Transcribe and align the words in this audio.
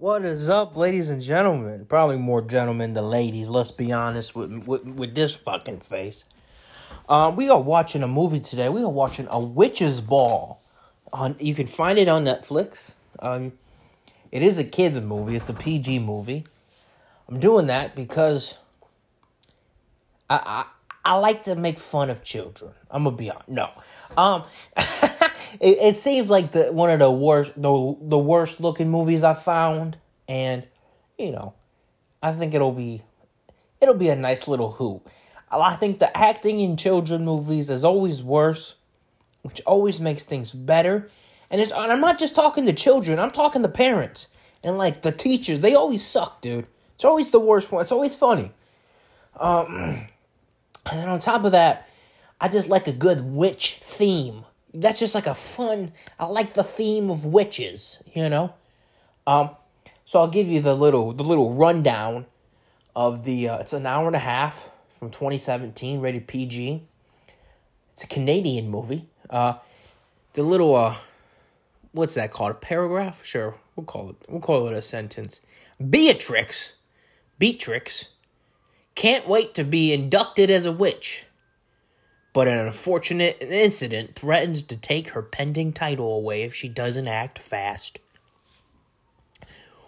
What 0.00 0.24
is 0.24 0.48
up, 0.48 0.76
ladies 0.76 1.10
and 1.10 1.20
gentlemen? 1.20 1.84
Probably 1.86 2.18
more 2.18 2.40
gentlemen 2.40 2.92
than 2.92 3.10
ladies. 3.10 3.48
Let's 3.48 3.72
be 3.72 3.90
honest 3.90 4.32
with 4.32 4.68
with, 4.68 4.84
with 4.84 5.16
this 5.16 5.34
fucking 5.34 5.80
face. 5.80 6.24
Um, 7.08 7.34
we 7.34 7.50
are 7.50 7.60
watching 7.60 8.04
a 8.04 8.06
movie 8.06 8.38
today. 8.38 8.68
We 8.68 8.80
are 8.84 8.88
watching 8.88 9.26
a 9.28 9.40
witch's 9.40 10.00
ball. 10.00 10.62
On 11.12 11.34
you 11.40 11.52
can 11.52 11.66
find 11.66 11.98
it 11.98 12.06
on 12.06 12.24
Netflix. 12.24 12.94
Um, 13.18 13.54
it 14.30 14.40
is 14.40 14.60
a 14.60 14.64
kids 14.64 15.00
movie. 15.00 15.34
It's 15.34 15.48
a 15.48 15.52
PG 15.52 15.98
movie. 15.98 16.44
I'm 17.28 17.40
doing 17.40 17.66
that 17.66 17.96
because 17.96 18.56
I 20.30 20.64
I, 21.04 21.12
I 21.14 21.14
like 21.16 21.42
to 21.42 21.56
make 21.56 21.80
fun 21.80 22.08
of 22.08 22.22
children. 22.22 22.70
I'm 22.88 23.02
gonna 23.02 23.16
be 23.16 23.32
honest. 23.32 23.48
No, 23.48 23.70
um, 24.16 24.44
it, 25.60 25.78
it 25.78 25.96
seems 25.96 26.30
like 26.30 26.52
the 26.52 26.72
one 26.72 26.90
of 26.90 26.98
the 26.98 27.10
worst 27.10 27.54
the 27.60 27.96
the 28.00 28.18
worst 28.18 28.60
looking 28.60 28.90
movies 28.90 29.24
I 29.24 29.34
found, 29.34 29.96
and 30.28 30.64
you 31.18 31.32
know, 31.32 31.54
I 32.22 32.32
think 32.32 32.54
it'll 32.54 32.72
be 32.72 33.02
it'll 33.80 33.94
be 33.94 34.08
a 34.08 34.16
nice 34.16 34.48
little 34.48 34.72
hoot. 34.72 35.02
I 35.50 35.76
think 35.76 35.98
the 35.98 36.14
acting 36.16 36.60
in 36.60 36.76
children 36.76 37.24
movies 37.24 37.70
is 37.70 37.84
always 37.84 38.22
worse, 38.22 38.76
which 39.42 39.60
always 39.66 40.00
makes 40.00 40.24
things 40.24 40.52
better. 40.52 41.10
And 41.50 41.60
it's 41.60 41.72
and 41.72 41.90
I'm 41.90 42.00
not 42.00 42.18
just 42.18 42.34
talking 42.34 42.66
to 42.66 42.72
children, 42.72 43.18
I'm 43.18 43.30
talking 43.30 43.62
to 43.62 43.68
parents 43.68 44.28
and 44.62 44.76
like 44.76 45.02
the 45.02 45.12
teachers. 45.12 45.60
They 45.60 45.74
always 45.74 46.04
suck, 46.04 46.42
dude. 46.42 46.66
It's 46.94 47.04
always 47.04 47.30
the 47.30 47.40
worst 47.40 47.70
one. 47.72 47.80
It's 47.80 47.92
always 47.92 48.16
funny. 48.16 48.52
Um, 49.38 50.08
and 50.92 51.10
on 51.10 51.18
top 51.20 51.44
of 51.44 51.52
that, 51.52 51.88
I 52.40 52.48
just 52.48 52.68
like 52.68 52.86
a 52.88 52.92
good 52.92 53.20
witch 53.22 53.78
theme. 53.82 54.44
That's 54.74 54.98
just 54.98 55.14
like 55.14 55.26
a 55.26 55.34
fun. 55.34 55.92
I 56.18 56.26
like 56.26 56.52
the 56.52 56.64
theme 56.64 57.10
of 57.10 57.24
witches, 57.24 58.02
you 58.12 58.28
know. 58.28 58.54
Um, 59.26 59.50
so 60.04 60.20
I'll 60.20 60.28
give 60.28 60.48
you 60.48 60.60
the 60.60 60.74
little 60.74 61.12
the 61.12 61.24
little 61.24 61.54
rundown 61.54 62.26
of 62.94 63.24
the. 63.24 63.48
Uh, 63.48 63.58
it's 63.58 63.72
an 63.72 63.86
hour 63.86 64.06
and 64.06 64.16
a 64.16 64.20
half 64.20 64.70
from 64.98 65.10
2017, 65.10 66.00
rated 66.00 66.26
PG. 66.26 66.82
It's 67.92 68.04
a 68.04 68.06
Canadian 68.06 68.68
movie. 68.68 69.08
Uh, 69.30 69.54
the 70.34 70.42
little 70.42 70.74
uh, 70.74 70.96
what's 71.92 72.14
that 72.14 72.30
called? 72.30 72.52
A 72.52 72.54
paragraph? 72.54 73.24
Sure, 73.24 73.54
we'll 73.76 73.86
call 73.86 74.10
it. 74.10 74.16
We'll 74.28 74.40
call 74.40 74.66
it 74.68 74.74
a 74.74 74.82
sentence. 74.82 75.40
Beatrix, 75.78 76.72
Beatrix, 77.38 78.08
can't 78.94 79.28
wait 79.28 79.54
to 79.54 79.64
be 79.64 79.92
inducted 79.92 80.50
as 80.50 80.66
a 80.66 80.72
witch, 80.72 81.24
but 82.32 82.48
an 82.48 82.58
unfortunate 82.58 83.38
incident 83.40 84.14
threatens 84.14 84.62
to 84.62 84.76
take 84.76 85.10
her 85.10 85.22
pending 85.22 85.72
title 85.72 86.14
away 86.14 86.42
if 86.42 86.54
she 86.54 86.68
doesn't 86.68 87.08
act 87.08 87.38
fast. 87.38 87.98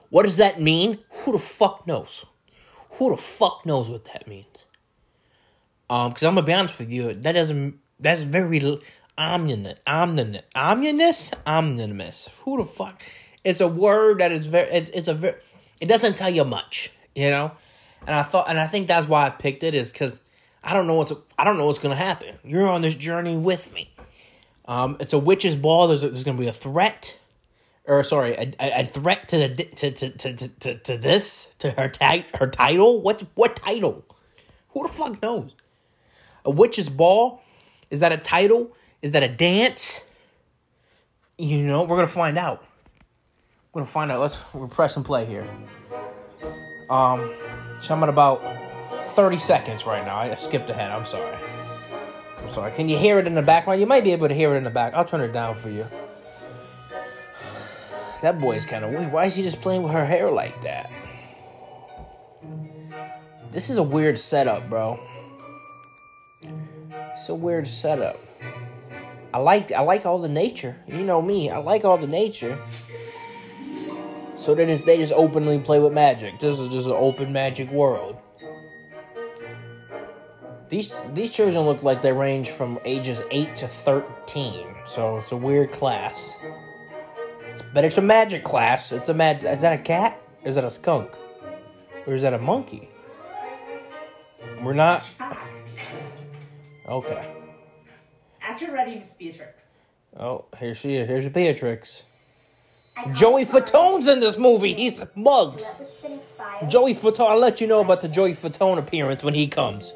What 0.08 0.24
does 0.24 0.38
that 0.38 0.60
mean? 0.60 0.98
Who 1.10 1.32
the 1.32 1.38
fuck 1.38 1.86
knows? 1.86 2.24
Who 2.92 3.10
the 3.10 3.16
fuck 3.16 3.64
knows 3.64 3.88
what 3.88 4.04
that 4.06 4.26
means? 4.26 4.66
Um, 5.88 6.10
because 6.10 6.24
I'm 6.24 6.34
gonna 6.34 6.46
be 6.46 6.52
honest 6.52 6.78
with 6.78 6.90
you, 6.90 7.12
that 7.12 7.32
doesn't. 7.32 7.78
That's 7.98 8.22
very 8.22 8.78
ominous, 9.18 9.78
ominous, 9.86 10.42
ominous, 10.54 11.30
ominous. 11.46 12.28
Who 12.44 12.58
the 12.58 12.64
fuck? 12.64 13.02
It's 13.44 13.60
a 13.60 13.68
word 13.68 14.20
that 14.20 14.32
is 14.32 14.46
very. 14.46 14.70
It's 14.70 14.90
it's 14.90 15.08
a 15.08 15.14
very. 15.14 15.36
It 15.80 15.86
doesn't 15.86 16.16
tell 16.16 16.30
you 16.30 16.44
much, 16.44 16.92
you 17.14 17.30
know. 17.30 17.52
And 18.06 18.14
I 18.14 18.22
thought, 18.22 18.48
and 18.48 18.58
I 18.58 18.66
think 18.66 18.88
that's 18.88 19.08
why 19.08 19.26
I 19.26 19.30
picked 19.30 19.62
it 19.62 19.74
is 19.74 19.90
because 19.92 20.20
I 20.62 20.74
don't 20.74 20.86
know 20.86 20.94
what's 20.94 21.12
I 21.38 21.44
don't 21.44 21.56
know 21.56 21.66
what's 21.66 21.78
gonna 21.78 21.96
happen. 21.96 22.38
You're 22.44 22.68
on 22.68 22.82
this 22.82 22.94
journey 22.94 23.36
with 23.36 23.72
me. 23.72 23.90
Um, 24.66 24.96
it's 25.00 25.12
a 25.12 25.18
witch's 25.18 25.56
ball. 25.56 25.88
There's 25.88 26.02
a, 26.02 26.08
there's 26.08 26.24
gonna 26.24 26.38
be 26.38 26.48
a 26.48 26.52
threat, 26.52 27.18
or 27.84 28.04
sorry, 28.04 28.34
a, 28.34 28.80
a 28.80 28.84
threat 28.84 29.28
to 29.30 29.38
the 29.38 29.48
to 29.48 29.90
to, 29.90 30.10
to, 30.10 30.48
to, 30.48 30.78
to, 30.78 30.98
this 30.98 31.54
to 31.60 31.70
her 31.72 31.90
her 32.38 32.46
title. 32.46 33.00
What 33.00 33.24
what 33.34 33.56
title? 33.56 34.04
Who 34.70 34.86
the 34.86 34.92
fuck 34.92 35.20
knows? 35.22 35.54
A 36.44 36.50
witch's 36.50 36.88
ball? 36.88 37.42
Is 37.90 38.00
that 38.00 38.12
a 38.12 38.18
title? 38.18 38.70
Is 39.02 39.12
that 39.12 39.22
a 39.22 39.28
dance? 39.28 40.04
You 41.38 41.58
know, 41.66 41.84
we're 41.84 41.96
gonna 41.96 42.06
find 42.08 42.36
out. 42.38 42.64
We're 43.72 43.80
gonna 43.80 43.90
find 43.90 44.12
out. 44.12 44.20
Let's 44.20 44.54
we're 44.54 44.66
press 44.68 44.96
and 44.96 45.04
play 45.04 45.24
here. 45.24 45.48
Um, 46.90 47.32
so 47.80 47.94
I'm 47.94 48.02
at 48.02 48.08
about 48.08 48.42
30 49.20 49.36
seconds 49.36 49.84
right 49.84 50.02
now. 50.02 50.16
I 50.16 50.34
skipped 50.36 50.70
ahead. 50.70 50.90
I'm 50.90 51.04
sorry. 51.04 51.36
I'm 52.38 52.50
sorry. 52.54 52.72
Can 52.72 52.88
you 52.88 52.96
hear 52.96 53.18
it 53.18 53.26
in 53.26 53.34
the 53.34 53.42
background? 53.42 53.78
You 53.78 53.86
might 53.86 54.02
be 54.02 54.12
able 54.12 54.28
to 54.28 54.34
hear 54.34 54.54
it 54.54 54.56
in 54.56 54.64
the 54.64 54.70
back. 54.70 54.94
I'll 54.94 55.04
turn 55.04 55.20
it 55.20 55.30
down 55.30 55.56
for 55.56 55.68
you. 55.68 55.86
That 58.22 58.40
boy's 58.40 58.64
kind 58.64 58.82
of 58.82 58.92
weird. 58.92 59.12
Why 59.12 59.26
is 59.26 59.34
he 59.34 59.42
just 59.42 59.60
playing 59.60 59.82
with 59.82 59.92
her 59.92 60.06
hair 60.06 60.30
like 60.30 60.62
that? 60.62 60.90
This 63.50 63.68
is 63.68 63.76
a 63.76 63.82
weird 63.82 64.18
setup, 64.18 64.70
bro. 64.70 64.98
It's 66.90 67.28
a 67.28 67.34
weird 67.34 67.66
setup. 67.66 68.18
I 69.34 69.38
like 69.38 69.70
I 69.70 69.82
like 69.82 70.06
all 70.06 70.18
the 70.18 70.28
nature. 70.30 70.78
You 70.86 71.04
know 71.04 71.20
me. 71.20 71.50
I 71.50 71.58
like 71.58 71.84
all 71.84 71.98
the 71.98 72.06
nature. 72.06 72.58
So 74.38 74.54
then 74.54 74.68
they 74.68 74.96
just 74.96 75.12
openly 75.12 75.58
play 75.58 75.78
with 75.78 75.92
magic. 75.92 76.40
This 76.40 76.58
is 76.58 76.70
just 76.70 76.86
an 76.86 76.94
open 76.94 77.34
magic 77.34 77.70
world. 77.70 78.16
These 80.70 80.94
these 81.14 81.32
children 81.32 81.64
look 81.64 81.82
like 81.82 82.00
they 82.00 82.12
range 82.12 82.50
from 82.50 82.78
ages 82.84 83.22
eight 83.32 83.56
to 83.56 83.66
thirteen. 83.66 84.66
So 84.86 85.16
it's 85.16 85.32
a 85.32 85.36
weird 85.36 85.72
class. 85.72 86.36
It's, 87.48 87.62
but 87.74 87.84
it's 87.84 87.98
a 87.98 88.02
magic 88.02 88.44
class. 88.44 88.92
It's 88.92 89.08
a 89.08 89.14
mag. 89.14 89.42
Is 89.42 89.62
that 89.62 89.72
a 89.72 89.82
cat? 89.82 90.22
Is 90.44 90.54
that 90.54 90.64
a 90.64 90.70
skunk? 90.70 91.16
Or 92.06 92.14
is 92.14 92.22
that 92.22 92.32
a 92.32 92.38
monkey? 92.38 92.88
We're 94.62 94.72
not. 94.72 95.04
Okay. 96.86 97.34
At 98.40 98.60
your 98.60 98.72
ready, 98.72 98.96
Miss 98.96 99.14
Beatrix. 99.14 99.64
Oh, 100.16 100.44
here 100.58 100.74
she 100.74 100.94
is. 100.96 101.08
Here's 101.08 101.28
Beatrix. 101.28 102.04
Joey 103.12 103.44
Fatone's 103.44 104.06
in 104.06 104.20
this 104.20 104.36
movie. 104.36 104.74
He's 104.74 105.04
mugs. 105.14 105.68
Joey 106.68 106.94
Fatone. 106.94 107.30
I'll 107.30 107.38
let 107.38 107.60
you 107.60 107.66
know 107.66 107.80
about 107.80 108.02
the 108.02 108.08
Joey 108.08 108.32
Fatone 108.32 108.78
appearance 108.78 109.24
when 109.24 109.34
he 109.34 109.48
comes. 109.48 109.92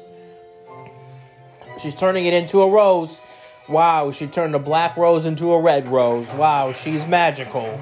She's 1.79 1.95
turning 1.95 2.25
it 2.25 2.33
into 2.33 2.61
a 2.61 2.69
rose. 2.71 3.21
Wow, 3.67 4.11
she 4.11 4.27
turned 4.27 4.53
a 4.55 4.59
black 4.59 4.95
rose 4.95 5.25
into 5.25 5.51
a 5.53 5.61
red 5.61 5.87
rose. 5.87 6.31
Wow, 6.33 6.71
she's 6.71 7.05
magical. 7.07 7.79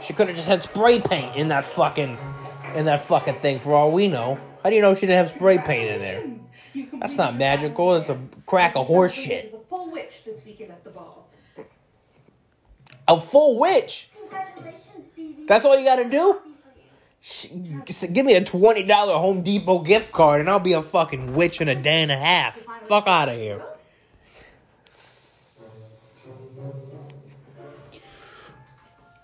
She 0.00 0.12
could 0.12 0.26
have 0.28 0.36
just 0.36 0.48
had 0.48 0.60
spray 0.60 1.00
paint 1.00 1.36
in 1.36 1.48
that 1.48 1.64
fucking 1.64 2.18
in 2.74 2.86
that 2.86 3.00
fucking 3.00 3.34
thing 3.34 3.58
for 3.58 3.72
all 3.72 3.92
we 3.92 4.08
know. 4.08 4.38
How 4.62 4.70
do 4.70 4.76
you 4.76 4.82
know 4.82 4.94
she 4.94 5.02
didn't 5.02 5.18
have 5.26 5.28
spray 5.28 5.58
paint 5.58 5.90
in 5.90 6.00
there? 6.00 6.88
That's 7.00 7.16
not 7.16 7.36
magical. 7.36 7.94
It's 7.94 8.08
a 8.08 8.18
crack 8.46 8.74
of 8.76 8.86
horse 8.86 9.12
shit. 9.14 9.54
A 9.54 9.58
full 9.68 9.92
witch 9.92 10.24
this 10.24 10.44
weekend 10.44 10.72
at 10.72 10.82
the 10.82 10.90
ball. 10.90 11.28
A 13.06 13.20
full 13.20 13.58
witch. 13.58 14.08
Congratulations, 14.20 15.06
Phoebe. 15.14 15.46
That's 15.46 15.64
all 15.64 15.78
you 15.78 15.84
gotta 15.84 16.08
do? 16.08 16.40
Happy 17.22 17.50
for 17.50 17.54
you. 17.54 17.82
Sh- 17.86 18.04
Give 18.12 18.26
me 18.26 18.34
a 18.34 18.42
twenty 18.44 18.82
dollar 18.82 19.14
Home 19.14 19.42
Depot 19.42 19.78
gift 19.80 20.10
card, 20.10 20.40
and 20.40 20.50
I'll 20.50 20.58
be 20.58 20.72
a 20.72 20.82
fucking 20.82 21.34
witch 21.34 21.60
in 21.60 21.68
a 21.68 21.74
day 21.80 22.02
and 22.02 22.10
a 22.10 22.16
half. 22.18 22.64
Fuck 22.86 23.06
out 23.06 23.28
of 23.28 23.36
here. 23.36 23.62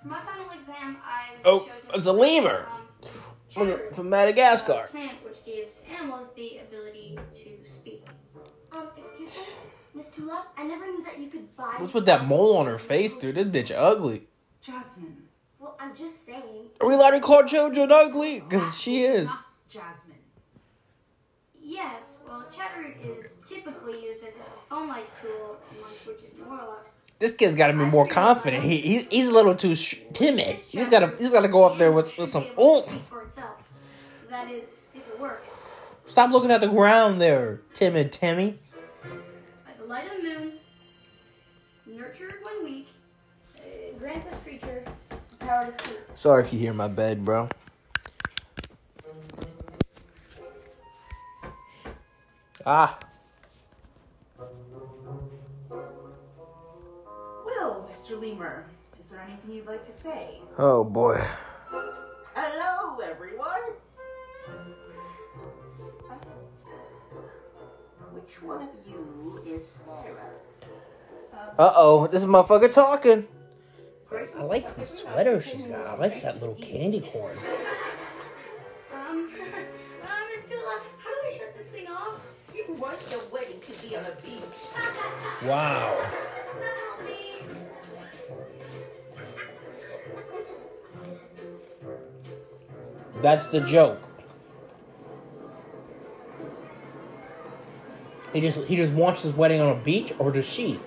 For 0.03 0.09
my 0.09 0.21
final 0.23 0.51
exam, 0.53 0.97
I 1.05 1.37
Oh, 1.45 1.61
chosen 1.61 1.91
it's 1.95 2.07
a 2.07 2.13
lemur. 2.13 2.67
um, 2.71 2.81
Cheddar, 3.49 3.93
From 3.93 4.09
Madagascar. 4.11 4.87
a 4.87 4.89
plant 4.91 5.25
which 5.25 5.45
gives 5.45 5.83
animals 5.91 6.29
the 6.35 6.59
ability 6.59 7.19
to 7.35 7.69
speak. 7.71 8.05
Um, 8.73 8.89
excuse 8.97 9.37
me, 9.37 9.53
Miss 9.95 10.11
Tula. 10.11 10.47
I 10.57 10.63
never 10.63 10.87
knew 10.87 11.03
that 11.05 11.19
you 11.19 11.29
could 11.29 11.55
buy. 11.57 11.75
What's 11.79 11.93
with 11.93 12.07
that 12.07 12.25
mole 12.27 12.57
on 12.57 12.67
her 12.67 12.79
face, 12.79 13.17
dude? 13.17 13.35
This 13.35 13.45
bitch 13.71 13.75
ugly. 13.77 14.29
Jasmine. 14.63 15.25
Well, 15.59 15.77
I'm 15.81 15.95
just 15.97 16.25
saying. 16.25 16.71
Are 16.81 16.87
we 16.87 16.95
allowed 16.95 17.11
to 17.11 17.21
call 17.21 17.43
children 17.45 17.91
ugly? 17.91 18.41
Because 18.41 18.81
she 18.81 19.03
is. 19.05 19.27
Not 19.29 19.45
Jasmine. 19.69 20.17
Yes, 21.61 22.10
cheddar 22.51 22.95
is 23.03 23.37
typically 23.49 24.03
used 24.03 24.25
as 24.25 24.35
a 24.35 24.69
phone-like 24.69 25.07
tool 25.21 25.57
amongst 25.79 26.07
witches 26.07 26.35
and 26.35 26.47
warlocks. 26.47 26.91
This 27.19 27.33
kid's 27.33 27.55
got 27.55 27.67
to 27.67 27.75
be 27.75 27.85
more 27.85 28.07
confident. 28.09 28.65
He, 28.65 28.79
he 28.79 28.99
he's 29.11 29.29
a 29.29 29.33
little 29.33 29.55
too 29.55 29.75
sh- 29.75 30.01
timid. 30.15 30.57
He's 30.57 30.89
got 30.89 31.01
to 31.01 31.15
he's 31.19 31.33
got 31.33 31.43
to 31.43 31.49
go 31.49 31.65
up 31.65 31.79
there 31.79 31.93
with, 31.93 32.17
with 32.17 32.31
some 32.31 32.47
oomph. 32.59 33.11
That 34.31 34.51
is, 34.51 34.83
if 34.95 35.07
it 35.07 35.21
works. 35.21 35.59
Stop 36.07 36.31
looking 36.31 36.51
at 36.51 36.61
the 36.61 36.69
ground 36.69 37.21
there, 37.21 37.61
timid 37.75 38.11
Timmy. 38.13 38.59
By 39.03 39.11
the 39.79 39.85
light 39.85 40.05
of 40.07 40.17
the 40.17 40.23
moon, 40.23 40.53
nurtured 41.87 42.35
one 42.43 42.65
week, 42.65 42.89
uh, 43.59 43.99
grant 43.99 44.29
this 44.31 44.39
creature 44.41 44.85
the 45.11 45.45
power 45.45 45.67
to 45.67 45.73
speak. 45.73 45.99
Sorry 46.15 46.43
if 46.43 46.53
you 46.53 46.59
hear 46.59 46.73
my 46.73 46.89
bed, 46.89 47.25
bro. 47.25 47.49
Ah. 52.67 52.99
Well, 57.47 57.89
Mr. 57.91 58.21
Lemur, 58.21 58.67
is 58.99 59.09
there 59.09 59.21
anything 59.21 59.55
you'd 59.55 59.67
like 59.67 59.85
to 59.87 59.93
say? 59.93 60.41
Oh 60.59 60.85
boy. 60.85 61.23
Hello, 62.35 62.99
everyone. 62.99 63.63
Which 68.13 68.43
one 68.43 68.63
of 68.63 68.69
you 68.87 69.41
is 69.47 69.67
Sarah? 69.67 70.31
Uh 71.59 71.73
oh, 71.75 72.07
this 72.09 72.23
is 72.23 72.27
motherfucker 72.27 72.73
talking. 72.73 73.27
I 74.13 74.43
like 74.43 74.77
the 74.77 74.85
sweater 74.85 75.41
she's 75.41 75.67
got. 75.67 75.87
I 75.87 75.97
like 75.97 76.21
that 76.23 76.41
little 76.41 76.57
candy 76.57 77.01
corn. 77.01 77.39
Um. 78.93 79.31
Want 82.79 82.99
your 83.11 83.21
wedding 83.33 83.61
to 83.61 83.87
be 83.87 83.97
on 83.97 84.05
a 84.05 84.15
beach. 84.23 84.43
Wow. 85.45 86.11
That's 93.23 93.47
the 93.49 93.61
joke. 93.61 94.01
He 98.33 98.41
just 98.41 98.65
he 98.65 98.77
just 98.77 98.93
wants 98.93 99.23
his 99.23 99.35
wedding 99.35 99.61
on 99.61 99.77
a 99.77 99.81
beach 99.81 100.13
or 100.19 100.31
does 100.31 100.47
she? 100.47 100.79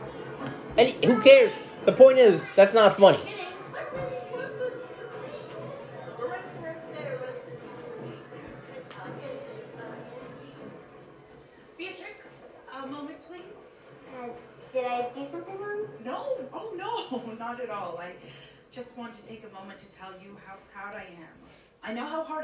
And 0.78 0.90
who 1.04 1.22
cares? 1.22 1.52
The 1.86 1.92
point 1.92 2.18
is 2.18 2.42
that's 2.56 2.74
not 2.74 2.98
funny. 2.98 3.33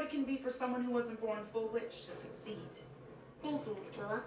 Hard 0.00 0.12
it 0.12 0.14
can 0.14 0.24
be 0.24 0.36
for 0.36 0.50
someone 0.50 0.82
who 0.82 0.92
wasn't 0.92 1.20
born 1.20 1.38
full 1.52 1.68
witch 1.68 2.06
to 2.06 2.12
succeed. 2.12 2.56
Thank 3.42 3.66
you, 3.66 3.76
Miss 3.78 3.90
Tula. 3.90 4.22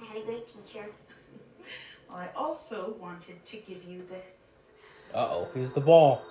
I 0.00 0.04
had 0.04 0.22
a 0.22 0.24
great 0.24 0.46
teacher. 0.46 0.86
well, 2.08 2.18
I 2.18 2.28
also 2.36 2.94
wanted 3.00 3.44
to 3.44 3.56
give 3.58 3.82
you 3.84 4.04
this. 4.08 4.72
Uh 5.14 5.28
oh, 5.30 5.48
here's 5.54 5.72
the 5.72 5.80
ball. 5.80 6.22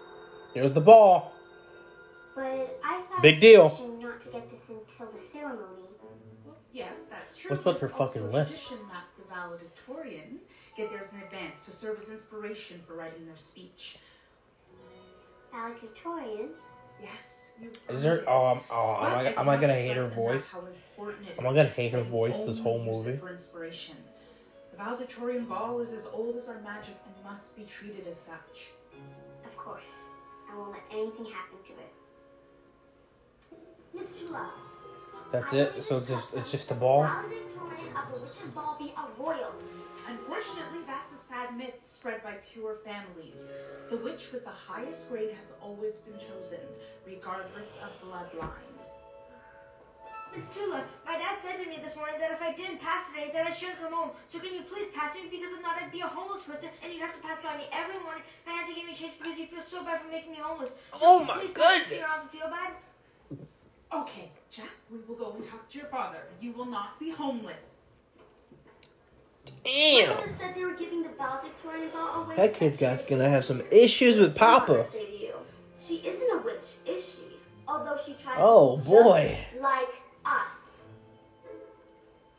Here's 0.54 0.72
the 0.72 0.82
ball. 0.82 1.34
But 2.36 2.80
I 2.84 3.02
thought 3.10 3.22
Big 3.22 3.44
it 3.44 3.58
was 3.60 3.70
deal. 3.70 3.70
tradition 3.70 4.02
not 4.02 4.22
to 4.22 4.30
get 4.30 4.52
this 4.52 4.60
until 4.70 5.12
the 5.12 5.20
ceremony. 5.20 5.84
Well, 6.46 6.56
yes, 6.72 7.08
that's 7.08 7.38
true. 7.38 7.52
What's 7.52 7.64
but 7.64 7.74
with 7.74 7.82
her 7.82 7.88
it's 7.88 8.00
also 8.00 8.20
fucking 8.20 8.32
list? 8.34 8.50
tradition 8.50 8.78
that 8.94 9.06
the 9.18 9.34
valedictorian 9.34 10.40
get 10.78 10.90
theirs 10.90 11.14
in 11.14 11.22
advance 11.22 11.66
to 11.66 11.72
serve 11.72 11.98
as 11.98 12.12
inspiration 12.12 12.82
for 12.88 12.96
writing 12.96 13.26
their 13.26 13.38
speech. 13.38 13.98
Valedictorian. 15.52 16.50
Yes, 17.02 17.52
you. 17.62 17.72
Is 17.90 18.02
there? 18.02 18.20
Um, 18.20 18.26
oh, 18.30 18.52
I'm, 18.52 18.60
oh, 18.72 18.98
But 19.02 19.08
am 19.08 19.18
I, 19.18 19.24
I 19.26 19.42
am 19.42 19.50
I 19.50 19.58
gonna 19.58 19.74
hate 19.74 19.98
her 19.98 20.08
voice? 20.10 20.44
how 20.52 20.60
important 20.66 21.28
it 21.30 21.38
Am 21.40 21.46
I 21.48 21.54
gonna 21.54 21.64
hate 21.70 21.92
her 21.94 22.02
voice 22.04 22.44
this 22.44 22.60
whole 22.60 22.80
only 22.80 22.90
use 22.92 23.06
it 23.06 23.08
movie? 23.10 23.20
For 23.20 23.30
inspiration. 23.30 23.96
The 24.72 24.78
valedictorian 24.78 25.46
ball 25.46 25.80
is 25.80 25.94
as 25.94 26.08
old 26.14 26.36
as 26.36 26.50
our 26.50 26.60
magic 26.62 26.96
and 27.06 27.24
must 27.24 27.58
be 27.58 27.64
treated 27.64 28.08
as 28.08 28.20
such. 28.20 28.72
Of 29.46 29.56
course. 29.56 30.10
I 30.52 30.58
won't 30.58 30.72
let 30.72 30.82
anything 30.92 31.26
happen 31.26 31.58
to 31.66 31.72
it. 31.74 31.94
Miss 33.94 34.22
Tula. 34.22 34.52
That's 35.32 35.54
it. 35.54 35.84
So 35.88 35.98
it's 35.98 36.08
just 36.08 36.34
it's 36.34 36.52
just 36.52 36.72
a 36.72 36.76
ball. 36.76 37.04
Valedictorian 37.04 37.96
of 37.98 38.14
the 38.14 38.20
Witch's 38.22 38.52
Ball 38.54 38.76
be 38.80 38.94
a 38.96 39.22
royal. 39.22 39.54
Unfortunately, 40.08 40.80
that's 40.86 41.12
a 41.14 41.18
sad 41.18 41.58
myth 41.58 41.80
spread 41.84 42.24
by 42.24 42.34
pure 42.52 42.76
families. 42.86 43.56
The 43.90 43.98
witch 43.98 44.32
with 44.32 44.44
the 44.46 44.52
highest 44.52 45.10
grade 45.12 45.32
has 45.34 45.58
always 45.62 46.00
been 46.00 46.20
chosen, 46.20 46.60
regardless 47.06 47.82
of 47.84 47.90
bloodline. 48.08 48.50
Miss 50.36 50.50
Tula, 50.50 50.84
my 51.06 51.14
dad 51.14 51.40
said 51.42 51.64
to 51.64 51.70
me 51.70 51.80
this 51.82 51.96
morning 51.96 52.16
that 52.20 52.30
if 52.32 52.42
I 52.42 52.52
didn't 52.52 52.82
pass 52.82 53.08
today, 53.10 53.32
that 53.34 53.48
I 53.48 53.52
shouldn't 53.52 53.80
come 53.80 53.94
home. 53.94 54.12
So 54.28 54.38
can 54.40 54.54
you 54.54 54.62
please 54.64 54.88
pass 54.94 55.16
me? 55.16 55.22
Because 55.32 55.54
if 55.54 55.62
not, 55.62 55.82
I'd 55.82 55.92
be 55.94 56.02
a 56.02 56.08
homeless 56.08 56.44
person, 56.44 56.70
and 56.84 56.92
you'd 56.92 57.02
have 57.02 57.16
to 57.16 57.22
pass 57.22 57.40
by 57.42 57.56
me 57.58 57.64
every 57.72 57.98
morning, 58.04 58.22
and 58.46 58.54
I 58.54 58.60
have 58.60 58.68
to 58.68 58.76
give 58.76 58.86
me 58.86 58.94
change 58.94 59.14
because 59.18 59.40
you 59.40 59.48
feel 59.48 59.64
so 59.64 59.84
bad 59.84 60.02
for 60.02 60.10
making 60.12 60.32
me 60.32 60.38
homeless. 60.42 60.72
So 60.94 61.00
Oh 61.02 61.24
my 61.24 61.36
please 61.40 61.52
pass 61.56 61.80
me 61.80 61.80
goodness. 61.80 61.92
you 61.94 62.00
don't 62.04 62.10
have 62.10 62.32
to 62.32 62.38
feel 62.38 62.50
bad. 62.52 62.72
Okay, 64.02 64.30
Jack, 64.52 64.70
we 64.92 64.98
will 65.08 65.16
go 65.16 65.32
and 65.34 65.44
talk 65.44 65.70
to 65.70 65.78
your 65.78 65.88
father. 65.88 66.18
You 66.42 66.52
will 66.52 66.66
not 66.66 67.00
be 67.00 67.12
homeless. 67.12 67.76
My 69.46 69.52
Damn. 69.64 70.10
mother 70.16 70.36
said 70.40 70.56
they 70.56 70.64
were 70.66 70.74
giving 70.74 71.04
the 71.04 71.10
valedictorian 71.10 71.90
ball 71.92 72.24
away. 72.24 72.36
That 72.36 72.54
kid's 72.56 72.78
got's 72.78 73.04
gonna 73.04 73.30
have 73.30 73.46
some 73.46 73.64
issues 73.72 74.18
with 74.18 74.36
Papa. 74.36 74.86
Say 74.92 75.06
to 75.06 75.18
you, 75.18 75.34
she 75.80 75.96
isn't 75.98 76.30
a 76.32 76.38
witch, 76.44 76.66
is 76.86 77.04
she? 77.04 77.22
Although 77.68 77.98
she 78.04 78.14
tries 78.14 78.38
Oh, 78.40 78.78
to 78.78 78.84
be 78.84 78.90
boy. 78.92 79.38
just 79.52 79.62
like 79.64 79.90
us. 80.26 80.54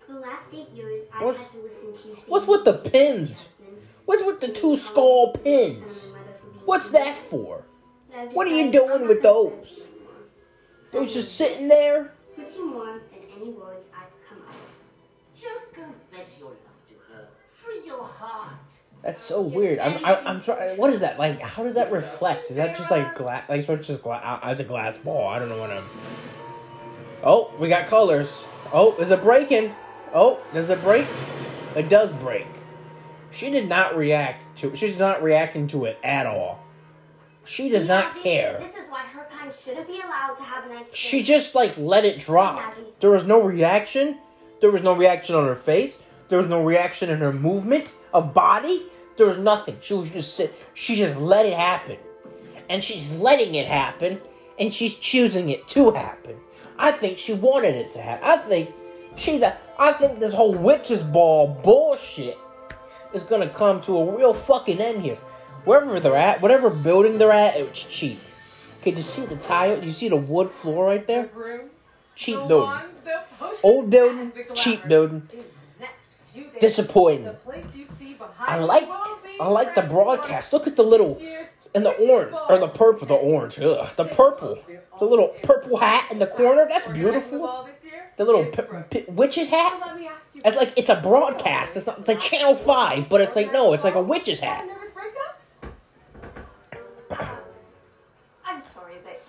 For 0.07 0.13
the 0.13 0.21
last 0.21 0.53
eight 0.55 0.69
years, 0.71 1.03
I've 1.13 1.23
What- 1.23 1.37
had 1.37 1.49
to 1.51 1.57
listen 1.59 1.93
to 1.95 2.09
you 2.09 2.17
say 2.17 2.23
What's 2.29 2.47
with 2.47 2.65
the 2.65 2.75
pins? 2.75 3.49
What's 4.05 4.23
with 4.23 4.41
the 4.41 4.49
two 4.53 4.77
skull 4.77 5.33
pins? 5.33 6.11
What's 6.65 6.91
that 6.91 7.17
for? 7.17 7.65
What 8.33 8.47
are 8.47 8.51
you 8.51 8.71
doing 8.71 9.09
with 9.09 9.23
those? 9.23 9.81
Those 10.97 11.13
just 11.13 11.35
sitting 11.37 11.69
there? 11.69 12.11
Puts 12.35 12.57
you 12.57 12.71
more 12.71 12.87
than 12.87 13.03
any 13.37 13.51
words 13.51 13.87
I 13.95 14.05
could 14.05 14.29
come 14.31 14.39
up 14.49 14.55
with. 14.55 15.43
Just 15.43 15.75
confess 15.75 16.39
your 16.39 16.49
love 16.49 16.87
to 16.89 16.95
her. 17.13 17.29
Free 17.53 17.83
your 17.85 18.03
heart. 18.03 18.71
That's 19.03 19.21
so 19.21 19.43
weird. 19.43 19.79
I'm 19.79 20.03
I'm, 20.03 20.27
I'm 20.27 20.41
trying. 20.41 20.79
What 20.79 20.95
is 20.95 21.01
that 21.01 21.19
like? 21.19 21.39
How 21.41 21.65
does 21.65 21.75
that 21.75 21.93
reflect? 21.93 22.51
Is 22.51 22.57
that 22.57 22.77
just 22.77 22.91
like 22.91 23.15
glass? 23.15 23.47
Like 23.47 23.63
so 23.63 23.75
it's 23.75 23.87
just 23.87 24.03
glass? 24.03 24.23
Uh, 24.25 24.49
it's 24.49 24.61
a 24.63 24.65
glass 24.65 24.97
ball. 24.97 25.29
I 25.29 25.39
don't 25.39 25.51
know 25.51 25.59
what 25.59 25.71
I'm. 25.71 25.85
Oh, 27.23 27.53
we 27.59 27.69
got 27.69 27.89
colors. 27.89 28.47
Oh, 28.73 28.97
is 28.99 29.11
it 29.11 29.23
breaking? 29.23 29.75
Oh, 30.15 30.41
does 30.55 30.71
it 30.71 30.81
break? 30.83 31.07
It 31.77 31.91
does 31.91 32.11
break. 32.15 32.47
She 33.31 33.51
did 33.51 33.69
not 33.69 33.99
react 33.99 34.57
to. 34.61 34.75
She's 34.75 34.97
not 34.97 35.23
reacting 35.23 35.69
to 35.69 35.85
it 35.85 35.99
at 36.03 36.25
all. 36.25 36.65
She 37.45 37.69
does 37.69 37.87
not 37.87 38.17
Nazi, 38.17 38.23
care. 38.23 38.71
This 39.57 39.69
is 39.69 39.69
why 39.69 39.75
her 39.75 39.85
kind 39.85 39.87
shouldn't 39.87 39.89
be 39.89 40.01
allowed 40.01 40.35
to 40.37 40.43
have 40.43 40.71
nice 40.71 40.95
She 40.95 41.23
just 41.23 41.55
like 41.55 41.77
let 41.77 42.05
it 42.05 42.19
drop. 42.19 42.75
There 43.01 43.11
was 43.11 43.25
no 43.25 43.43
reaction. 43.43 44.19
There 44.61 44.71
was 44.71 44.83
no 44.83 44.95
reaction 44.95 45.35
on 45.35 45.47
her 45.47 45.55
face. 45.55 46.03
There 46.29 46.39
was 46.39 46.49
no 46.49 46.63
reaction 46.63 47.11
in 47.11 47.19
her 47.19 47.33
movement 47.33 47.93
of 48.13 48.35
body. 48.35 48.83
There 49.17 49.27
was 49.27 49.39
nothing. 49.39 49.79
She 49.81 49.95
was 49.95 50.11
just 50.11 50.35
sit. 50.35 50.55
She 50.75 50.97
just 50.97 51.17
let 51.19 51.47
it 51.47 51.55
happen, 51.55 51.97
and 52.69 52.83
she's 52.83 53.19
letting 53.21 53.55
it 53.55 53.67
happen, 53.67 54.21
and 54.59 54.73
she's 54.75 54.97
choosing 54.97 55.51
it 55.51 55.67
to 55.69 55.93
happen. 55.93 56.37
I 56.79 56.93
think 56.93 57.19
she 57.19 57.33
wanted 57.33 57.75
it 57.77 57.91
to 57.91 58.01
happen. 58.01 58.29
I 58.29 58.37
think 58.37 58.75
she's. 59.15 59.43
A, 59.43 59.57
I 59.79 59.93
think 59.93 60.19
this 60.19 60.35
whole 60.35 60.55
witch's 60.55 61.03
ball 61.03 61.49
bullshit 61.63 62.37
is 63.15 63.23
gonna 63.23 63.49
come 63.49 63.81
to 63.83 63.97
a 63.99 64.17
real 64.17 64.35
fucking 64.35 64.81
end 64.81 65.03
here. 65.03 65.19
Wherever 65.65 65.99
they're 65.99 66.17
at, 66.17 66.43
whatever 66.43 66.71
building 66.71 67.19
they're 67.19 67.33
at, 67.33 67.57
it's 67.57 67.83
cheap. 67.83 68.21
Okay, 68.81 68.91
you 68.93 69.03
see 69.03 69.27
the 69.27 69.37
tile? 69.37 69.83
You 69.83 69.93
see 69.93 70.09
the 70.09 70.17
wood 70.17 70.51
floor 70.51 70.87
right 70.87 71.07
there? 71.07 71.29
Rooms, 71.35 71.71
Cheap 72.15 72.37
the 72.39 72.47
building. 72.47 72.79
the 73.05 73.21
Old 73.63 73.91
building, 73.91 74.33
the 74.35 74.55
cheap 74.55 74.87
building. 74.87 75.29
In 75.33 75.39
the 75.39 75.45
next 75.81 76.15
few 76.33 76.45
days, 76.45 76.61
Disappointing. 76.61 77.25
The 77.25 77.33
place 77.33 77.67
you 77.75 77.87
see 77.87 78.15
behind 78.15 78.63
I 78.63 78.65
like 78.65 78.89
I 79.41 79.49
like 79.49 79.75
the 79.75 79.83
broadcast. 79.83 80.53
Look 80.53 80.67
at 80.67 80.77
the 80.77 80.83
little 80.85 81.21
and 81.75 81.85
the 81.85 81.91
orange 81.93 82.35
or 82.49 82.59
the 82.59 82.69
purple, 82.69 83.07
the 83.07 83.15
orange. 83.15 83.59
Ugh, 83.61 83.87
the 83.97 84.05
purple, 84.07 84.59
the 84.99 85.05
little 85.05 85.35
purple 85.43 85.77
hat 85.77 86.11
in 86.11 86.19
the 86.19 86.27
corner. 86.27 86.67
That's 86.69 86.87
beautiful. 86.89 87.41
ball 87.41 87.65
this 87.65 87.85
year 87.85 88.07
The 88.17 88.25
little 88.25 88.47
p- 88.47 88.63
p- 89.03 89.05
witch's 89.11 89.49
hat. 89.49 89.79
let 89.85 89.97
me 89.97 90.07
ask 90.07 90.35
you 90.35 90.41
It's 90.45 90.57
like 90.57 90.73
it's 90.77 90.89
a 90.89 90.97
broadcast. 90.97 91.77
It's 91.77 91.87
not. 91.87 91.99
It's 91.99 92.09
like 92.09 92.21
Channel 92.21 92.57
Five, 92.57 93.09
but 93.11 93.21
it's 93.21 93.37
like 93.37 93.53
no. 93.53 93.75
It's 93.75 93.85
like 93.85 93.95
a 93.95 94.03
witch's 94.03 94.41
hat. 94.41 94.67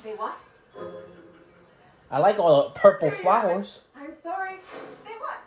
Sorry, 0.08 0.12
they, 0.12 0.12
they 0.12 0.18
what? 0.18 0.40
I 2.10 2.20
like 2.20 2.40
all 2.40 2.64
the 2.64 2.70
purple 2.72 3.10
There 3.10 3.20
you 3.20 3.26
have 3.28 3.44
it. 3.44 3.48
flowers. 3.50 3.82
I'm 3.96 4.14
sorry, 4.14 4.56
they 5.04 5.12
what? 5.12 5.40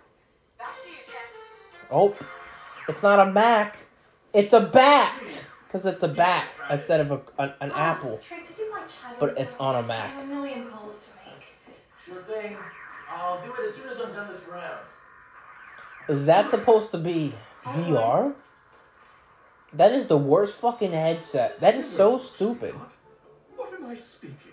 Back 0.58 0.82
to 0.82 0.90
you, 0.90 0.96
Kent. 1.06 1.90
Oh, 1.90 2.14
it's 2.88 3.02
not 3.02 3.26
a 3.26 3.30
Mac. 3.32 3.78
It's 4.32 4.52
a 4.52 4.60
bat. 4.60 5.46
Cause 5.72 5.86
it's 5.86 6.02
a 6.02 6.08
bat 6.08 6.48
instead 6.68 7.00
of 7.00 7.12
a, 7.12 7.20
an, 7.38 7.52
an 7.60 7.70
ah, 7.72 7.92
apple. 7.92 8.20
Trey, 8.26 8.38
could 8.40 8.58
you 8.58 8.72
like 8.72 8.88
But 9.20 9.38
it's 9.38 9.56
on 9.58 9.76
a 9.76 9.86
Mac. 9.86 10.10
have 10.10 10.24
a 10.24 10.26
million 10.26 10.66
calls 10.68 10.94
to 11.04 11.30
make. 11.30 11.44
Sure 12.04 12.22
thing. 12.24 12.56
I'll 13.08 13.40
do 13.44 13.52
it 13.54 13.68
as 13.68 13.76
soon 13.76 13.88
as 13.88 14.00
I'm 14.00 14.12
done 14.12 14.32
this 14.32 14.42
round. 14.48 14.80
Is 16.08 16.26
that 16.26 16.46
supposed 16.48 16.90
to 16.90 16.98
be 16.98 17.34
VR? 17.64 18.34
That 19.72 19.92
is 19.92 20.08
the 20.08 20.16
worst 20.16 20.56
fucking 20.60 20.90
headset. 20.90 21.60
That 21.60 21.76
is 21.76 21.88
so 21.88 22.18
stupid. 22.18 22.74
What 23.56 23.72
am 23.72 23.86
I 23.86 23.94
speaking 23.94 24.36
through? 24.42 24.49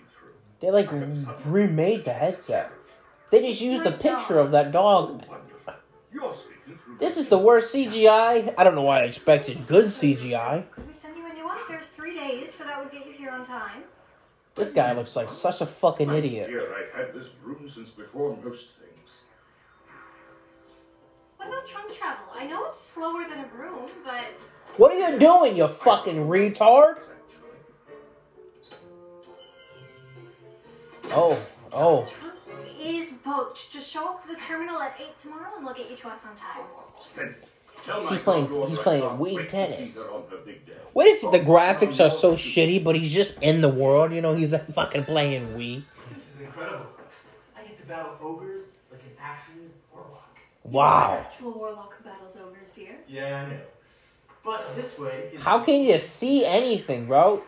They 0.60 0.70
like 0.70 0.88
remade 1.44 2.04
the 2.04 2.12
headset. 2.12 2.72
They 3.30 3.46
just 3.46 3.60
used 3.60 3.86
a 3.86 3.92
picture 3.92 4.38
of 4.38 4.50
that 4.52 4.72
dog. 4.72 5.24
Wonderful. 5.28 5.74
You're 6.12 6.34
speaking 6.34 6.78
through. 6.84 6.98
This 6.98 7.16
is 7.16 7.28
the 7.28 7.38
worst 7.38 7.74
CGI. 7.74 8.54
I 8.56 8.64
don't 8.64 8.74
know 8.74 8.82
why 8.82 9.00
I 9.00 9.04
expected 9.04 9.66
good 9.66 9.86
CGI. 9.86 10.68
Could 10.70 10.88
we 10.88 10.94
send 10.94 11.16
you 11.16 11.26
a 11.26 11.32
new 11.34 11.44
one? 11.44 11.58
There's 11.68 11.86
three 11.88 12.14
days, 12.14 12.48
so 12.56 12.64
that 12.64 12.82
would 12.82 12.90
get 12.90 13.06
you 13.06 13.12
here 13.12 13.30
on 13.30 13.46
time. 13.46 13.82
This 14.54 14.70
guy 14.70 14.92
looks 14.92 15.14
like 15.14 15.28
such 15.28 15.60
a 15.60 15.66
fucking 15.66 16.10
idiot. 16.10 16.48
Dear, 16.48 16.74
I've 16.74 17.06
had 17.06 17.14
this 17.14 17.28
room 17.44 17.70
since 17.70 17.90
before 17.90 18.36
most 18.42 18.70
things. 18.70 19.20
What 21.36 21.48
about 21.48 21.68
trunk 21.68 21.96
travel? 21.96 22.24
I 22.34 22.46
know 22.46 22.66
it's 22.70 22.84
slower 22.84 23.28
than 23.28 23.38
a 23.38 23.46
broom, 23.46 23.88
but 24.04 24.24
What 24.76 24.90
are 24.90 25.12
you 25.12 25.18
doing, 25.18 25.56
you 25.56 25.68
fucking 25.68 26.26
retard? 26.26 27.00
Oh, 31.10 31.38
oh. 31.72 32.06
is 32.80 33.12
booked. 33.24 33.72
Just 33.72 33.90
show 33.90 34.08
up 34.08 34.22
to 34.22 34.28
the 34.34 34.40
terminal 34.40 34.80
at 34.80 34.94
8 35.00 35.18
tomorrow 35.20 35.50
and 35.56 35.64
we'll 35.64 35.74
get 35.74 35.90
you 35.90 35.96
to 35.96 36.08
us 36.08 36.20
on 36.24 36.36
time. 36.36 36.66
He's 38.08 38.20
playing- 38.20 38.52
he's 38.68 38.78
playing 38.78 39.02
Wii 39.02 39.48
tennis. 39.48 39.98
What 40.92 41.06
if 41.06 41.20
the 41.20 41.40
graphics 41.40 42.04
are 42.04 42.10
so 42.10 42.34
shitty, 42.34 42.82
but 42.82 42.96
he's 42.96 43.12
just 43.12 43.40
in 43.42 43.60
the 43.60 43.68
world? 43.68 44.12
You 44.12 44.20
know, 44.20 44.34
he's 44.34 44.52
like 44.52 44.66
fucking 44.74 45.04
playing 45.04 45.48
Wii. 45.56 45.82
This 46.12 46.18
is 46.34 46.40
incredible. 46.40 46.86
I 47.56 47.62
get 47.62 47.80
to 47.80 47.86
battle 47.86 48.12
ogres 48.20 48.62
like 48.90 49.00
an 49.02 49.12
actual 49.20 49.54
warlock. 49.92 50.36
Wow. 50.64 51.18
Actual 51.20 51.52
warlock 51.52 52.02
battles 52.04 52.36
ogres, 52.36 52.68
dear. 52.74 52.96
Yeah, 53.08 53.44
I 53.46 53.50
know. 53.50 53.60
But 54.44 54.74
this 54.76 54.98
way 54.98 55.30
How 55.38 55.60
can 55.60 55.82
you 55.82 55.98
see 55.98 56.44
anything, 56.44 57.06
bro? 57.06 57.42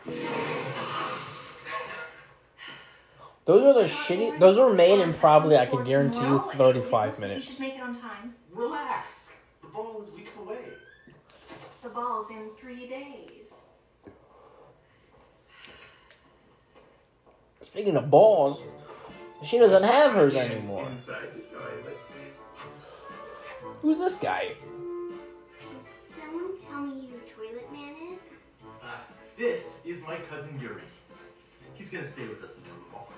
Those 3.51 3.65
are 3.65 3.73
the 3.73 3.89
shitty. 3.89 4.39
Those 4.39 4.57
were 4.57 4.73
made 4.73 5.01
in 5.01 5.11
probably, 5.11 5.57
I 5.57 5.65
can 5.65 5.83
guarantee 5.83 6.19
you, 6.19 6.39
Tomorrow, 6.51 6.51
and 6.51 6.57
35 6.57 7.07
You 7.09 7.11
should 7.15 7.19
minutes. 7.19 7.59
make 7.59 7.75
it 7.75 7.81
on 7.81 7.99
time. 7.99 8.33
relax. 8.53 9.33
The 9.61 9.67
ball 9.67 10.01
is 10.01 10.09
weeks 10.11 10.37
away. 10.37 10.59
The 11.83 11.89
ball's 11.89 12.31
in 12.31 12.51
three 12.57 12.87
days. 12.87 13.47
Speaking 17.61 17.97
of 17.97 18.09
balls, 18.09 18.63
she 19.43 19.59
doesn't 19.59 19.83
have 19.83 20.13
hers 20.13 20.33
anymore. 20.33 20.87
Inside 20.87 21.33
the 21.33 21.41
toilet. 21.41 21.97
Who's 23.81 23.97
this 23.99 24.15
guy? 24.15 24.53
Someone 26.17 26.51
tell 26.69 26.81
me 26.83 27.09
who 27.11 27.17
the 27.19 27.29
Toilet 27.29 27.69
Man 27.73 27.95
is? 28.13 28.19
Ah, 28.81 29.01
this 29.37 29.65
is 29.83 30.01
my 30.03 30.15
cousin 30.29 30.57
Yuri. 30.57 30.83
He's 31.73 31.89
gonna 31.89 32.07
stay 32.07 32.27
with 32.29 32.41
us 32.43 32.51
until 32.55 32.75
the 32.75 32.91
fall. 32.93 33.09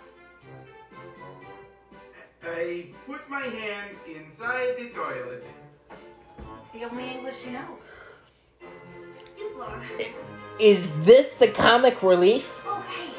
I 2.46 2.86
put 3.08 3.30
my 3.30 3.42
hand 3.42 3.96
inside 4.08 4.76
the 4.78 4.90
toilet. 4.90 5.46
The 6.74 6.84
only 6.86 7.12
English 7.12 7.36
he 7.44 7.52
knows. 7.52 7.80
Is 10.60 10.90
this 11.02 11.34
the 11.34 11.48
comic 11.48 12.02
relief? 12.04 12.52
Oh, 12.66 12.84
hey. 12.90 13.12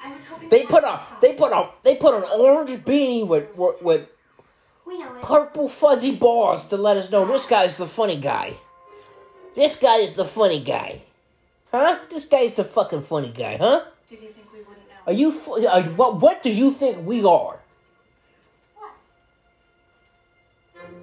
I 0.00 0.12
was 0.12 0.26
hoping 0.26 0.48
They 0.48 0.64
put 0.64 0.82
liked 0.82 1.12
a 1.12 1.20
they 1.20 1.34
put 1.34 1.52
a 1.52 1.70
they 1.82 1.96
put 1.96 2.14
an 2.14 2.24
orange 2.34 2.70
beanie 2.84 3.26
with 3.26 3.54
with, 3.56 3.82
with 3.82 4.08
We 4.86 4.98
know 4.98 5.14
it. 5.14 5.22
purple 5.22 5.68
fuzzy 5.68 6.14
bars 6.14 6.66
to 6.68 6.76
let 6.76 6.96
us 6.96 7.10
know 7.10 7.26
this 7.26 7.46
guy's 7.46 7.76
the 7.78 7.86
funny 7.86 8.16
guy. 8.16 8.56
This 9.54 9.76
guy 9.76 9.98
is 9.98 10.14
the 10.14 10.24
funny 10.24 10.60
guy, 10.62 11.02
huh? 11.70 11.98
This 12.10 12.24
guy's 12.24 12.54
the 12.54 12.64
fucking 12.64 13.02
funny 13.02 13.30
guy, 13.30 13.56
huh? 13.56 13.84
Did 14.10 14.20
you 14.22 14.28
think 14.30 14.46
we 14.52 14.58
wouldn't 14.60 14.73
know? 14.73 14.73
Are 15.06 15.12
you 15.12 15.32
fu- 15.32 15.66
uh, 15.66 15.82
what? 15.82 16.20
What 16.20 16.42
do 16.42 16.50
you 16.50 16.70
think 16.70 17.06
we 17.06 17.24
are? 17.24 17.60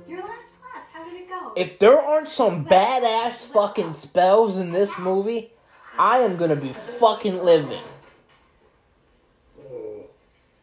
Your 0.08 0.20
last 0.22 0.48
class, 0.60 0.86
how 0.92 1.04
did 1.06 1.14
it 1.14 1.30
go? 1.30 1.54
If 1.56 1.80
there 1.80 2.00
aren't 2.00 2.30
some 2.30 2.66
badass 2.66 3.46
fucking 3.46 3.94
spells 3.94 4.58
in 4.58 4.72
this 4.72 4.98
movie, 4.98 5.52
I 5.98 6.20
am 6.20 6.36
gonna 6.38 6.56
be 6.56 6.74
fucking 6.74 7.44
living. 7.44 7.84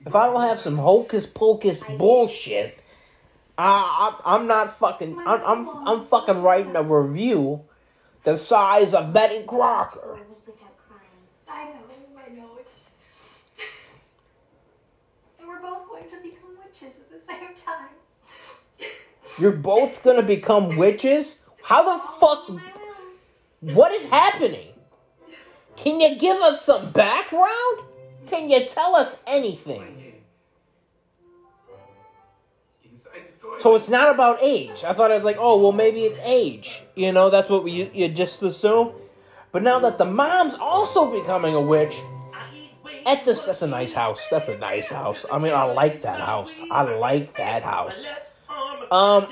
If 0.04 0.14
I 0.14 0.26
don't 0.26 0.48
have 0.48 0.60
some 0.60 0.78
hocus 0.78 1.26
pocus 1.26 1.82
bullshit, 1.98 2.78
I, 3.56 4.08
I'm, 4.24 4.40
I'm 4.40 4.46
not 4.46 4.78
fucking. 4.78 5.18
I'm, 5.26 5.40
I'm, 5.44 5.88
I'm 5.88 6.06
fucking 6.06 6.42
writing 6.42 6.74
a 6.76 6.82
review 6.82 7.64
the 8.24 8.36
size 8.36 8.94
of 8.94 9.12
Betty 9.12 9.42
Crocker. 9.44 10.18
Without 10.46 10.76
crying. 10.86 11.02
I 11.48 11.64
know, 11.64 11.80
I 12.16 12.28
know. 12.30 12.58
It's 12.60 12.72
just. 12.74 12.90
and 15.38 15.48
we're 15.48 15.60
both 15.60 15.88
going 15.88 16.04
to 16.04 16.20
become 16.22 16.56
witches 16.58 16.94
at 17.00 17.10
the 17.10 17.16
same 17.28 17.54
time. 17.64 18.88
You're 19.38 19.52
both 19.52 20.02
gonna 20.02 20.22
become 20.22 20.76
witches? 20.76 21.38
How 21.62 21.98
the 21.98 22.04
fuck? 22.20 22.48
In 22.48 22.56
my 22.56 22.62
room. 22.62 23.74
What 23.74 23.92
is 23.92 24.08
happening? 24.08 24.68
Can 25.76 26.00
you 26.00 26.16
give 26.16 26.40
us 26.42 26.64
some 26.64 26.90
background? 26.90 27.82
Can 28.26 28.50
you 28.50 28.66
tell 28.66 28.96
us 28.96 29.16
anything? 29.26 29.80
hand. 29.80 30.12
Inside 32.84 33.22
the 33.32 33.40
toilet. 33.40 33.60
So 33.60 33.76
it's 33.76 33.88
not 33.88 34.12
about 34.12 34.42
age. 34.42 34.82
I 34.84 34.92
thought 34.92 35.12
I 35.12 35.14
was 35.14 35.24
like, 35.24 35.36
oh, 35.38 35.58
well, 35.58 35.72
maybe 35.72 36.00
it's 36.00 36.18
age. 36.22 36.82
You 36.94 37.12
know, 37.12 37.30
that's 37.30 37.48
what 37.48 37.62
we 37.62 37.70
you, 37.72 37.90
you 37.94 38.08
just 38.08 38.42
assume. 38.42 38.92
But 39.52 39.62
now 39.62 39.78
that 39.78 39.98
the 39.98 40.04
mom's 40.04 40.54
also 40.54 41.10
becoming 41.10 41.54
a 41.54 41.60
witch, 41.60 41.96
at 43.08 43.24
this, 43.24 43.44
that's 43.44 43.62
a 43.62 43.66
nice 43.66 43.92
house. 43.92 44.20
That's 44.30 44.48
a 44.48 44.58
nice 44.58 44.88
house. 44.88 45.24
I 45.32 45.38
mean, 45.38 45.52
I 45.52 45.64
like 45.64 46.02
that 46.02 46.20
house. 46.20 46.54
I 46.70 46.82
like 46.82 47.36
that 47.36 47.62
house. 47.62 48.06
Um, 48.90 49.26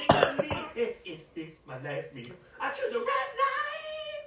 Is 0.75 1.23
this 1.35 1.53
my 1.67 1.81
last 1.83 2.15
meal? 2.15 2.27
I 2.61 2.71
choose 2.71 2.93
the 2.93 2.99
rat 2.99 3.07
line. 3.07 4.25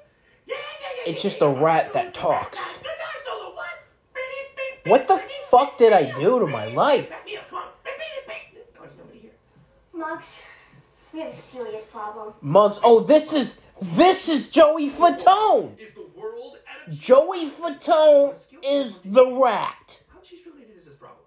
Yeah, 0.47 0.55
yeah, 0.55 0.87
yeah. 1.05 1.11
It's 1.11 1.21
just 1.21 1.41
a 1.41 1.49
rat 1.49 1.93
that 1.93 2.13
talks. 2.13 2.57
rat 2.57 2.67
line. 2.67 2.83
The 2.83 2.89
die 2.89 3.19
solo, 3.25 3.55
what? 4.85 5.07
The 5.07 5.21
fuck 5.49 5.77
did 5.77 5.93
I 5.93 6.11
do 6.19 6.39
to 6.39 6.47
my 6.47 6.67
life? 6.67 7.11
Mugs, 9.93 10.27
we 11.11 11.19
have 11.19 11.33
a 11.33 11.35
serious 11.35 11.87
problem. 11.87 12.33
Mugs. 12.41 12.79
Oh, 12.83 13.01
this 13.01 13.33
is 13.33 13.59
this 13.81 14.29
is 14.29 14.49
Joey 14.49 14.89
Fatone. 14.89 15.77
Is 15.79 15.93
the 15.93 16.07
world 16.15 16.55
at 16.55 16.58
a 16.58 16.58
Joey 16.89 17.49
Fatone 17.49 18.35
is 18.63 18.97
the 18.99 19.25
rat. 19.25 20.03
How 20.11 20.19
cheese 20.21 20.39
related 20.45 20.77
is 20.77 20.85
this 20.85 20.95
problem? 20.95 21.17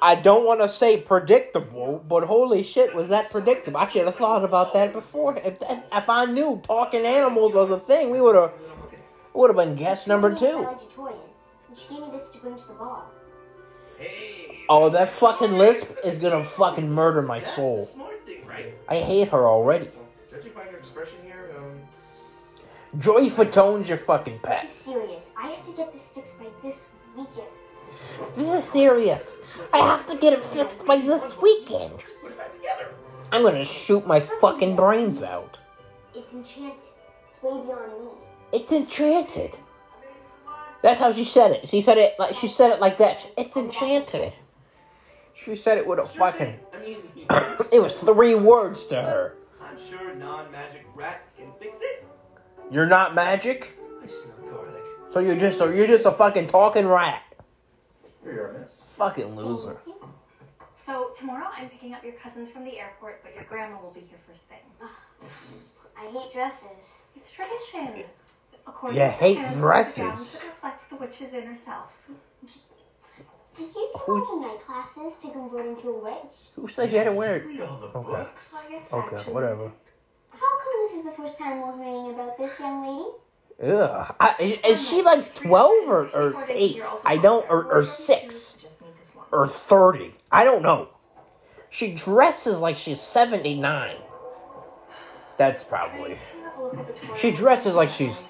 I, 0.00 0.14
don't 0.16 0.44
want 0.44 0.60
to 0.60 0.68
say 0.68 0.96
predictable, 0.98 2.04
but 2.06 2.24
holy 2.24 2.62
shit, 2.62 2.94
was 2.94 3.08
that 3.08 3.30
predictable? 3.30 3.78
I 3.78 3.88
should 3.88 4.06
have 4.06 4.16
thought 4.16 4.44
about 4.44 4.72
that 4.74 4.92
before. 4.92 5.36
If, 5.36 5.62
if, 5.62 5.78
if 5.92 6.08
I 6.08 6.24
knew 6.26 6.60
talking 6.64 7.04
animals 7.04 7.54
was 7.54 7.70
a 7.70 7.78
thing, 7.78 8.10
we 8.10 8.20
would 8.20 8.34
have 8.34 8.52
would 9.34 9.50
have 9.50 9.56
been 9.56 9.76
guest 9.76 10.08
number 10.08 10.34
two. 10.34 10.46
let 10.46 10.82
you 10.82 10.88
toy 10.94 11.08
in, 11.08 11.14
and 11.68 11.78
she 11.78 11.88
gave 11.88 12.00
me 12.00 12.08
this 12.12 12.30
to 12.30 12.38
bring 12.38 12.56
to 12.56 12.66
the 12.66 12.74
ball. 12.74 13.08
Hey. 13.96 14.64
Oh, 14.68 14.90
that 14.90 15.10
fucking 15.10 15.52
lisp 15.52 15.88
is 16.04 16.18
gonna 16.18 16.42
fucking 16.42 16.90
murder 16.90 17.22
my 17.22 17.40
soul. 17.40 17.84
the 17.84 17.92
smart 17.92 18.26
thing, 18.26 18.44
right? 18.46 18.74
I 18.88 18.96
hate 18.96 19.28
her 19.28 19.46
already. 19.46 19.90
Judging 20.30 20.52
by 20.52 20.68
your 20.68 20.78
expression 20.78 21.18
Joey 22.96 23.28
Fatone's 23.28 23.88
your 23.88 23.98
fucking 23.98 24.38
pet. 24.38 24.62
This 24.62 24.86
pet. 24.86 24.96
is 24.96 24.96
serious. 24.96 25.30
I 25.36 25.48
have 25.48 25.64
to 25.64 25.76
get 25.76 25.92
this 25.92 26.10
fixed 26.14 26.38
by 26.38 26.46
this 26.62 26.86
weekend. 27.16 27.48
This 28.34 28.64
is 28.64 28.70
serious. 28.70 29.34
I 29.74 29.78
have 29.78 30.06
to 30.06 30.16
get 30.16 30.32
it 30.32 30.42
fixed 30.42 30.86
by 30.86 30.96
this 30.96 31.36
weekend. 31.40 32.04
put 32.22 32.32
it 32.32 32.38
back 32.38 32.54
together. 32.54 32.88
I'm 33.30 33.42
gonna 33.42 33.64
shoot 33.64 34.06
my 34.06 34.20
fucking 34.20 34.74
brains 34.74 35.22
out. 35.22 35.58
It's 36.14 36.32
enchanted. 36.32 36.80
It's 37.28 37.42
way 37.42 37.60
beyond 37.62 37.92
me. 38.00 38.08
It's 38.52 38.72
enchanted. 38.72 39.58
That's 40.82 40.98
how 40.98 41.12
she 41.12 41.24
said 41.24 41.52
it. 41.52 41.68
She 41.68 41.80
said 41.80 41.98
it 41.98 42.14
like 42.18 42.34
she 42.34 42.46
said 42.46 42.70
it 42.70 42.80
like 42.80 42.98
that. 42.98 43.30
It's 43.36 43.56
enchanted. 43.56 44.32
She 45.34 45.54
said 45.54 45.78
it 45.78 45.86
with 45.86 45.98
a 45.98 46.06
fucking. 46.06 46.58
I 46.72 46.78
mean, 46.80 46.96
It 47.72 47.82
was 47.82 47.96
three 47.96 48.34
words 48.34 48.86
to 48.86 48.96
her. 48.96 49.34
I'm 49.60 49.76
sure 49.88 50.14
non-magic 50.14 50.86
rat 50.94 51.20
can 51.20 51.20
fix 51.20 51.26
it. 51.26 51.27
You're 52.70 52.86
not 52.86 53.14
magic, 53.14 53.78
I 54.02 54.06
smell 54.06 54.34
garlic. 54.50 54.82
so 55.10 55.20
you're 55.20 55.36
just 55.36 55.60
a, 55.60 55.74
you're 55.74 55.86
just 55.86 56.04
a 56.06 56.12
fucking 56.12 56.48
talking 56.48 56.86
rat. 56.86 57.22
Here 58.22 58.32
you 58.34 58.40
are, 58.40 58.52
miss. 58.58 58.68
Fucking 58.96 59.34
loser. 59.36 59.78
Oh, 59.86 60.08
so, 60.84 61.10
tomorrow 61.18 61.46
I'm 61.56 61.68
picking 61.68 61.92
up 61.94 62.02
your 62.02 62.14
cousins 62.14 62.50
from 62.50 62.64
the 62.64 62.78
airport, 62.78 63.22
but 63.22 63.34
your 63.34 63.44
grandma 63.44 63.80
will 63.80 63.90
be 63.90 64.00
here 64.00 64.18
first 64.26 64.42
thing. 64.48 64.58
I 66.00 66.06
hate 66.06 66.32
dresses. 66.32 67.02
It's 67.16 67.30
tradition. 67.30 68.04
According 68.66 68.98
You 69.00 69.06
hate 69.08 69.36
parents, 69.38 69.56
dresses. 69.58 69.98
gowns 69.98 70.32
that 70.34 70.44
reflect 70.46 70.90
the 70.90 70.96
witch's 70.96 71.32
inner 71.32 71.56
self. 71.56 71.96
Did 73.54 73.64
you 73.74 73.90
take 73.92 74.08
all 74.08 74.40
the 74.40 74.46
night 74.46 74.60
classes 74.64 75.18
to 75.20 75.30
convert 75.30 75.66
into 75.66 75.88
a 75.88 75.98
witch? 76.04 76.50
Who 76.54 76.68
said 76.68 76.92
you 76.92 76.98
had 76.98 77.04
to 77.04 77.12
wear 77.12 77.36
it? 77.36 77.46
Read 77.46 77.60
all 77.62 77.78
the 77.78 77.86
Okay. 77.86 78.08
books. 78.10 78.54
Well, 78.92 79.02
Okay, 79.02 79.32
whatever. 79.32 79.72
How 80.98 81.04
come 81.04 81.12
this 81.12 81.12
is 81.12 81.16
the 81.16 81.22
first 81.22 81.38
time 81.38 81.60
we're 81.62 81.84
hearing 81.84 82.14
about 82.14 82.38
this 82.38 82.58
young 82.58 82.82
lady? 82.86 83.72
Ugh. 83.72 84.14
I, 84.20 84.34
is, 84.40 84.60
is 84.80 84.88
she 84.88 85.02
like 85.02 85.34
twelve 85.34 85.88
or, 85.88 86.06
or 86.08 86.46
eight? 86.48 86.82
I 87.04 87.16
don't 87.16 87.48
or, 87.50 87.64
or 87.64 87.84
six 87.84 88.58
or 89.32 89.46
thirty. 89.48 90.14
I 90.30 90.44
don't 90.44 90.62
know. 90.62 90.88
She 91.70 91.92
dresses 91.92 92.60
like 92.60 92.76
she's 92.76 93.00
seventy 93.00 93.54
nine. 93.58 93.96
That's 95.36 95.62
probably 95.64 96.18
She 97.16 97.30
dresses 97.30 97.74
like 97.74 97.88
she's- 97.88 98.22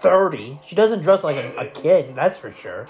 thirty. 0.00 0.58
She 0.64 0.76
doesn't 0.76 1.02
dress 1.02 1.24
like 1.24 1.36
a, 1.36 1.56
a 1.56 1.66
kid. 1.68 2.14
That's 2.14 2.38
for 2.38 2.50
sure. 2.50 2.86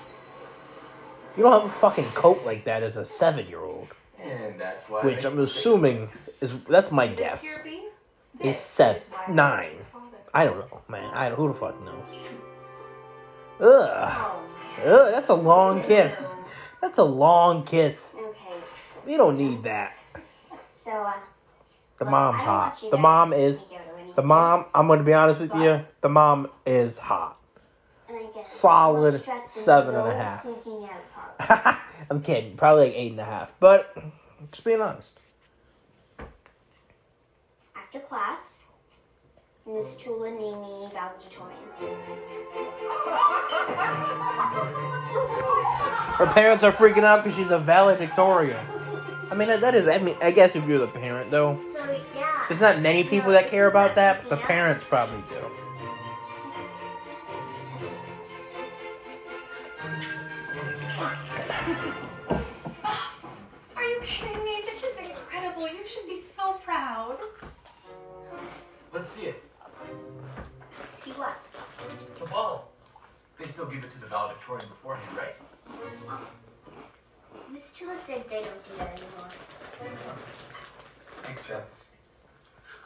You 1.36 1.42
don't 1.44 1.52
have 1.62 1.70
a 1.70 1.72
fucking 1.72 2.06
coat 2.14 2.44
like 2.46 2.64
that 2.64 2.82
as 2.82 2.96
a 2.96 3.04
seven 3.04 3.46
year 3.46 3.60
old. 3.60 3.88
And 4.18 4.32
And 4.32 4.60
that's 4.60 4.84
why. 4.88 5.02
which 5.02 5.24
I 5.24 5.28
I'm 5.30 5.38
assuming 5.38 6.08
is 6.40 6.64
that's 6.64 6.90
my 6.90 7.06
guess. 7.06 7.44
Is 8.40 8.58
seven, 8.58 9.02
nine. 9.30 9.76
I 10.34 10.44
don't 10.44 10.58
know, 10.58 10.82
man. 10.88 11.12
I 11.14 11.30
who 11.30 11.48
the 11.48 11.54
fuck 11.54 11.82
knows? 11.82 12.04
Ugh. 13.60 14.42
Ugh, 14.84 15.10
that's 15.12 15.28
a 15.28 15.34
long 15.34 15.82
kiss. 15.82 16.34
That's 16.82 16.98
a 16.98 17.04
long 17.04 17.64
kiss. 17.64 18.14
You 19.06 19.16
don't 19.16 19.38
need 19.38 19.62
that. 19.62 19.96
so 20.72 20.90
uh, 20.90 21.12
The 21.98 22.04
mom's 22.04 22.42
hot. 22.42 22.78
The 22.90 22.98
mom 22.98 23.32
is. 23.32 23.64
The 24.14 24.22
mom. 24.22 24.66
I'm 24.74 24.88
gonna 24.88 25.02
be 25.02 25.14
honest 25.14 25.40
with 25.40 25.54
you. 25.54 25.84
The 26.02 26.08
mom 26.08 26.50
is 26.66 26.98
hot. 26.98 27.38
solid 28.44 29.22
seven 29.40 29.94
and 29.94 30.08
a 30.08 30.14
half. 30.14 30.46
I'm 32.10 32.20
kidding. 32.20 32.56
Probably 32.56 32.86
like 32.86 32.94
eight 32.94 33.12
and 33.12 33.20
a 33.20 33.24
half. 33.24 33.54
But 33.58 33.96
just 34.52 34.64
being 34.64 34.80
honest. 34.80 35.12
After 37.96 38.08
class, 38.08 38.64
Miss 39.66 39.96
Tula 39.96 40.30
named 40.30 40.60
me 40.60 40.86
valedictorian. 40.92 41.58
Her 46.18 46.26
parents 46.26 46.62
are 46.62 46.72
freaking 46.72 47.04
out 47.04 47.24
because 47.24 47.38
she's 47.38 47.50
a 47.50 47.58
valedictorian. 47.58 48.60
I 49.30 49.34
mean, 49.34 49.48
that 49.48 49.74
is. 49.74 49.88
I 49.88 49.96
mean, 49.96 50.14
I 50.20 50.30
guess 50.30 50.54
if 50.54 50.66
you're 50.66 50.78
the 50.78 50.86
parent, 50.88 51.30
though, 51.30 51.58
So 51.72 51.98
yeah. 52.14 52.44
there's 52.50 52.60
not 52.60 52.82
many 52.82 53.02
people 53.02 53.30
that 53.30 53.48
care 53.48 53.66
about 53.66 53.94
that, 53.94 54.28
but 54.28 54.28
the 54.28 54.44
parents 54.44 54.84
probably 54.84 55.22
do. 55.30 55.36
Are 63.74 63.84
you 63.84 64.00
kidding 64.02 64.44
me? 64.44 64.62
This 64.66 64.84
is 64.84 64.98
incredible. 64.98 65.66
You 65.66 65.88
should 65.88 66.06
be 66.06 66.20
so 66.20 66.58
proud. 66.62 67.16
Let's 68.96 69.10
see 69.10 69.26
it. 69.26 69.42
See 71.04 71.10
what? 71.10 71.36
The 72.18 72.24
ball. 72.30 72.72
They 73.38 73.44
still 73.44 73.66
give 73.66 73.84
it 73.84 73.92
to 73.92 74.00
the 74.00 74.06
valedictorian 74.06 74.66
beforehand, 74.70 75.14
right? 75.14 75.34
Miss 77.52 77.72
Tula 77.72 77.94
said 78.06 78.24
they 78.30 78.36
don't 78.36 78.64
do 78.64 78.70
that 78.78 78.98
anymore. 78.98 79.28
Makes 81.28 81.46
sense. 81.46 81.84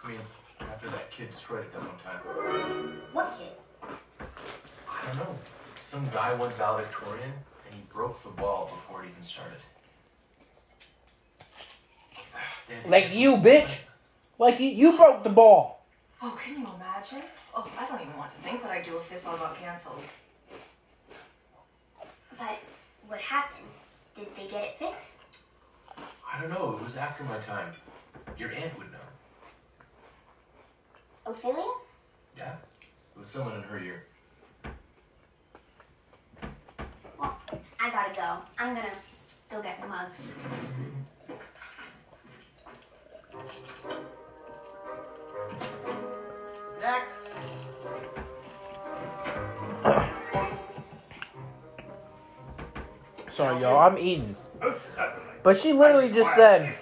I 0.02 0.08
mean, 0.08 0.18
after 0.62 0.88
that 0.88 1.12
kid 1.12 1.30
destroyed 1.30 1.60
it 1.60 1.72
that 1.74 1.80
one 1.80 1.96
time. 2.02 3.02
What 3.12 3.32
kid? 3.38 3.52
I 4.88 5.06
don't 5.06 5.16
know. 5.16 5.38
Some 5.80 6.10
guy 6.12 6.34
won 6.34 6.50
valedictorian 6.58 7.30
and 7.66 7.72
he 7.72 7.82
broke 7.88 8.20
the 8.24 8.30
ball 8.30 8.68
before 8.74 9.04
it 9.04 9.10
even 9.10 9.22
started. 9.22 9.60
Like 12.88 13.14
you, 13.14 13.36
bitch. 13.36 13.70
Like 14.40 14.58
you, 14.58 14.70
you 14.70 14.96
broke 14.96 15.22
the 15.22 15.30
ball. 15.30 15.79
Oh, 16.22 16.38
can 16.42 16.52
you 16.60 16.66
imagine? 16.76 17.26
Oh, 17.56 17.66
I 17.78 17.86
don't 17.86 18.02
even 18.02 18.14
want 18.18 18.30
to 18.30 18.36
think 18.42 18.62
what 18.62 18.70
I'd 18.72 18.84
do 18.84 18.98
if 18.98 19.08
this 19.08 19.24
all 19.24 19.38
got 19.38 19.58
canceled. 19.58 20.02
But 22.38 22.58
what 23.08 23.18
happened? 23.20 23.66
Did 24.14 24.26
they 24.36 24.46
get 24.46 24.62
it 24.64 24.78
fixed? 24.78 25.12
I 26.30 26.38
don't 26.40 26.50
know. 26.50 26.76
It 26.76 26.84
was 26.84 26.96
after 26.96 27.24
my 27.24 27.38
time. 27.38 27.72
Your 28.36 28.52
aunt 28.52 28.78
would 28.78 28.92
know. 28.92 28.98
Ophelia? 31.24 31.72
Yeah? 32.36 32.56
It 33.16 33.18
was 33.18 33.28
someone 33.28 33.56
in 33.56 33.62
her 33.62 33.78
year. 33.78 34.04
Well, 37.18 37.38
I 37.80 37.90
gotta 37.90 38.14
go. 38.14 38.36
I'm 38.58 38.74
gonna 38.74 38.92
go 39.50 39.62
get 39.62 39.80
the 39.80 39.88
mugs. 39.88 40.28
Mm-hmm. 40.28 40.90
Next. 46.80 47.18
Sorry, 53.30 53.60
y'all. 53.60 53.78
I'm 53.78 53.98
eating. 53.98 54.36
Oh. 54.62 54.74
But 55.42 55.56
she 55.58 55.72
literally 55.72 56.12
just 56.12 56.34
said, 56.34 56.74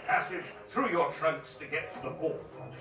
through 0.70 0.90
your 0.90 1.10
trunks 1.12 1.50
to 1.60 1.66
get 1.66 1.94
to 1.94 2.02
the 2.02 2.10
ball. 2.10 2.38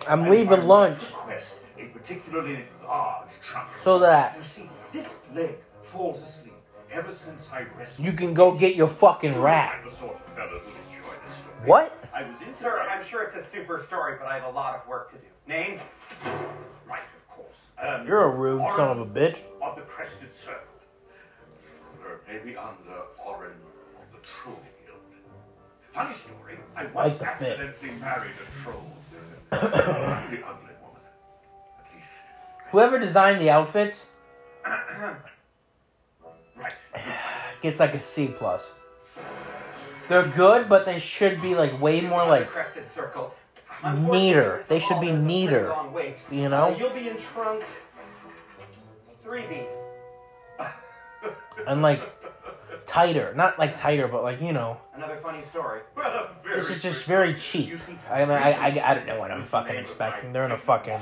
I'm 0.08 0.30
leaving 0.30 0.65
lunch. 0.67 1.03
request 1.12 1.56
a 1.77 1.86
particularly 1.86 2.65
large 2.84 3.30
trunk. 3.41 3.69
So 3.84 3.99
that- 3.99 4.38
You 4.38 4.43
see, 4.65 4.69
this 4.93 5.17
leg 5.34 5.58
falls 5.84 6.21
asleep 6.21 6.53
ever 6.91 7.13
since 7.13 7.47
I 7.51 7.65
rescued 7.77 8.06
you 8.06 8.13
can 8.13 8.34
go 8.34 8.51
get 8.51 8.75
your 8.75 8.88
fucking 8.88 9.39
rat. 9.39 9.80
I'm 9.84 9.89
the 9.89 9.95
sort 9.97 10.15
of 10.15 10.34
fellow 10.34 10.60
who'd 10.60 10.97
enjoy 10.97 11.13
this 11.27 11.38
story. 11.38 11.69
What? 11.69 11.93
I 12.13 12.23
was 12.23 12.36
in 12.41 12.56
Sir, 12.62 12.80
I'm 12.80 13.06
sure 13.06 13.23
it's 13.23 13.36
a 13.36 13.47
super 13.51 13.84
story, 13.88 14.15
but 14.19 14.27
I 14.27 14.36
have 14.39 14.45
a 14.45 14.56
lot 14.56 14.75
of 14.75 14.88
work 14.88 15.12
to 15.12 15.17
do. 15.17 15.23
Name? 15.47 15.80
Right, 16.88 17.02
of 17.02 17.28
course. 17.36 17.56
Um, 17.82 18.08
You're 18.08 18.23
a 18.23 18.30
rude 18.30 18.62
son 18.76 18.97
of 18.97 19.00
a 19.00 19.06
bitch. 19.06 19.39
Of 19.62 19.76
the 19.76 19.82
crested 19.84 20.30
circle. 20.34 20.62
Or 22.04 22.21
maybe 22.28 22.56
on 22.56 22.78
the 22.88 23.02
Orin 23.23 23.52
of 23.52 24.12
the 24.12 24.19
Troll 24.26 24.60
Guild. 24.86 25.00
Funny 25.93 26.15
story. 26.15 26.58
I 26.76 26.86
once 26.86 26.95
Like 26.95 27.39
the 27.39 27.45
fit. 27.45 27.60
accidentally 27.60 28.00
married 28.00 28.34
a 28.41 28.63
troll. 28.63 28.84
a 29.52 29.56
really 30.32 30.43
ugly 30.43 30.76
woman. 30.82 31.02
At 31.80 31.95
least. 31.95 32.12
Whoever 32.71 33.00
designed 33.00 33.41
the 33.41 33.50
outfits 33.50 34.06
Right. 36.56 36.73
gets 37.62 37.80
like 37.80 37.93
a 37.93 38.02
C 38.02 38.28
plus. 38.28 38.71
They're 40.10 40.26
good, 40.28 40.69
but 40.69 40.86
they 40.86 41.00
should 41.00 41.41
be 41.41 41.54
like 41.56 41.82
way 41.82 42.00
more 42.02 42.26
like 42.26 42.50
Crested 42.50 42.86
circle. 42.93 43.34
Neater. 43.83 44.65
They 44.67 44.79
should 44.79 44.99
be 45.01 45.09
Unfortunately, 45.09 46.05
it's 46.07 46.23
a 46.23 46.25
pretty 46.25 46.37
neater. 46.37 46.41
You 46.41 46.45
Uh, 46.45 46.49
know? 46.49 46.77
you'll 46.77 46.89
be 46.91 47.09
in 47.09 47.17
trunk 47.17 47.63
3B. 49.25 49.65
and 51.67 51.81
like 51.81 52.01
tighter. 52.85 53.33
Not 53.35 53.59
like 53.59 53.75
tighter, 53.75 54.07
but 54.07 54.23
like 54.23 54.41
you 54.41 54.53
know. 54.53 54.79
Another 54.95 55.17
funny 55.21 55.41
story. 55.43 55.81
This 56.55 56.69
is 56.69 56.81
just 56.81 57.05
very 57.05 57.35
cheap. 57.35 57.77
I 58.09 58.19
mean, 58.21 58.31
I, 58.31 58.51
I, 58.53 58.91
I 58.91 58.93
don't 58.95 59.05
know 59.05 59.19
what 59.19 59.31
I'm 59.31 59.43
fucking 59.45 59.75
expecting. 59.75 60.31
They're 60.31 60.45
in 60.45 60.53
a 60.53 60.57
fucking. 60.57 60.99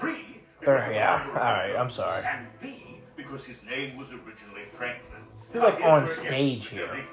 Three. 0.00 0.40
They're 0.64 0.90
yeah. 0.92 1.26
All 1.28 1.34
right, 1.34 1.76
I'm 1.76 1.90
sorry. 1.90 2.24
And 2.24 2.46
B, 2.60 3.00
because 3.14 3.44
his 3.44 3.62
name 3.62 3.96
was 3.98 4.08
originally 4.08 4.64
Franklin. 4.76 5.20
They're 5.52 5.62
like 5.62 5.80
on 5.82 6.08
stage 6.08 6.68
here. 6.68 7.04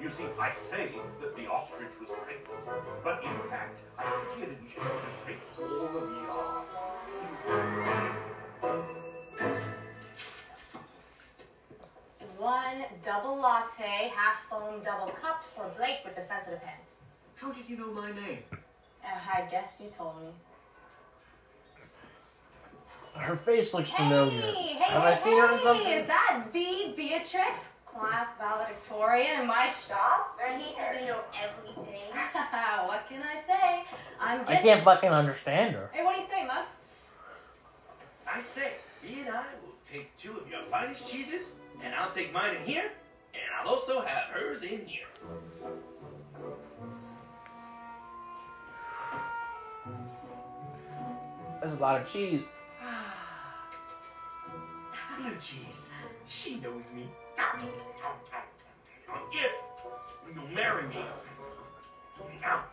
Crazy. 0.00 0.22
You 0.22 0.26
see, 0.26 0.30
I 0.40 0.52
say 0.70 0.92
that 1.20 1.36
the 1.36 1.46
ostrich 1.46 1.90
was 2.00 2.08
pregnant, 2.22 3.04
but 3.04 3.22
in 3.22 3.50
fact, 3.50 3.78
I 3.98 4.02
think 4.02 4.24
he 4.34 4.40
had 4.40 4.50
intended 4.50 5.00
to 5.02 5.26
take 5.26 5.40
all 5.58 5.86
of 5.86 5.92
the 5.92 6.14
yard. 6.26 6.64
One 12.38 12.84
double 13.04 13.36
latte, 13.36 14.10
half 14.14 14.46
foam, 14.48 14.82
double 14.82 15.12
cupped 15.12 15.46
for 15.54 15.70
Blake 15.76 15.98
with 16.04 16.16
the 16.16 16.22
sensitive 16.22 16.60
hands. 16.60 17.00
How 17.36 17.52
did 17.52 17.68
you 17.68 17.76
know 17.76 17.92
my 17.92 18.12
name? 18.12 18.38
Uh, 19.04 19.08
I 19.34 19.42
guess 19.50 19.80
you 19.82 19.90
told 19.96 20.14
me. 20.22 20.28
Her 23.16 23.36
face 23.36 23.74
looks 23.74 23.90
familiar. 23.90 24.40
Hey, 24.40 24.52
hey, 24.52 24.92
Have 24.92 25.02
hey, 25.02 25.08
I 25.08 25.14
seen 25.16 25.38
her 25.38 25.52
in 25.52 25.58
hey, 25.58 25.64
something? 25.64 25.86
Is 25.86 26.06
that 26.06 26.44
the 26.52 26.92
Beatrix, 26.96 27.58
class 27.94 28.30
valedictorian 28.38 29.40
in 29.40 29.46
my 29.46 29.68
shop? 29.68 30.38
I 30.44 30.58
hate 30.58 30.76
how 30.76 30.92
you 30.98 31.06
know 31.06 31.20
everything. 31.34 32.10
what 32.86 33.08
can 33.08 33.22
I 33.22 33.40
say? 33.40 33.84
I'm 34.20 34.42
I 34.46 34.56
can't 34.56 34.84
fucking 34.84 35.10
understand 35.10 35.74
her. 35.74 35.90
Hey, 35.92 36.04
what 36.04 36.14
do 36.14 36.22
you 36.22 36.28
say, 36.28 36.46
Mugs? 36.46 36.68
I 38.26 38.40
say, 38.40 38.72
he 39.02 39.20
and 39.20 39.30
I 39.30 39.44
will 39.62 39.74
take 39.90 40.16
two 40.16 40.38
of 40.38 40.48
your 40.48 40.60
finest 40.70 41.08
cheeses, 41.08 41.52
and 41.82 41.94
I'll 41.94 42.12
take 42.12 42.32
mine 42.32 42.56
in 42.56 42.64
here, 42.64 42.90
and 43.34 43.42
I'll 43.60 43.68
also 43.74 44.02
have 44.02 44.28
hers 44.32 44.62
in 44.62 44.86
here. 44.86 45.06
There's 51.60 51.74
a 51.74 51.76
lot 51.76 52.00
of 52.00 52.10
cheese. 52.10 52.42
Blue 55.18 55.34
cheese. 55.34 55.76
She 56.28 56.60
knows 56.60 56.84
me. 56.94 57.06
If 60.26 60.34
you 60.36 60.42
marry 60.54 60.86
me, 60.88 61.04
now, 62.40 62.64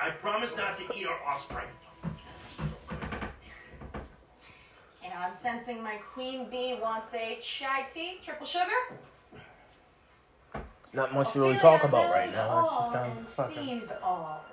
I 0.00 0.10
promise 0.10 0.50
not 0.56 0.76
to 0.78 0.82
eat 0.94 1.06
our 1.06 1.18
offspring. 1.26 1.66
You 5.02 5.10
know, 5.10 5.16
I'm 5.16 5.32
sensing 5.32 5.82
my 5.82 5.96
queen 6.12 6.50
bee 6.50 6.78
wants 6.80 7.14
a 7.14 7.38
chai 7.42 7.82
tea, 7.92 8.18
triple 8.24 8.46
sugar. 8.46 8.64
Not 10.92 11.14
much 11.14 11.32
to 11.32 11.40
really 11.40 11.58
talk 11.58 11.84
about 11.84 12.10
right 12.12 12.30
now. 12.30 12.64
It's 12.64 12.70
just 12.72 12.92
down 12.92 13.16
and 13.16 13.28
fucking. 13.28 13.80
sees 13.80 13.92
all. 14.02 14.44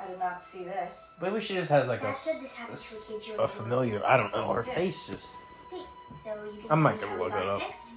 I 0.00 0.06
did 0.08 0.18
not 0.18 0.42
see 0.42 0.64
this. 0.64 1.14
Maybe 1.20 1.40
she 1.40 1.54
just 1.54 1.70
has 1.70 1.86
like 1.88 2.00
a, 2.00 2.04
Dad 2.04 2.16
said 2.24 2.42
this 2.42 2.50
happened 2.52 2.78
to 2.78 3.16
a 3.16 3.20
kid 3.20 3.38
a 3.38 3.48
familiar. 3.48 4.04
I 4.04 4.16
don't 4.16 4.32
know. 4.32 4.52
Her 4.52 4.62
face 4.62 4.96
just. 5.08 5.24
Wait, 6.24 6.34
so 6.34 6.44
you 6.44 6.60
can 6.62 6.70
I'm 6.70 6.82
tell 6.82 6.82
not 6.82 6.94
me 6.94 7.00
gonna 7.00 7.06
how 7.12 7.16
we 7.16 7.22
look 7.22 7.32
got 7.32 7.42
it 7.42 7.48
up. 7.48 7.62
Fixed? 7.62 7.88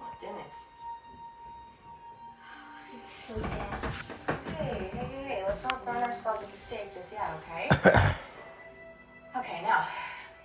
Well, 0.00 0.10
it 0.12 0.20
didn't. 0.20 0.54
So 3.26 3.34
dead. 3.40 3.50
Hey, 4.58 4.90
hey, 4.92 5.06
hey, 5.06 5.24
hey, 5.24 5.44
let's 5.46 5.62
not 5.64 5.84
burn 5.84 5.96
ourselves 6.02 6.42
at 6.42 6.50
the 6.52 6.58
stake 6.58 6.92
just 6.94 7.12
yet, 7.12 7.30
okay? 7.42 7.68
okay, 9.38 9.60
now, 9.62 9.86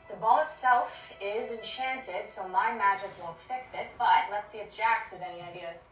the 0.09 0.15
ball 0.17 0.41
itself 0.41 1.13
is 1.21 1.51
enchanted, 1.51 2.27
so 2.27 2.47
my 2.47 2.73
magic 2.75 3.09
won't 3.23 3.37
fix 3.47 3.67
it, 3.73 3.87
but 3.97 4.07
let's 4.31 4.51
see 4.51 4.57
if 4.59 4.75
Jax 4.75 5.11
has 5.11 5.21
any 5.21 5.41
ideas. 5.41 5.85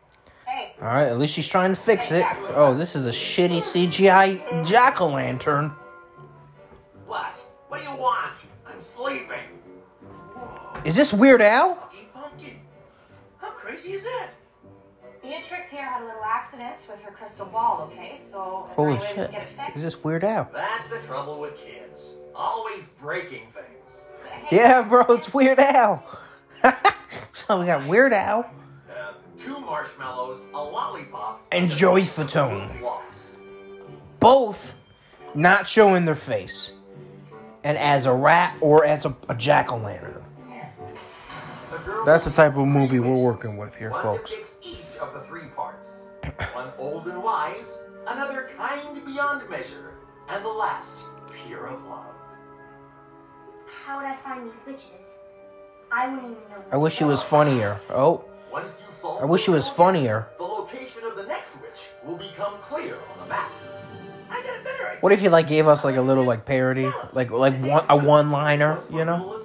Hey, 0.45 0.73
All 0.81 0.87
right, 0.87 1.07
at 1.07 1.17
least 1.19 1.33
she's 1.33 1.47
trying 1.47 1.71
to 1.75 1.81
fix 1.81 2.11
it. 2.11 2.25
Oh, 2.55 2.73
this 2.73 2.95
is 2.95 3.05
a 3.05 3.11
shitty 3.11 3.59
CGI 3.61 4.65
jack 4.65 5.01
o' 5.01 5.07
lantern. 5.09 5.71
What? 7.05 7.35
What 7.67 7.81
do 7.81 7.89
you 7.89 7.95
want? 7.95 8.37
I'm 8.65 8.81
sleeping. 8.81 9.56
Is 10.85 10.95
this 10.95 11.13
Weird 11.13 11.41
Al? 11.41 11.75
Fucking 11.75 12.07
pumpkin. 12.13 12.59
How 13.39 13.49
crazy 13.51 13.93
is 13.93 14.03
that? 14.03 14.29
Beatrix 15.21 15.69
here 15.69 15.83
had 15.83 16.01
a 16.01 16.05
little 16.05 16.23
accident 16.23 16.85
with 16.89 17.01
her 17.03 17.11
crystal 17.11 17.45
ball, 17.47 17.89
okay? 17.91 18.17
So, 18.17 18.67
is 18.69 18.75
Holy 18.75 18.97
there 18.97 18.97
any 18.97 18.99
way 18.99 18.99
we 18.99 19.07
shit! 19.07 19.15
can 19.15 19.31
get 19.31 19.41
it 19.41 19.49
fixed? 19.49 19.77
Is 19.77 19.83
this 19.83 20.03
Weird 20.03 20.23
Al? 20.23 20.49
That's 20.53 20.89
the 20.89 20.99
trouble 20.99 21.39
with 21.39 21.57
kids. 21.57 22.15
Always 22.33 22.83
breaking 23.01 23.47
things. 23.53 24.01
Yeah, 24.51 24.83
bro, 24.83 25.01
it's 25.09 25.33
Weird 25.33 25.59
Al. 25.59 26.03
so 27.33 27.59
we 27.59 27.65
got 27.65 27.87
Weird 27.87 28.13
Al 28.13 28.49
Uh, 28.89 29.13
two 29.37 29.59
marshmallows, 29.59 30.39
a 30.53 30.57
lollipop, 30.63 31.45
and 31.51 31.69
Joey 31.69 32.03
Fatone. 32.03 32.69
both 34.19 34.73
not 35.35 35.67
showing 35.67 36.05
their 36.05 36.15
face, 36.15 36.71
and 37.65 37.77
as 37.77 38.05
a 38.05 38.13
rat 38.13 38.55
or 38.61 38.85
as 38.85 39.03
a, 39.05 39.13
a 39.27 39.35
jack 39.35 39.71
o' 39.73 39.77
lantern. 39.77 40.23
That's 42.05 42.25
the 42.25 42.31
type 42.31 42.55
of 42.57 42.67
movie 42.67 42.99
we're 42.99 43.13
working 43.15 43.57
with 43.57 43.75
here, 43.75 43.91
folks. 43.91 44.33
each 44.61 44.77
of 45.01 45.13
the 45.13 45.21
three 45.21 45.47
parts. 45.55 45.89
One 46.53 46.69
old 46.77 47.07
and 47.07 47.21
wise, 47.23 47.79
another 48.07 48.49
kind 48.57 49.03
beyond 49.05 49.49
measure, 49.49 49.93
and 50.29 50.43
the 50.43 50.49
last 50.49 50.97
pure 51.33 51.67
of 51.67 51.83
love. 51.85 52.05
How 53.85 53.97
would 53.97 54.05
I 54.05 54.15
find 54.17 54.47
these 54.51 54.65
witches? 54.65 55.07
I 55.91 56.07
wouldn't 56.07 56.23
even 56.31 56.37
know. 56.49 56.63
I 56.71 56.77
wish 56.77 56.97
he 56.97 57.03
was 57.05 57.21
funnier. 57.21 57.79
Oh, 57.89 58.25
Once 58.51 58.79
you 58.85 58.93
solve 58.93 59.21
I 59.21 59.25
wish 59.25 59.45
he 59.45 59.51
was 59.51 59.69
funnier. 59.69 60.27
the 60.37 60.43
location 60.43 61.03
of 61.05 61.15
the 61.15 61.23
next 61.23 61.55
witch 61.61 61.87
will 62.03 62.17
become 62.17 62.55
clear 62.61 62.95
on 62.95 63.19
the 63.23 63.29
map. 63.29 63.49
I 64.29 64.41
got 64.43 64.59
a 64.59 64.63
better 64.63 64.83
idea. 64.87 64.97
What 64.99 65.13
if 65.13 65.21
you 65.21 65.29
like 65.29 65.47
gave 65.47 65.67
us 65.67 65.85
like 65.85 65.95
a 65.95 66.01
little 66.01 66.25
like 66.25 66.45
parody, 66.45 66.89
like 67.13 67.31
like 67.31 67.57
one 67.61 67.85
a 67.87 67.95
one 67.95 68.29
liner, 68.31 68.75
Once 68.75 68.91
you 68.91 68.97
the 68.97 69.05
know? 69.05 69.39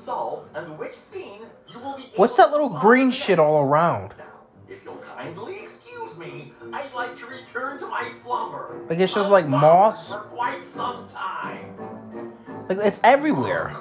What's 2.17 2.37
that 2.37 2.51
little 2.51 2.69
green 2.69 3.11
shit 3.11 3.39
all 3.39 3.63
around? 3.63 4.15
If 4.69 4.85
you'll 4.85 4.97
kindly 4.97 5.61
excuse 5.61 6.17
me, 6.17 6.53
I'd 6.73 6.93
like 6.95 7.17
to 7.19 7.27
return 7.27 7.79
to 7.81 7.87
my 7.87 8.11
slumber. 8.23 8.85
Like 8.89 8.99
it's 8.99 9.15
just 9.15 9.31
like 9.31 9.47
moss. 9.49 10.09
For 10.09 10.19
quite 10.19 10.65
some 10.67 11.07
time. 11.09 12.35
Like 12.69 12.79
it's 12.79 13.01
everywhere. 13.03 13.75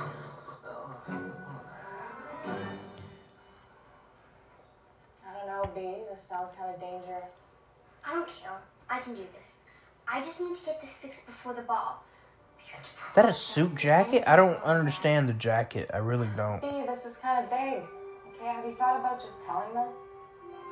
I 5.26 5.34
don't 5.34 5.48
know, 5.48 5.70
B. 5.76 5.96
This 6.12 6.22
sounds 6.22 6.54
kind 6.56 6.74
of 6.74 6.80
dangerous. 6.82 7.56
I 8.06 8.14
don't 8.14 8.28
care. 8.28 8.62
I 8.90 9.00
can 9.00 9.14
do 9.14 9.22
this. 9.22 9.58
I 10.08 10.22
just 10.22 10.42
need 10.42 10.56
to 10.56 10.66
get 10.66 10.82
this 10.82 10.92
fixed 10.92 11.26
before 11.26 11.54
the 11.54 11.62
ball. 11.62 12.04
Is 12.68 13.16
that 13.16 13.28
a 13.28 13.34
suit 13.34 13.76
jacket? 13.76 14.24
I 14.26 14.36
don't 14.38 14.62
understand 14.64 15.28
the 15.28 15.34
jacket. 15.34 15.90
I 15.94 15.98
really 15.98 16.30
don't. 16.38 16.62
B, 16.62 16.84
this 16.88 17.06
is 17.06 17.18
kind 17.18 17.44
of 17.44 17.50
big. 17.50 17.82
Okay, 18.42 18.50
have 18.50 18.66
you 18.66 18.72
thought 18.72 19.00
about 19.00 19.22
just 19.22 19.40
telling 19.46 19.72
them? 19.72 19.88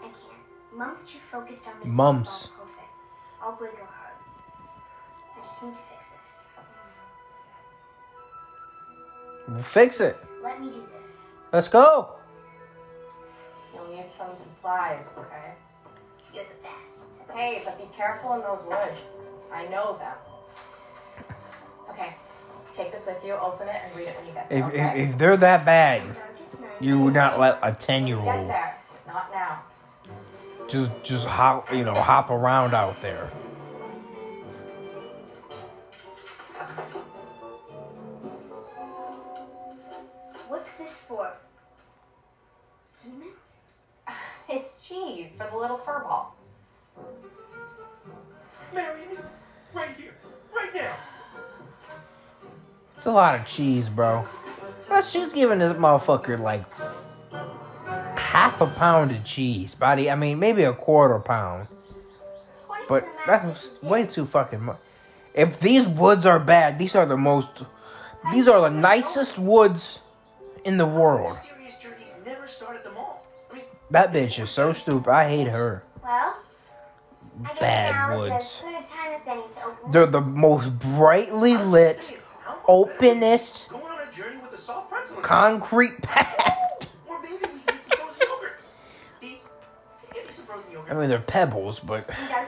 I 0.01 0.07
can't. 0.07 0.75
Mom's 0.75 1.05
too 1.05 1.19
focused 1.31 1.67
on 1.67 1.73
making 1.77 1.93
Mums. 1.93 2.25
the 2.25 2.47
perfect. 2.47 2.89
I'll 3.39 3.55
break 3.55 3.75
her 3.75 3.85
heart. 3.85 4.15
I 5.37 5.43
just 5.43 5.61
need 5.61 5.73
to 5.73 5.77
fix 5.77 6.01
this. 6.09 6.65
We'll 9.47 9.61
fix 9.61 10.01
it. 10.01 10.17
Let 10.41 10.59
me 10.59 10.71
do 10.71 10.79
this. 10.79 11.17
Let's 11.53 11.67
go. 11.67 12.15
You'll 13.75 13.95
need 13.95 14.07
some 14.07 14.35
supplies, 14.35 15.13
okay? 15.15 15.53
You're 16.33 16.45
the 16.45 16.63
best. 16.63 17.37
Hey, 17.37 17.61
but 17.63 17.77
be 17.77 17.87
careful 17.95 18.33
in 18.33 18.41
those 18.41 18.65
woods. 18.65 19.19
I 19.53 19.67
know 19.67 19.95
them. 19.99 20.15
Okay, 21.91 22.15
take 22.73 22.91
this 22.91 23.05
with 23.05 23.23
you, 23.25 23.33
open 23.33 23.67
it, 23.67 23.75
and 23.85 23.95
read 23.95 24.07
it 24.09 24.17
when 24.17 24.27
you 24.27 24.33
get 24.33 24.49
there. 24.49 24.59
If, 24.59 24.65
okay? 24.65 25.01
if, 25.03 25.09
if 25.11 25.17
they're 25.17 25.37
that 25.37 25.65
bad, 25.65 26.01
you 26.79 26.99
would 26.99 27.13
not 27.13 27.39
let 27.39 27.59
a 27.61 27.73
ten 27.73 28.07
year 28.07 28.17
Get 28.17 28.35
old 28.37 28.49
there, 28.49 28.77
not 29.07 29.31
now. 29.35 29.63
just 30.67 30.91
just 31.03 31.25
hop 31.25 31.71
you 31.73 31.83
know 31.83 31.95
hop 31.95 32.29
around 32.29 32.73
out 32.73 33.01
there. 33.01 33.29
What's 40.47 40.69
this 40.77 40.99
for? 41.07 41.31
Demons? 43.03 43.29
It's 44.51 44.81
cheese 44.87 45.35
for 45.37 45.47
the 45.51 45.55
little 45.57 45.77
fur 45.77 45.99
ball. 45.99 46.35
Marry 48.73 49.01
me. 49.01 49.17
Right 49.73 49.89
here. 49.95 50.15
Right 50.55 50.73
now. 50.73 50.95
It's 52.99 53.05
a 53.05 53.11
lot 53.11 53.39
of 53.39 53.45
cheese, 53.47 53.87
bro. 53.87 54.27
Well, 54.89 55.01
she's 55.01 55.31
giving 55.31 55.59
this 55.59 55.71
motherfucker 55.71 56.37
like 56.37 56.65
half 58.19 58.59
a 58.59 58.67
pound 58.67 59.11
of 59.11 59.23
cheese, 59.23 59.73
buddy. 59.73 60.11
I 60.11 60.15
mean, 60.15 60.37
maybe 60.37 60.63
a 60.63 60.73
quarter 60.73 61.17
pound, 61.19 61.69
but 62.89 63.05
to 63.05 63.05
the 63.05 63.11
that's 63.25 63.69
way 63.81 64.05
too 64.05 64.25
fucking 64.25 64.61
much. 64.61 64.79
If 65.33 65.61
these 65.61 65.87
woods 65.87 66.25
are 66.25 66.39
bad, 66.39 66.77
these 66.77 66.93
are 66.93 67.05
the 67.05 67.15
most. 67.15 67.63
These 68.33 68.49
are 68.49 68.59
the 68.59 68.69
nicest 68.69 69.39
woods 69.39 70.01
in 70.65 70.77
the 70.77 70.85
world. 70.85 71.37
Mysterious 71.37 71.75
journeys 71.81 72.07
never 72.25 72.49
start 72.49 72.75
at 72.75 72.83
the 72.83 72.91
mall. 72.91 73.25
I 73.49 73.53
mean, 73.55 73.63
That 73.91 74.11
bitch 74.11 74.43
is 74.43 74.49
so 74.49 74.73
stupid. 74.73 75.09
I 75.09 75.29
hate 75.29 75.47
her. 75.47 75.83
Well, 76.03 76.35
Bad 77.61 78.17
woods. 78.17 78.45
is 78.45 78.51
as 78.57 78.61
good 78.61 78.73
a 78.73 78.81
time 78.81 79.21
as 79.21 79.27
any 79.27 79.41
to 79.53 79.65
open. 79.65 79.91
They're 79.93 80.05
the 80.05 80.19
most 80.19 80.77
brightly 80.79 81.55
lit, 81.55 82.19
openest 82.69 83.67
going 83.69 83.83
on 83.83 84.07
a 84.07 84.15
journey 84.15 84.37
with 84.37 84.51
the 84.51 84.57
soft 84.57 84.89
pretzel. 84.89 85.15
in 85.15 85.19
it. 85.19 85.23
concrete 85.23 86.01
path. 86.01 86.89
Or 87.07 87.19
maybe 87.21 87.33
we 87.33 87.39
can 87.39 87.61
get 87.65 87.83
some 87.87 87.97
frozen 87.97 88.21
yogurt. 88.21 88.59
Pete, 89.19 89.41
can 89.41 90.07
you 90.07 90.13
get 90.13 90.27
me 90.27 90.33
some 90.33 90.45
frozen 90.45 90.71
yogurt? 90.71 90.91
I 90.91 90.93
mean, 90.99 91.09
they're 91.09 91.19
pebbles, 91.19 91.79
but 91.79 92.07
night, 92.07 92.47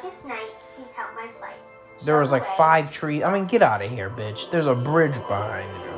please 0.76 0.88
help 0.96 1.16
my 1.16 1.28
flight. 1.40 1.56
there 2.04 2.20
was 2.20 2.32
like 2.32 2.46
five 2.56 2.92
trees. 2.92 3.24
I 3.24 3.34
mean, 3.34 3.46
get 3.46 3.64
out 3.64 3.82
of 3.82 3.90
here, 3.90 4.10
bitch. 4.10 4.50
There's 4.52 4.68
a 4.68 4.76
bridge 4.76 5.14
behind 5.14 5.70
you. 5.84 5.92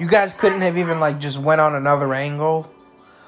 You 0.00 0.08
guys 0.08 0.32
couldn't 0.32 0.60
have 0.62 0.76
even 0.76 1.00
like 1.00 1.18
just 1.20 1.38
went 1.38 1.60
on 1.60 1.74
another 1.74 2.12
angle, 2.14 2.70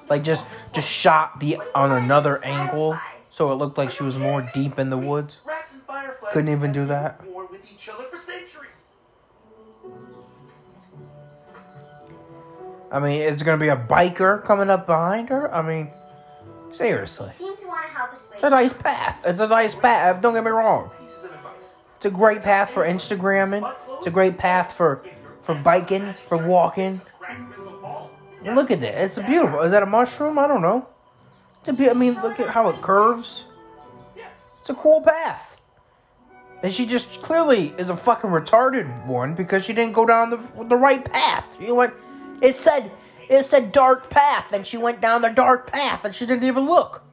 like 0.09 0.23
just 0.25 0.45
just 0.73 0.89
shot 0.89 1.39
the 1.41 1.59
on 1.75 1.93
another 1.93 2.45
angle, 2.45 2.99
so 3.31 3.53
it 3.53 3.57
looked 3.57 3.79
like 3.79 3.91
she 3.91 4.03
was 4.03 4.17
more 4.17 4.49
deep 4.53 4.79
in 4.79 4.91
the 4.91 4.97
woods. 4.99 5.39
Rats 5.77 5.89
and 5.99 6.07
fireflies 6.07 6.33
Couldn't 6.33 6.51
even 6.51 6.73
do 6.73 6.87
that. 6.87 7.25
War 7.27 7.47
with 7.47 7.61
each 7.71 7.89
other 7.89 8.05
for 8.05 8.19
centuries. 8.19 8.71
I 12.91 13.01
mean, 13.01 13.21
is 13.21 13.37
there 13.37 13.45
gonna 13.45 13.59
be 13.59 13.69
a 13.69 13.77
biker 13.77 14.45
coming 14.45 14.71
up 14.71 14.87
behind 14.87 15.29
her? 15.29 15.53
I 15.53 15.63
mean, 15.63 15.91
seriously, 16.73 17.31
Seem 17.37 17.57
to 17.57 17.67
want 17.67 17.87
to 17.87 17.93
help 17.93 18.13
us 18.13 18.29
it's 18.33 18.43
a 18.43 18.51
nice 18.51 18.73
path. 18.73 19.21
It's 19.25 19.41
a 19.41 19.49
nice 19.49 19.75
path. 19.75 20.23
Don't 20.23 20.35
get 20.35 20.45
me 20.45 20.51
wrong. 20.51 20.91
Pieces 21.01 21.25
of 21.25 21.33
advice. 21.33 21.53
It's 21.97 22.07
a 22.07 22.11
great 22.11 22.43
path 22.43 22.71
for 22.71 22.87
Instagramming. 22.87 23.75
It's 23.99 24.07
a 24.07 24.11
great 24.11 24.39
path 24.39 24.73
for 24.75 25.03
for 25.43 25.55
biking, 25.55 26.15
for 26.29 26.37
walking. 26.39 27.01
Crack 27.19 27.39
crystal 27.53 27.79
ball. 27.81 28.11
And 28.45 28.57
look 28.57 28.71
at 28.71 28.81
that. 28.81 28.95
It's 28.95 29.19
beautiful. 29.19 29.61
Is 29.61 29.73
that 29.73 29.83
a 29.83 29.87
mushroom? 29.87 30.39
I 30.39 30.47
don't 30.47 30.63
know. 30.63 30.87
It's 31.61 31.69
a 31.69 31.73
be- 31.73 31.91
I 31.91 31.95
mean, 31.95 32.15
look 32.23 32.39
at 32.39 32.49
how 32.49 32.69
it 32.69 32.81
curves. 32.83 33.45
It's 34.61 34.71
a 34.71 34.75
cool 34.75 35.01
path. 35.01 35.56
And 36.67 36.75
she 36.75 36.85
just 36.85 37.23
clearly 37.23 37.73
is 37.79 37.91
a 37.91 37.97
fucking 37.97 38.29
retarded 38.29 39.07
one 39.07 39.35
because 39.37 39.65
she 39.65 39.73
didn't 39.73 39.93
go 39.93 40.05
down 40.05 40.31
the 40.31 40.65
the 40.65 40.75
right 40.75 41.05
path. 41.05 41.47
She 41.61 41.71
went. 41.71 41.95
It 42.43 42.57
said 42.57 42.91
it 43.29 43.45
said 43.45 43.71
dark 43.71 44.11
path, 44.11 44.53
and 44.53 44.67
she 44.67 44.77
went 44.77 45.01
down 45.01 45.23
the 45.23 45.29
dark 45.29 45.71
path, 45.71 46.05
and 46.05 46.13
she 46.13 46.27
didn't 46.27 46.43
even 46.43 46.67
look. 46.67 47.05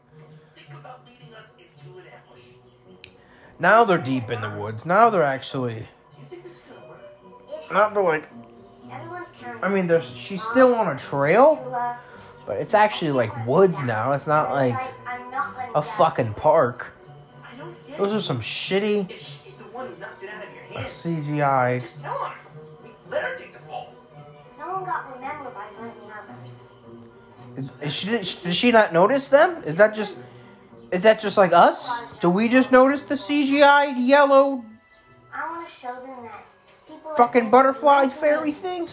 Now 3.59 3.83
they're 3.83 3.99
deep 3.99 4.31
in 4.31 4.41
the 4.41 4.49
woods. 4.49 4.87
Now 4.87 5.11
they're 5.11 5.21
actually. 5.21 5.87
Now 7.71 7.89
they're 7.89 8.01
like. 8.01 8.27
I 9.61 9.69
mean, 9.69 9.85
there's 9.85 10.09
she's 10.15 10.41
still 10.41 10.73
on 10.73 10.87
a 10.87 10.97
trail, 10.97 11.99
but 12.47 12.57
it's 12.57 12.73
actually 12.73 13.11
like 13.11 13.45
woods 13.45 13.83
now. 13.83 14.13
It's 14.13 14.25
not 14.25 14.49
like 14.49 14.81
not 15.29 15.55
a 15.75 15.83
fucking 15.83 16.33
park. 16.33 16.87
Those 17.99 18.13
are 18.13 18.21
some 18.21 18.41
shitty 18.41 19.11
CGI. 20.73 21.81
just 21.81 22.01
tell 22.01 22.13
her. 22.13 22.35
Let 23.09 23.23
her 23.23 23.35
take 23.37 23.53
the 23.53 23.59
fall. 23.59 23.93
No 24.57 24.73
one 24.73 24.85
got 24.85 25.15
remembered 25.15 25.53
by 25.53 25.67
blaming 25.77 26.11
others. 26.11 27.71
Is, 27.81 27.87
is 27.87 27.93
she 27.93 28.07
did 28.47 28.55
she 28.55 28.71
not 28.71 28.93
notice 28.93 29.29
them? 29.29 29.63
Is 29.63 29.75
that 29.75 29.93
just 29.93 30.17
is 30.91 31.03
that 31.03 31.19
just 31.19 31.37
like 31.37 31.53
us? 31.53 31.89
Do 32.21 32.29
we 32.29 32.49
just 32.49 32.71
notice 32.71 33.03
the 33.03 33.15
CGI 33.15 33.93
yellow 33.97 34.65
I 35.33 35.49
want 35.49 35.67
to 35.67 35.73
show 35.73 35.93
them 35.95 36.23
that 36.23 36.45
people 36.87 37.15
fucking 37.15 37.49
butterfly 37.49 38.09
fairy 38.09 38.51
things? 38.51 38.91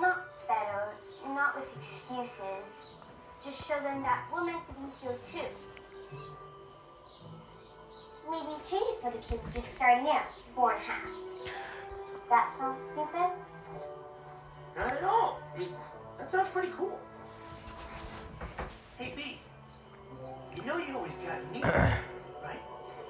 Not 0.00 0.26
better, 0.48 0.94
not 1.28 1.56
with 1.56 1.68
excuses. 1.76 2.64
Just 3.44 3.66
show 3.66 3.80
them 3.80 4.02
that 4.02 4.28
we're 4.32 4.44
meant 4.44 4.66
to 4.68 4.74
be 4.74 4.90
here 5.00 5.18
too. 5.32 5.65
Maybe 8.30 8.46
change 8.68 8.84
it 8.88 9.00
for 9.02 9.10
the 9.10 9.18
kids 9.18 9.42
just 9.54 9.74
starting 9.76 10.08
out, 10.08 10.22
four 10.54 10.72
and 10.72 10.80
a 10.80 10.84
half. 10.84 11.08
That 12.28 12.54
sounds 12.58 12.78
stupid? 12.92 13.30
Not 14.76 14.92
at 14.92 15.04
all. 15.04 15.40
I 15.54 15.58
mean, 15.58 15.68
that 16.18 16.30
sounds 16.30 16.48
pretty 16.50 16.68
cool. 16.76 16.98
Hey, 18.98 19.12
B. 19.16 19.38
You 20.56 20.62
know 20.64 20.78
you 20.78 20.96
always 20.96 21.12
got 21.14 21.52
me, 21.52 21.62
right? 21.62 22.60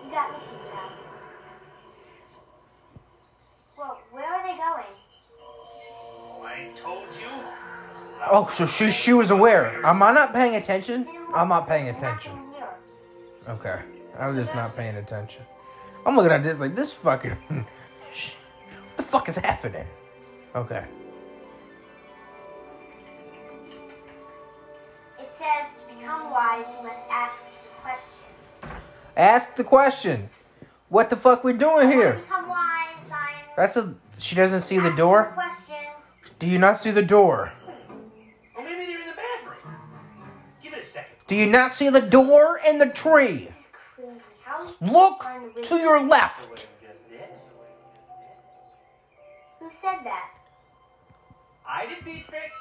You 0.04 0.10
got 0.10 0.32
me 0.32 0.38
too, 0.44 0.56
pal. 0.70 0.90
Well, 3.78 3.98
where 4.10 4.24
are 4.24 4.42
they 4.42 4.56
going? 4.56 4.92
Oh, 5.40 6.42
I 6.44 6.70
told 6.76 7.04
you. 7.20 7.28
Oh, 8.30 8.50
so 8.52 8.66
she 8.66 8.90
she 8.90 9.12
was 9.12 9.30
aware. 9.30 9.84
Am 9.84 10.02
I 10.02 10.12
not 10.12 10.32
paying 10.32 10.56
attention? 10.56 11.06
I'm 11.34 11.48
not 11.48 11.68
paying 11.68 11.88
attention. 11.88 12.32
Okay, 13.48 13.80
I 14.18 14.28
was 14.28 14.36
just 14.36 14.54
not 14.54 14.74
paying 14.76 14.96
attention. 14.96 15.44
I'm 16.04 16.16
looking 16.16 16.32
at 16.32 16.42
this 16.42 16.58
like 16.58 16.74
this 16.74 16.92
fucking. 16.92 17.30
what 17.48 17.66
the 18.96 19.02
fuck 19.02 19.28
is 19.28 19.36
happening? 19.36 19.86
Okay. 20.54 20.84
It 25.18 25.30
says 25.34 25.82
to 25.82 25.94
become 25.94 26.30
wise, 26.30 26.64
you 26.78 26.86
must 26.86 27.04
ask 27.10 27.36
the 27.44 27.80
question. 27.82 28.78
Ask 29.16 29.56
the 29.56 29.64
question. 29.64 30.30
What 30.88 31.10
the 31.10 31.16
fuck 31.16 31.42
we 31.42 31.52
doing 31.52 31.90
here? 31.90 32.14
Become 32.14 32.48
wise, 32.48 32.96
I'm. 33.10 33.34
That's 33.56 33.76
a. 33.76 33.94
She 34.18 34.34
doesn't 34.34 34.62
see 34.62 34.78
the 34.78 34.90
door. 34.90 35.32
question. 35.34 35.92
Do 36.38 36.46
you 36.46 36.58
not 36.58 36.82
see 36.82 36.90
the 36.90 37.02
door? 37.02 37.52
Or 38.56 38.64
maybe 38.64 38.86
they're 38.86 39.00
in 39.00 39.06
the 39.06 39.12
bathroom. 39.12 39.74
Give 40.62 40.72
it 40.74 40.84
a 40.84 40.86
second. 40.86 41.16
Do 41.26 41.34
you 41.34 41.46
not 41.46 41.74
see 41.74 41.88
the 41.88 42.00
door 42.00 42.60
and 42.64 42.80
the 42.80 42.86
tree? 42.86 43.46
This 43.46 43.56
is 43.56 43.66
crazy. 43.72 44.20
How 44.44 44.45
is 44.45 44.45
Look 44.80 45.24
to 45.62 45.76
your 45.76 46.00
left. 46.06 46.68
Who 49.60 49.70
said 49.80 50.04
that? 50.04 50.30
I 51.68 51.86
did 51.86 52.04
Beatrix. 52.04 52.54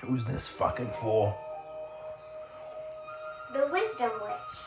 Who's 0.00 0.24
this 0.26 0.48
fucking 0.48 0.90
fool? 0.90 1.36
The 3.54 3.68
wisdom 3.72 4.10
witch. 4.22 4.58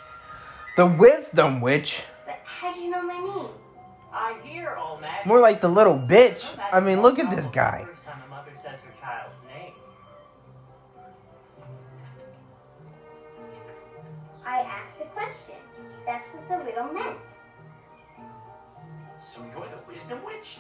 The 0.78 0.86
wisdom 0.86 1.62
witch. 1.62 2.04
But 2.26 2.40
how'd 2.44 2.76
you 2.78 2.90
know 2.90 3.04
my 3.04 3.20
name? 3.20 3.50
I 4.12 4.36
hear 4.44 4.72
all 4.72 5.00
magic. 5.00 5.28
More 5.28 5.40
like 5.40 5.62
the 5.62 5.68
little 5.68 5.98
bitch. 5.98 6.48
I 6.72 6.80
mean, 6.80 7.02
look 7.02 7.20
at 7.20 7.30
this 7.30 7.46
guy. 7.48 7.86
The 16.50 16.58
riddle 16.58 16.94
meant. 16.94 17.18
So 19.34 19.42
you're 19.54 19.68
the 19.68 19.80
wisdom 19.92 20.20
witch? 20.26 20.60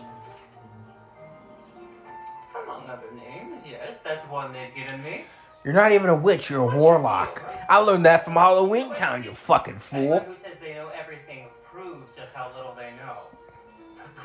Among 2.63 2.89
other 2.89 3.12
names, 3.15 3.62
yes, 3.69 4.00
that's 4.04 4.28
one 4.30 4.52
they've 4.54 4.73
given 4.76 5.04
me. 5.04 5.23
You're 5.63 5.73
not 5.73 5.91
even 5.91 6.10
a 6.10 6.15
witch, 6.15 6.50
you're 6.50 6.69
a 6.71 6.76
warlock. 6.76 7.43
I 7.69 7.78
learned 7.80 8.06
that 8.06 8.23
from 8.26 8.34
Halloweentown, 8.34 9.23
you 9.23 9.34
fucking 9.34 9.80
fool. 9.80 10.00
Anyone 10.00 10.26
who 10.26 10.36
says 10.36 10.58
they 10.62 10.73
know 10.73 10.89
everything 10.89 11.47
proves 11.63 12.10
just 12.15 12.34
how 12.34 12.52
little 12.56 12.73
they 12.76 12.91
know. 12.97 13.17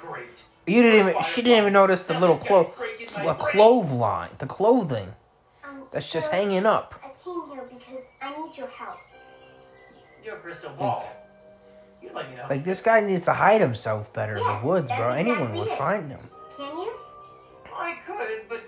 Great. 0.01 0.29
You 0.67 0.83
didn't 0.83 1.09
even. 1.09 1.23
She 1.25 1.43
didn't 1.43 1.59
even 1.59 1.73
notice 1.73 2.03
the 2.03 2.19
little 2.19 2.39
clo- 2.39 2.73
the 3.23 3.35
clothesline, 3.35 4.31
the 4.39 4.47
clothing 4.47 5.13
Um, 5.65 5.83
that's 5.91 6.11
just 6.11 6.31
sir, 6.31 6.37
hanging 6.37 6.67
up. 6.67 6.95
I 7.05 7.09
came 7.23 7.51
here 7.53 7.65
because 7.69 8.05
I 8.21 8.31
need 8.41 8.57
your 8.57 8.69
help. 8.69 8.99
Your 10.25 10.37
crystal 10.37 10.71
ball. 10.71 11.05
You'd 12.03 12.15
let 12.15 12.31
me 12.31 12.37
know. 12.37 12.47
Like 12.51 12.65
this 12.65 12.81
guy 12.81 13.01
needs 13.01 13.25
to 13.27 13.33
hide 13.33 13.61
himself 13.61 14.13
better 14.13 14.37
in 14.37 14.45
the 14.45 14.61
woods, 14.63 14.91
bro. 14.91 15.11
Anyone 15.11 15.39
exactly 15.41 15.59
would 15.61 15.69
it. 15.69 15.79
find 15.79 16.11
him. 16.11 16.21
Can 16.57 16.77
you? 16.79 16.93
I 17.75 17.97
could, 18.07 18.49
but 18.49 18.63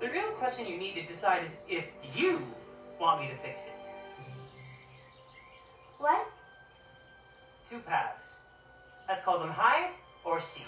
the 0.00 0.08
real 0.10 0.30
question 0.32 0.66
you 0.66 0.78
need 0.78 0.94
to 0.94 1.06
decide 1.06 1.44
is 1.44 1.56
if 1.68 1.84
you 2.14 2.40
want 3.00 3.20
me 3.22 3.28
to 3.28 3.36
fix 3.38 3.60
it. 3.66 3.72
What? 5.98 6.26
Two 7.70 7.78
paths. 7.80 8.26
Let's 9.08 9.22
call 9.22 9.38
them 9.38 9.50
hide 9.50 9.90
or 10.24 10.40
seek. 10.40 10.64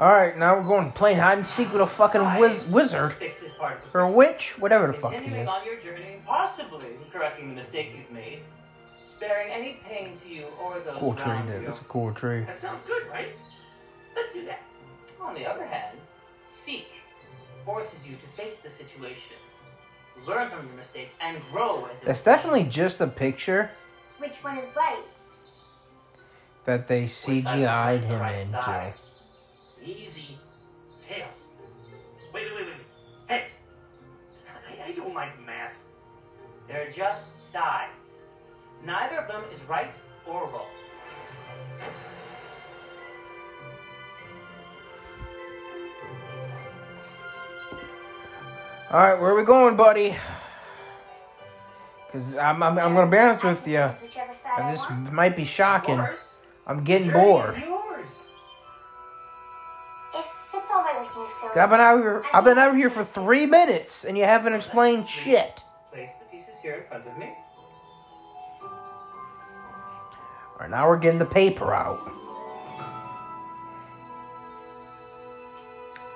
All 0.00 0.08
right, 0.10 0.36
now 0.38 0.56
we're 0.56 0.62
going 0.66 0.90
playing 0.92 1.18
hide 1.18 1.36
and 1.36 1.46
seek 1.46 1.70
with 1.72 1.82
a 1.82 1.86
fucking 1.86 2.38
wiz- 2.38 2.64
wizard 2.64 3.12
Fix 3.14 3.40
this 3.40 3.52
part 3.52 3.76
of 3.84 3.92
the 3.92 3.98
or 3.98 4.02
a 4.02 4.10
witch, 4.10 4.58
whatever 4.58 4.86
the 4.86 4.94
fuck 4.94 5.12
he 5.12 5.18
Continuing 5.18 5.42
is. 5.46 5.48
on 5.50 5.62
your 5.66 5.76
journey, 5.76 6.22
possibly 6.26 6.86
correcting 7.12 7.50
the 7.50 7.56
mistake 7.56 7.92
you've 7.94 8.10
made, 8.10 8.40
sparing 9.14 9.50
any 9.52 9.78
pain 9.86 10.16
to 10.22 10.28
you 10.28 10.46
or 10.58 10.80
those 10.80 10.96
Cool 10.98 11.14
tree, 11.14 11.30
around 11.32 11.48
dude. 11.48 11.60
you. 11.60 11.66
That's 11.68 11.82
a 11.82 11.84
cool 11.84 12.14
tree. 12.14 12.44
That 12.44 12.58
sounds 12.58 12.82
good, 12.86 13.06
right? 13.10 13.28
Let's 14.16 14.32
do 14.32 14.46
that. 14.46 14.60
On 15.20 15.34
the 15.34 15.44
other 15.44 15.66
hand, 15.66 15.98
seek 16.50 16.86
forces 17.66 17.98
you 18.08 18.16
to 18.16 18.42
face 18.42 18.58
the 18.60 18.70
situation, 18.70 19.36
learn 20.26 20.48
from 20.48 20.66
your 20.66 20.76
mistake, 20.76 21.10
and 21.20 21.42
grow 21.52 21.86
as 21.92 22.02
a 22.02 22.06
That's 22.06 22.22
definitely 22.22 22.64
just 22.64 23.02
a 23.02 23.06
picture 23.06 23.70
Which 24.16 24.32
one 24.42 24.56
is 24.56 24.74
right? 24.74 25.04
that 26.64 26.88
they 26.88 27.04
CGI'd 27.04 28.04
him 28.04 28.18
right 28.18 28.36
into. 28.38 28.52
side. 28.52 28.94
Easy. 29.84 30.38
Tails. 31.06 31.26
Wait, 32.34 32.44
wait, 32.44 32.54
wait, 32.54 32.66
wait. 32.66 32.86
Heads. 33.26 33.50
I, 34.68 34.90
I 34.90 34.92
don't 34.92 35.14
like 35.14 35.32
math. 35.46 35.72
They're 36.68 36.92
just 36.92 37.52
sides. 37.52 37.92
Neither 38.84 39.16
of 39.16 39.28
them 39.28 39.42
is 39.54 39.60
right 39.68 39.90
or 40.26 40.42
wrong. 40.44 40.66
All 48.90 49.00
right, 49.00 49.20
where 49.20 49.30
are 49.30 49.36
we 49.36 49.44
going, 49.44 49.76
buddy? 49.76 50.16
Because 52.06 52.34
I'm, 52.36 52.60
I'm, 52.62 52.76
I'm 52.78 52.94
going 52.94 53.06
to 53.06 53.10
be 53.10 53.18
honest 53.18 53.44
with 53.44 53.66
you, 53.68 53.88
Whichever 54.02 54.34
side 54.34 54.58
I 54.58 54.60
and 54.62 54.76
this 54.76 55.12
might 55.12 55.36
be 55.36 55.44
shocking. 55.44 56.04
I'm 56.66 56.82
getting 56.82 57.10
Journey 57.10 57.24
bored. 57.24 57.62
I've 61.56 61.70
been 61.70 61.80
out 61.80 61.98
here. 61.98 62.22
I've 62.32 62.44
been 62.44 62.58
out 62.58 62.76
here 62.76 62.90
for 62.90 63.04
three 63.04 63.46
minutes, 63.46 64.04
and 64.04 64.16
you 64.16 64.24
haven't 64.24 64.54
explained 64.54 65.08
shit. 65.08 65.62
Place 65.92 66.10
the 66.18 66.24
pieces 66.36 66.54
here 66.62 66.74
in 66.74 66.84
front 66.88 67.06
of 67.06 67.18
me. 67.18 67.32
All 70.52 70.58
right, 70.60 70.70
now 70.70 70.88
we're 70.88 70.98
getting 70.98 71.18
the 71.18 71.26
paper 71.26 71.74
out, 71.74 72.00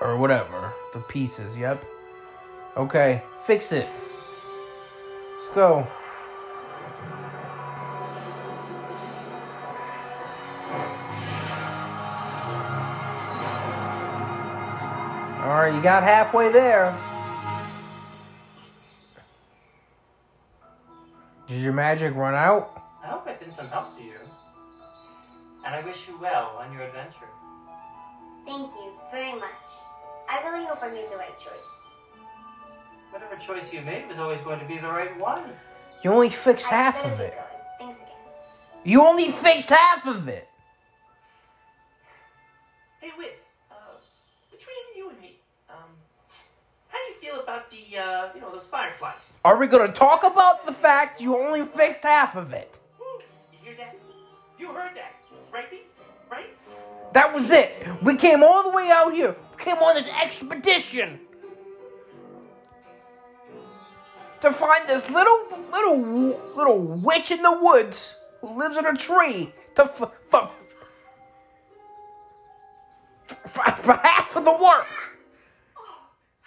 or 0.01 0.17
whatever 0.17 0.73
the 0.93 1.01
pieces. 1.01 1.57
Yep. 1.57 1.85
Okay, 2.77 3.23
fix 3.45 3.73
it. 3.73 3.89
Let's 5.41 5.55
go. 5.55 5.87
All 15.45 15.51
right, 15.51 15.75
you 15.75 15.83
got 15.83 16.03
halfway 16.03 16.51
there. 16.51 16.97
Did 21.47 21.61
your 21.61 21.75
magic 21.75 22.15
run 22.15 22.35
out? 22.35 22.83
I 23.03 23.09
hope 23.09 23.27
I've 23.27 23.39
been 23.39 23.53
some 23.53 23.69
help 23.69 23.97
to 23.99 24.03
you. 24.03 24.15
And 25.67 25.75
I 25.75 25.83
wish 25.83 26.09
you 26.09 26.19
well 26.19 26.57
on 26.59 26.73
your 26.73 26.83
adventure. 26.83 27.29
Thank 28.47 28.73
you 28.73 28.93
very 29.11 29.35
much. 29.35 29.69
I 30.31 30.43
really 30.49 30.65
hope 30.65 30.83
I 30.83 30.89
made 30.89 31.11
the 31.11 31.17
right 31.17 31.39
choice. 31.39 31.53
Whatever 33.11 33.37
choice 33.37 33.73
you 33.73 33.83
made 33.83 34.09
was 34.09 34.19
always 34.19 34.41
going 34.41 34.59
to 34.61 34.67
be 34.67 34.79
the 34.79 34.89
right 34.89 35.15
one. 35.21 35.45
You 36.03 36.11
only 36.11 36.31
fixed 36.31 36.67
I 36.73 36.77
half 36.77 37.05
of 37.05 37.21
it. 37.21 37.39
Thanks 37.79 38.01
again. 38.01 38.13
You 38.85 39.07
only 39.07 39.31
fixed 39.31 39.69
half 39.69 40.07
of 40.07 40.27
it. 40.29 40.49
Hey, 43.01 43.11
Wiz. 43.17 43.29
Uh, 43.71 43.75
between 44.51 44.77
you 44.97 45.11
and 45.11 45.21
me, 45.21 45.39
um, 45.71 45.77
how 46.89 46.99
do 46.99 47.24
you 47.24 47.24
feel 47.35 47.43
about 47.43 47.71
the, 47.71 47.99
uh, 47.99 48.29
you 48.35 48.41
know, 48.41 48.51
those 48.53 48.67
fireflies? 48.71 49.33
Are 49.45 49.57
we 49.59 49.67
gonna 49.67 49.93
talk 49.93 50.25
about 50.25 50.67
the 50.67 50.73
fact 50.73 51.21
you 51.21 51.37
only 51.37 51.65
fixed 51.67 52.03
half 52.03 52.37
of 52.37 52.53
it? 52.53 52.79
You 53.01 53.59
hear 53.63 53.77
that? 53.77 53.97
You 54.59 54.69
heard 54.69 54.95
that, 54.95 55.15
right 55.53 56.47
That 57.13 57.33
was 57.35 57.51
it. 57.51 57.87
We 58.03 58.17
came 58.17 58.43
all 58.43 58.63
the 58.65 58.71
way 58.71 58.91
out 58.91 59.13
here. 59.13 59.37
We 59.57 59.63
came 59.63 59.77
on 59.77 59.95
this 59.95 60.09
expedition 60.09 61.21
to 64.41 64.53
find 64.53 64.89
this 64.89 65.11
little, 65.11 65.41
little, 65.71 65.99
little 66.57 66.79
witch 66.79 67.31
in 67.31 67.43
the 67.43 67.53
woods 67.53 68.17
who 68.41 68.59
lives 68.59 68.77
in 68.77 68.85
a 68.87 68.97
tree 68.97 69.53
to 69.77 69.83
f- 69.83 70.03
f- 70.33 70.51
f- 73.47 73.81
for 73.81 73.95
half 74.03 74.37
of 74.37 74.45
the 74.45 74.53
work. 74.53 74.87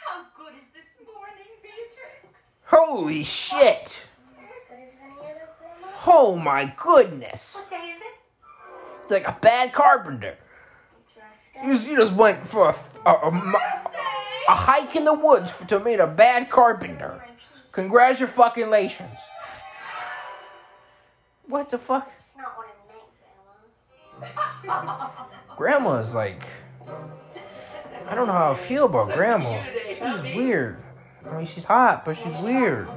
How 0.07 0.23
good 0.37 0.53
is 0.55 0.67
this 0.73 0.87
morning, 1.03 1.51
Beatrix? 1.61 2.31
Holy 2.67 3.23
shit! 3.23 3.99
Oh 6.05 6.35
my 6.35 6.73
goodness! 6.77 7.55
What 7.55 7.69
day 7.69 7.75
is 7.77 8.01
it? 8.01 9.03
It's 9.03 9.11
like 9.11 9.27
a 9.27 9.37
bad 9.39 9.71
carpenter. 9.71 10.35
You 11.63 11.73
just, 11.73 11.87
you 11.87 11.97
just 11.97 12.13
went 12.13 12.45
for 12.45 12.69
a, 12.69 13.09
a, 13.09 13.11
a, 13.11 13.53
a 14.49 14.55
hike 14.55 14.95
in 14.95 15.05
the 15.05 15.13
woods 15.13 15.53
to 15.67 15.79
meet 15.79 15.99
a 15.99 16.07
bad 16.07 16.49
carpenter. 16.49 17.25
Congratulations. 17.71 18.35
Fucking 18.35 18.69
latians. 18.69 19.15
What 21.47 21.69
the 21.69 21.77
fuck? 21.77 22.11
It's 22.19 22.37
not 22.37 22.57
what 22.57 22.67
it 24.19 24.31
meant, 24.67 25.07
Grandma's 25.57 26.13
like. 26.13 26.43
I 28.09 28.15
don't 28.15 28.27
know 28.27 28.33
how 28.33 28.51
I 28.51 28.55
feel 28.55 28.85
about 28.85 29.13
Grandma. 29.13 29.63
She's 29.89 30.35
weird. 30.35 30.83
I 31.31 31.37
mean, 31.37 31.45
she's 31.45 31.63
hot, 31.65 32.05
but 32.05 32.17
she's 32.17 32.39
weird. 32.41 32.87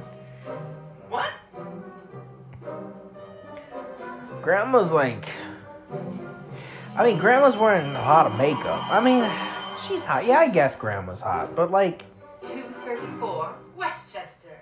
What? 1.09 1.29
Grandma's 4.41 4.91
like. 4.91 5.29
I 6.97 7.05
mean, 7.05 7.17
Grandma's 7.17 7.55
wearing 7.55 7.89
a 7.91 8.01
lot 8.01 8.25
of 8.25 8.37
makeup. 8.37 8.83
I 8.91 8.99
mean, 8.99 9.29
she's 9.87 10.05
hot. 10.05 10.25
Yeah, 10.25 10.39
I 10.39 10.49
guess 10.49 10.75
Grandma's 10.75 11.21
hot, 11.21 11.55
but 11.55 11.71
like, 11.71 12.03
234 12.41 13.53
Westchester. 13.77 14.59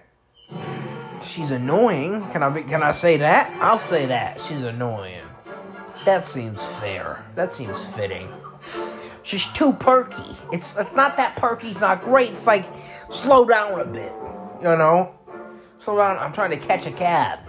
she's 1.23 1.51
annoying. 1.51 2.29
Can 2.31 2.43
I 2.43 2.49
be, 2.49 2.63
can 2.63 2.83
I 2.83 2.91
say 2.91 3.17
that? 3.17 3.51
I'll 3.61 3.79
say 3.79 4.05
that. 4.07 4.39
She's 4.41 4.61
annoying. 4.61 5.21
That 6.05 6.25
seems 6.25 6.63
fair. 6.79 7.23
That 7.35 7.53
seems 7.53 7.85
fitting. 7.85 8.29
She's 9.23 9.47
too 9.47 9.73
perky. 9.73 10.35
It's 10.51 10.77
it's 10.77 10.93
not 10.95 11.17
that 11.17 11.35
perky's 11.35 11.79
not 11.79 12.03
great. 12.03 12.31
It's 12.31 12.47
like 12.47 12.65
slow 13.09 13.45
down 13.45 13.79
a 13.79 13.85
bit. 13.85 14.11
You 14.61 14.75
know? 14.75 15.13
Slow 15.79 15.97
down. 15.97 16.17
I'm 16.17 16.33
trying 16.33 16.51
to 16.51 16.57
catch 16.57 16.85
a 16.85 16.91
cab. 16.91 17.39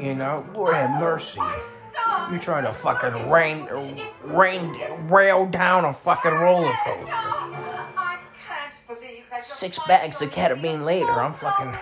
You 0.00 0.14
know? 0.14 0.46
Lord 0.54 0.74
have 0.74 1.00
mercy. 1.00 1.40
You're 2.30 2.40
trying 2.40 2.64
to 2.64 2.72
fucking 2.72 3.28
rain 3.30 3.68
rain 4.24 4.80
rail 5.08 5.46
down 5.46 5.84
a 5.84 5.92
fucking 5.92 6.30
roller 6.32 6.72
coaster. 6.84 7.12
I 7.12 8.18
can't 8.48 8.74
believe 8.86 9.24
you're 9.30 9.42
Six 9.42 9.78
bags 9.86 10.22
of 10.22 10.30
ketamine 10.30 10.84
later, 10.84 11.10
I'm 11.10 11.34
fucking 11.34 11.74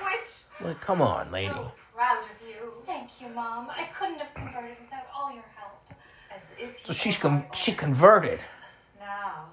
well, 0.62 0.75
come 0.81 1.01
on, 1.03 1.31
lady. 1.31 1.49
proud 1.94 2.18
of 2.18 2.46
you. 2.46 2.55
Thank 2.87 3.20
you, 3.20 3.29
Mom. 3.29 3.68
I 3.70 3.85
couldn't 3.99 4.18
have 4.18 4.35
converted 4.35 4.77
without 4.83 5.07
all 5.14 5.33
your 5.33 5.44
help. 5.57 5.94
As 6.35 6.55
if 6.59 6.85
So 6.87 6.92
she's 6.92 7.16
con- 7.18 7.44
she 7.55 7.73
converted. 7.73 8.40
now. 8.99 9.44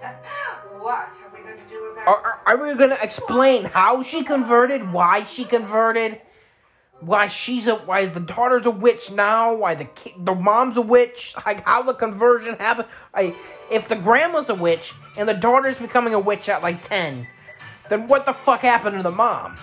What 0.78 1.08
are 1.08 1.36
we 1.36 1.42
going 1.42 1.58
to 1.58 1.68
do 1.68 1.84
about 1.92 2.06
Are, 2.06 2.40
are, 2.46 2.56
we 2.56 2.74
gonna 2.78 2.98
explain 3.02 3.64
how 3.64 4.02
she 4.02 4.22
converted? 4.22 4.92
Why 4.92 5.24
she 5.24 5.44
converted? 5.44 6.20
Why 7.00 7.26
she's 7.28 7.66
a 7.66 7.74
why 7.76 8.06
the 8.06 8.20
daughter's 8.20 8.64
a 8.66 8.70
witch 8.70 9.10
now? 9.10 9.54
Why 9.54 9.74
the 9.74 9.84
ki- 9.84 10.14
the 10.18 10.34
mom's 10.34 10.76
a 10.76 10.82
witch? 10.82 11.34
Like 11.44 11.64
how 11.64 11.82
the 11.82 11.94
conversion 11.94 12.56
happened? 12.56 12.88
I, 13.12 13.34
if 13.70 13.88
the 13.88 13.96
grandma's 13.96 14.48
a 14.48 14.54
witch 14.54 14.94
and 15.16 15.28
the 15.28 15.34
daughter's 15.34 15.78
becoming 15.78 16.14
a 16.14 16.18
witch 16.18 16.48
at 16.48 16.62
like 16.62 16.82
ten, 16.82 17.26
then 17.88 18.08
what 18.08 18.24
the 18.24 18.32
fuck 18.32 18.60
happened 18.60 18.96
to 18.96 19.02
the 19.02 19.12
mom? 19.12 19.56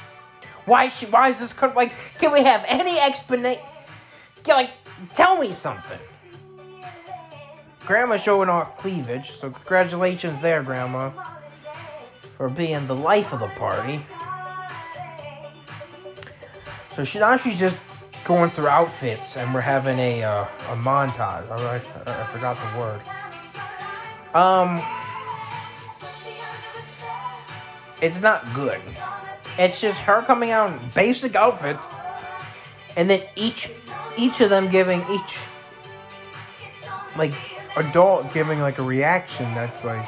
Why 0.66 0.86
is 0.86 0.96
she? 0.96 1.06
Why 1.08 1.30
is 1.30 1.40
this 1.40 1.54
like? 1.76 1.92
Can 2.20 2.32
we 2.32 2.44
have 2.44 2.64
any 2.68 3.00
explanation? 3.00 3.64
Like, 4.48 4.72
tell 5.14 5.38
me 5.38 5.54
something. 5.54 6.00
Grandma 7.86 8.18
showing 8.18 8.50
off 8.50 8.78
cleavage, 8.78 9.32
so 9.32 9.52
congratulations 9.52 10.42
there, 10.42 10.64
Grandma, 10.64 11.12
for 12.36 12.50
being 12.50 12.88
the 12.88 12.96
life 12.96 13.32
of 13.32 13.40
the 13.40 13.48
party. 13.48 14.04
So 16.96 17.04
she 17.04 17.20
now 17.20 17.38
she's 17.38 17.60
just 17.60 17.78
going 18.24 18.50
through 18.50 18.68
outfits, 18.68 19.38
and 19.38 19.54
we're 19.54 19.62
having 19.62 20.00
a 20.00 20.24
uh, 20.24 20.44
a 20.44 20.76
montage. 20.76 21.50
All 21.52 21.64
right, 21.64 21.82
I, 22.08 22.24
I 22.24 22.28
forgot 22.28 22.58
the 22.58 22.80
word. 22.80 23.02
Um, 24.34 24.82
it's 28.02 28.20
not 28.20 28.52
good. 28.54 28.82
It's 29.60 29.80
just 29.80 30.00
her 30.00 30.22
coming 30.24 30.52
out 30.52 30.72
in 30.72 30.90
basic 30.96 31.36
outfits, 31.36 31.86
and 32.96 33.10
then 33.10 33.24
each 33.36 33.70
each 34.18 34.42
of 34.42 34.50
them 34.50 34.70
giving 34.70 35.06
each 35.12 35.38
like 37.18 37.34
adult 37.78 38.34
giving 38.34 38.60
like 38.60 38.78
a 38.80 38.84
reaction 38.84 39.54
that's 39.54 39.84
like 39.84 40.08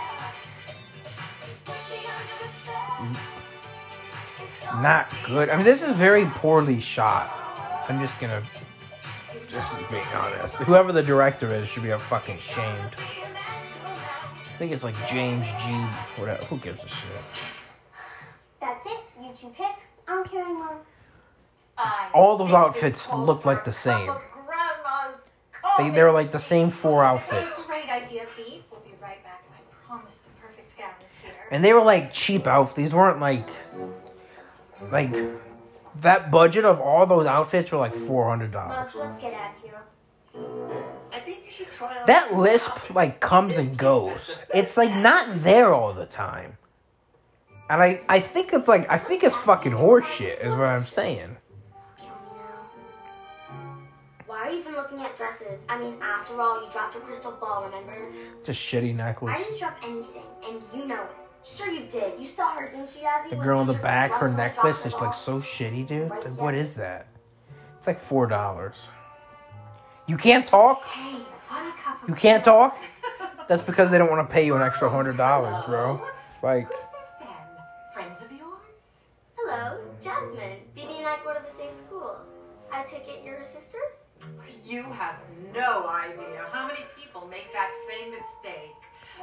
not 4.76 5.12
good. 5.26 5.50
I 5.50 5.56
mean, 5.56 5.66
this 5.66 5.82
is 5.84 5.92
very 5.92 6.26
poorly 6.26 6.80
shot. 6.80 7.32
I'm 7.90 8.00
just 8.00 8.20
gonna 8.20 8.44
just 9.48 9.76
being 9.90 10.04
honest. 10.14 10.56
Whoever 10.56 10.92
the 10.92 11.04
director 11.04 11.50
is 11.54 11.68
should 11.68 11.84
be 11.84 11.92
a 11.92 12.00
fucking 12.00 12.40
shamed. 12.40 12.96
I 13.84 14.58
think 14.58 14.72
it's 14.72 14.84
like 14.84 14.96
James 15.08 15.48
G. 15.64 15.72
Whatever. 16.20 16.44
Who 16.46 16.58
gives 16.58 16.84
a 16.84 16.88
shit? 16.88 17.10
That's 18.60 18.86
it. 18.86 19.00
You 19.22 19.32
two 19.40 19.50
pick. 19.50 19.76
I 20.08 20.16
don't 20.16 20.30
care 20.30 20.44
anymore. 20.44 20.80
All 22.14 22.38
those 22.38 22.54
outfits 22.54 23.14
look 23.14 23.46
like 23.46 23.64
the 23.64 23.70
a 23.70 23.74
same. 23.74 24.12
Cup 25.78 25.86
of 25.88 25.94
Grandma's 25.94 25.94
They 25.94 25.96
they're 25.96 26.12
like 26.12 26.32
the 26.32 26.40
same 26.40 26.70
four 26.72 27.04
outfits. 27.04 27.66
Great 27.66 27.90
idea, 27.90 28.26
Pete. 28.36 28.64
We'll 28.72 28.80
be 28.82 28.92
right 29.02 29.24
back. 29.24 29.44
I 29.52 29.88
promise 29.88 30.20
the 30.20 30.30
perfect 30.42 30.78
gown 30.78 30.90
is 31.06 31.18
here. 31.18 31.32
And 31.52 31.64
they 31.64 31.74
were 31.74 31.84
like 31.84 32.14
cheap 32.14 32.48
outfits. 32.48 32.76
These 32.78 32.94
weren't 32.94 33.20
like 33.20 33.48
like 34.92 35.14
that 36.02 36.30
budget 36.32 36.66
of 36.66 36.80
all 36.80 37.06
those 37.06 37.26
outfits 37.26 37.72
were 37.72 37.80
like 37.80 37.96
four 37.96 38.30
hundred 38.30 38.52
dollars. 38.52 38.94
Bugs, 38.94 38.96
let's 38.96 39.22
get 39.22 39.34
out 39.34 39.52
of 39.56 39.64
here. 39.64 39.82
I 41.12 41.20
think 41.20 41.46
you 41.46 41.52
should 41.52 41.72
try 41.72 41.98
on 41.98 42.06
That 42.06 42.34
lisp 42.36 42.94
like 42.94 43.20
comes 43.20 43.58
and 43.58 43.76
goes. 43.78 44.38
It's 44.54 44.78
like 44.78 44.94
not 44.96 45.26
there 45.44 45.74
all 45.74 45.94
the 45.94 46.06
time. 46.06 46.58
And 47.70 47.82
I, 47.82 48.02
I 48.08 48.20
think 48.20 48.54
it's 48.54 48.68
like 48.68 48.90
I 48.90 48.98
think 48.98 49.24
it's 49.24 49.36
fucking 49.36 49.74
horseshit 49.74 50.46
is 50.46 50.52
what 50.54 50.68
I'm 50.68 50.86
saying. 50.86 51.38
Are 54.48 54.52
you 54.52 54.60
even 54.60 54.76
looking 54.76 55.02
at 55.02 55.18
dresses? 55.18 55.60
I 55.68 55.78
mean, 55.78 55.98
after 56.02 56.40
all, 56.42 56.64
you 56.64 56.72
dropped 56.72 56.96
a 56.96 57.00
crystal 57.00 57.32
ball, 57.34 57.66
remember? 57.66 58.14
It's 58.40 58.50
a 58.50 58.54
shitty 58.54 58.96
necklace. 58.96 59.34
I 59.36 59.44
didn't 59.44 59.60
drop 59.60 59.76
anything, 59.84 60.24
and 60.48 60.62
you 60.74 60.88
know 60.88 61.04
it. 61.04 61.10
Sure 61.44 61.70
you 61.70 61.86
did. 61.88 62.20
You 62.20 62.30
saw 62.30 62.52
her, 62.52 62.68
didn't 62.70 62.90
you, 62.96 63.06
Yazzie? 63.06 63.30
The 63.30 63.36
girl 63.36 63.62
in 63.62 63.68
the 63.68 63.74
back, 63.74 64.12
her 64.14 64.30
necklace 64.30 64.86
is 64.86 64.94
like 64.96 65.14
so 65.14 65.40
shitty, 65.40 65.88
dude. 65.88 66.10
Right, 66.10 66.26
Like, 66.26 66.40
what 66.42 66.56
Yazzie? 66.56 66.76
that? 66.76 67.08
It's 67.78 67.88
like 67.88 68.00
four 68.00 68.28
dollars. 68.28 68.76
You 70.08 70.18
can't 70.18 70.48
talk. 70.48 70.84
Hey, 70.86 71.14
one 71.50 71.72
cup 71.84 72.04
of 72.04 72.10
You 72.10 72.16
can't 72.16 72.44
talk. 72.44 72.78
That's 73.48 73.64
because 73.64 73.92
they 73.92 73.98
don't 73.98 74.10
want 74.10 74.28
to 74.28 74.34
pay 74.34 74.46
you 74.46 74.56
an 74.56 74.62
extra 74.62 74.90
hundred 74.90 75.18
dollars, 75.18 75.66
bro. 75.66 76.02
Like, 76.44 76.70
Friends 77.94 78.20
of 78.24 78.32
yours? 78.32 78.60
Hello, 79.38 79.80
Jasmine. 80.02 80.60
Bibi 80.76 80.98
and 81.00 81.08
I 81.08 81.18
go 81.24 81.34
to 81.34 81.42
the 81.42 81.58
same 81.58 81.72
school. 81.86 82.18
I 82.72 82.84
take 82.84 83.08
it 83.08 83.24
you're 83.24 83.42
sisters? 83.44 83.97
You 84.64 84.84
have 84.84 85.16
no 85.54 85.88
idea 85.88 86.46
how 86.52 86.68
many 86.68 86.82
people 87.00 87.28
make 87.30 87.54
that 87.54 87.70
same 87.90 88.12
mistake. 88.12 88.76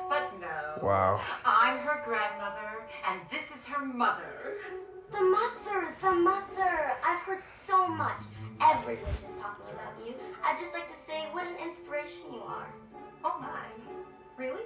But 0.09 0.33
no. 0.41 0.87
wow. 0.87 1.21
I'm 1.45 1.79
her 1.79 2.03
grandmother, 2.05 2.87
and 3.09 3.21
this 3.31 3.45
is 3.57 3.65
her 3.67 3.85
mother. 3.85 4.57
The 5.13 5.21
mother, 5.21 5.95
the 6.03 6.11
mother. 6.13 6.93
I've 7.07 7.21
heard 7.21 7.43
so 7.67 7.87
much. 7.87 8.19
Every 8.61 8.97
witch 8.97 9.15
is 9.15 9.41
talking 9.41 9.67
about 9.73 9.93
you. 10.05 10.15
I'd 10.43 10.59
just 10.61 10.73
like 10.73 10.89
to 10.89 10.99
say 11.07 11.27
what 11.33 11.47
an 11.47 11.55
inspiration 11.63 12.33
you 12.33 12.41
are. 12.41 12.67
Oh 13.25 13.39
my. 13.41 13.65
Really? 14.37 14.65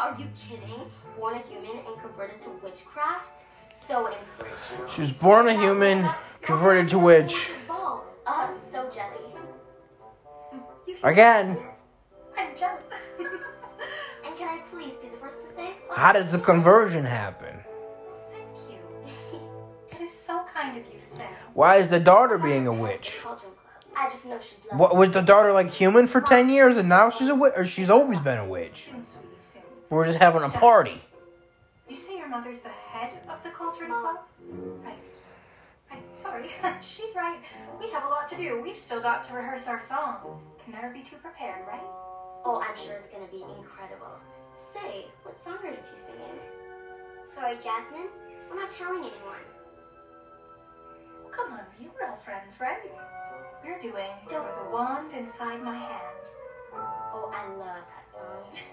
Are 0.00 0.16
you 0.18 0.26
kidding? 0.48 0.90
Born 1.18 1.34
a 1.34 1.38
human 1.40 1.84
and 1.86 2.00
converted 2.00 2.40
to 2.42 2.50
witchcraft? 2.62 3.42
So 3.86 4.08
inspirational. 4.08 4.88
She 4.88 5.00
was 5.02 5.12
born 5.12 5.48
a 5.48 5.54
human, 5.54 6.08
converted 6.42 6.88
to 6.90 6.98
witch. 6.98 7.50
Ball. 7.66 8.04
Uh, 8.26 8.48
so 8.72 8.90
jelly. 8.94 9.34
Again, 11.02 11.58
I'm 12.36 12.58
jealous. 12.58 12.82
And 14.24 14.36
can 14.36 14.48
I 14.48 14.60
please 14.70 14.92
be 15.02 15.08
the 15.08 15.16
first 15.16 15.36
to 15.48 15.56
say? 15.56 15.70
how 15.94 16.12
does 16.12 16.30
the 16.30 16.38
conversion 16.38 17.04
happen? 17.04 17.56
Thank 18.32 18.46
you. 18.70 19.40
It 19.92 20.02
is 20.02 20.10
so 20.12 20.42
kind 20.52 20.76
of 20.78 20.84
you 20.86 21.00
to 21.10 21.16
say. 21.16 21.26
Why 21.54 21.76
is 21.76 21.88
the 21.88 21.98
daughter 22.00 22.36
being 22.38 22.66
a 22.66 22.72
witch? 22.72 23.16
Cauldron 23.22 23.52
Club. 23.52 23.96
I 23.96 24.10
just 24.10 24.24
know 24.26 24.38
she'd 24.40 24.70
love 24.70 24.78
What 24.78 24.96
was 24.96 25.10
the 25.12 25.22
daughter 25.22 25.52
like 25.52 25.70
human 25.70 26.06
for 26.06 26.20
ten 26.20 26.48
years 26.50 26.76
and 26.76 26.88
now 26.88 27.10
she's 27.10 27.28
a 27.28 27.34
witch, 27.34 27.54
or 27.56 27.64
she's 27.64 27.90
always 27.90 28.20
been 28.20 28.38
a 28.38 28.46
witch? 28.46 28.88
We're 29.88 30.06
just 30.06 30.18
having 30.18 30.42
a 30.42 30.50
party. 30.50 31.02
You 31.88 31.96
say 31.96 32.16
your 32.18 32.28
mother's 32.28 32.58
the 32.60 32.68
head 32.68 33.10
of 33.28 33.42
the 33.42 33.50
Cauldron 33.50 33.90
Club? 33.90 34.18
Right. 34.84 34.94
Right, 35.90 36.02
sorry. 36.22 36.50
She's 36.96 37.14
right. 37.16 37.38
We 37.80 37.90
have 37.90 38.04
a 38.04 38.08
lot 38.08 38.28
to 38.30 38.36
do. 38.36 38.60
We've 38.62 38.78
still 38.78 39.00
got 39.00 39.26
to 39.28 39.34
rehearse 39.34 39.66
our 39.66 39.82
song. 39.88 40.40
Can 40.70 40.80
never 40.82 40.94
be 40.94 41.02
too 41.02 41.16
prepared, 41.16 41.66
right? 41.66 41.82
Oh, 42.44 42.62
I'm 42.62 42.76
sure 42.78 42.94
it's 42.94 43.08
gonna 43.10 43.26
be 43.26 43.42
incredible. 43.42 44.14
Say, 44.72 45.06
what 45.24 45.34
song 45.42 45.58
are 45.64 45.70
you 45.70 45.76
two 45.82 45.98
singing? 46.06 46.38
Sorry, 47.34 47.56
Jasmine. 47.56 48.06
I'm 48.48 48.56
not 48.56 48.70
telling 48.70 49.00
anyone. 49.00 49.42
Come 51.32 51.54
on, 51.54 51.64
you 51.80 51.90
were 51.90 52.06
all 52.06 52.18
friends, 52.24 52.54
right? 52.60 52.78
We're 53.64 53.82
doing 53.82 54.14
You're 54.30 54.46
the 54.64 54.70
wand 54.70 55.10
inside 55.12 55.60
my 55.60 55.76
hand. 55.76 56.16
Oh, 56.72 57.32
I 57.34 57.48
love 57.48 57.82
that 57.90 58.06
song. 58.14 58.46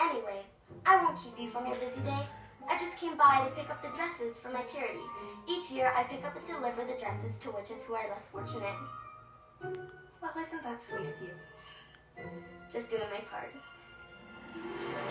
Anyway, 0.00 0.42
I 0.86 1.02
won't 1.02 1.18
keep 1.22 1.38
you 1.38 1.50
from 1.50 1.66
your 1.66 1.74
busy 1.74 2.00
day. 2.02 2.24
I 2.68 2.78
just 2.78 2.96
came 2.98 3.16
by 3.16 3.44
to 3.44 3.50
pick 3.56 3.70
up 3.70 3.82
the 3.82 3.88
dresses 3.96 4.38
for 4.38 4.50
my 4.50 4.62
charity. 4.62 5.00
Each 5.48 5.70
year, 5.70 5.92
I 5.96 6.02
pick 6.04 6.24
up 6.24 6.36
and 6.36 6.46
deliver 6.46 6.84
the 6.84 6.98
dresses 7.00 7.32
to 7.42 7.50
witches 7.50 7.82
who 7.86 7.94
are 7.94 8.08
less 8.08 8.22
fortunate. 8.30 8.76
Well, 9.62 10.32
isn't 10.46 10.62
that 10.62 10.82
sweet 10.82 11.00
of 11.08 11.14
you? 11.22 12.24
Just 12.72 12.90
doing 12.90 13.02
my 13.10 13.20
part. 13.30 13.52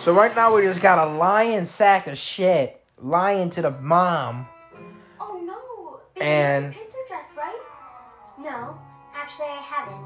So 0.03 0.13
right 0.13 0.35
now 0.35 0.53
we 0.55 0.61
just 0.61 0.81
got 0.81 0.99
a 1.07 1.11
lion 1.11 1.65
sack 1.65 2.07
of 2.07 2.17
shit 2.17 2.81
lying 3.01 3.49
to 3.51 3.61
the 3.61 3.71
mom. 3.71 4.47
Oh 5.19 5.41
no! 5.43 5.99
Baby, 6.13 6.25
And- 6.25 6.73
you 6.73 6.79
picked 6.79 6.93
your 6.93 7.07
dress, 7.07 7.25
right? 7.35 7.61
No, 8.37 8.77
actually 9.15 9.47
I 9.47 9.61
haven't. 9.61 10.05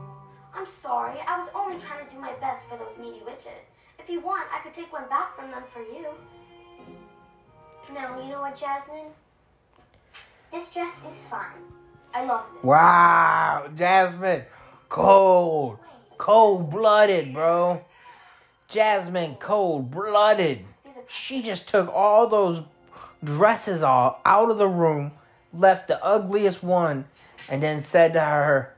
I'm 0.54 0.68
sorry. 0.68 1.20
I 1.28 1.40
was 1.40 1.50
only 1.56 1.78
trying 1.80 2.06
to 2.06 2.12
do 2.14 2.20
my 2.20 2.34
best 2.36 2.66
for 2.68 2.78
those 2.78 2.98
needy 3.00 3.22
witches. 3.26 3.66
If 4.00 4.10
you 4.10 4.20
want, 4.20 4.44
I 4.54 4.60
could 4.64 4.74
take 4.74 4.92
one 4.92 5.08
back 5.10 5.36
from 5.38 5.52
them 5.52 5.64
for 5.74 5.82
you. 5.82 6.08
No, 7.94 8.22
you 8.22 8.30
know 8.30 8.42
what, 8.42 8.58
Jasmine? 8.58 9.12
This 10.52 10.72
dress 10.74 10.94
is 11.10 11.26
fine. 11.26 11.42
I 12.14 12.26
love 12.26 12.46
this. 12.54 12.64
Wow, 12.64 13.70
Jasmine, 13.76 14.44
cold, 14.90 15.78
cold 16.18 16.70
blooded, 16.70 17.34
bro. 17.34 17.82
Jasmine, 18.68 19.36
cold 19.36 19.92
blooded. 19.92 20.66
She 21.08 21.42
just 21.42 21.68
took 21.68 21.94
all 21.94 22.28
those 22.28 22.64
dresses 23.24 23.82
all 23.82 24.22
out 24.26 24.50
of 24.50 24.58
the 24.58 24.68
room, 24.68 25.12
left 25.54 25.88
the 25.88 26.04
ugliest 26.04 26.64
one, 26.64 27.06
and 27.50 27.62
then 27.62 27.82
said 27.82 28.14
to 28.14 28.22
her, 28.22 28.74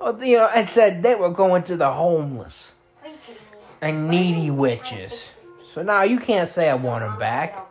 oh, 0.00 0.18
you 0.22 0.36
know, 0.36 0.46
and 0.46 0.68
said 0.68 1.02
they 1.02 1.14
were 1.14 1.30
going 1.30 1.62
to 1.64 1.76
the 1.76 1.90
homeless 1.92 2.72
Are 3.02 3.08
you 3.08 3.14
kidding 3.26 3.42
me? 3.42 3.58
and 3.80 4.08
needy 4.10 4.50
witches. 4.50 5.12
So 5.74 5.82
now 5.82 6.02
you 6.02 6.18
can't 6.18 6.48
say 6.48 6.68
I 6.68 6.74
want 6.74 7.04
them 7.04 7.18
back. 7.18 7.67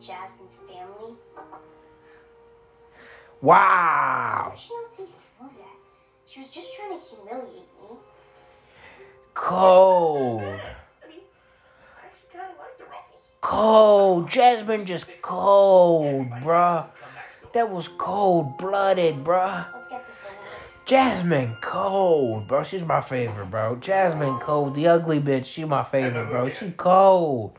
Jasmine's 0.00 0.56
family. 0.68 1.14
Wow, 3.42 4.52
She 4.58 4.68
don't 4.68 4.94
see 4.94 5.04
through 5.38 5.48
that. 5.58 5.76
She 6.26 6.40
was 6.40 6.50
just 6.50 6.74
trying 6.74 6.98
to 6.98 7.04
humiliate 7.06 7.54
me. 7.54 7.96
cold. 9.32 10.42
I 10.42 10.44
mean, 11.08 11.20
I 11.96 12.06
actually 12.06 12.38
kind 12.38 12.50
of 12.52 12.58
like 12.58 12.76
the 12.76 12.84
ruffles. 12.84 13.24
Cold. 13.40 14.28
Jasmine 14.28 14.84
just 14.84 15.10
cold, 15.22 16.28
bruh. 16.42 16.86
That 17.54 17.70
was 17.70 17.88
cold 17.88 18.58
blooded, 18.58 19.24
bruh. 19.24 19.72
Let's 19.72 19.88
get 19.88 20.06
this 20.06 20.22
over. 20.24 20.34
Jasmine 20.84 21.56
cold, 21.62 22.46
bro. 22.46 22.62
She's 22.62 22.84
my 22.84 23.00
favorite, 23.00 23.50
bro. 23.50 23.76
Jasmine 23.76 24.38
cold, 24.40 24.74
the 24.74 24.86
ugly 24.88 25.20
bitch. 25.20 25.46
She 25.46 25.64
my 25.64 25.82
favorite, 25.84 26.26
bro. 26.28 26.48
She 26.50 26.72
cold. 26.72 27.52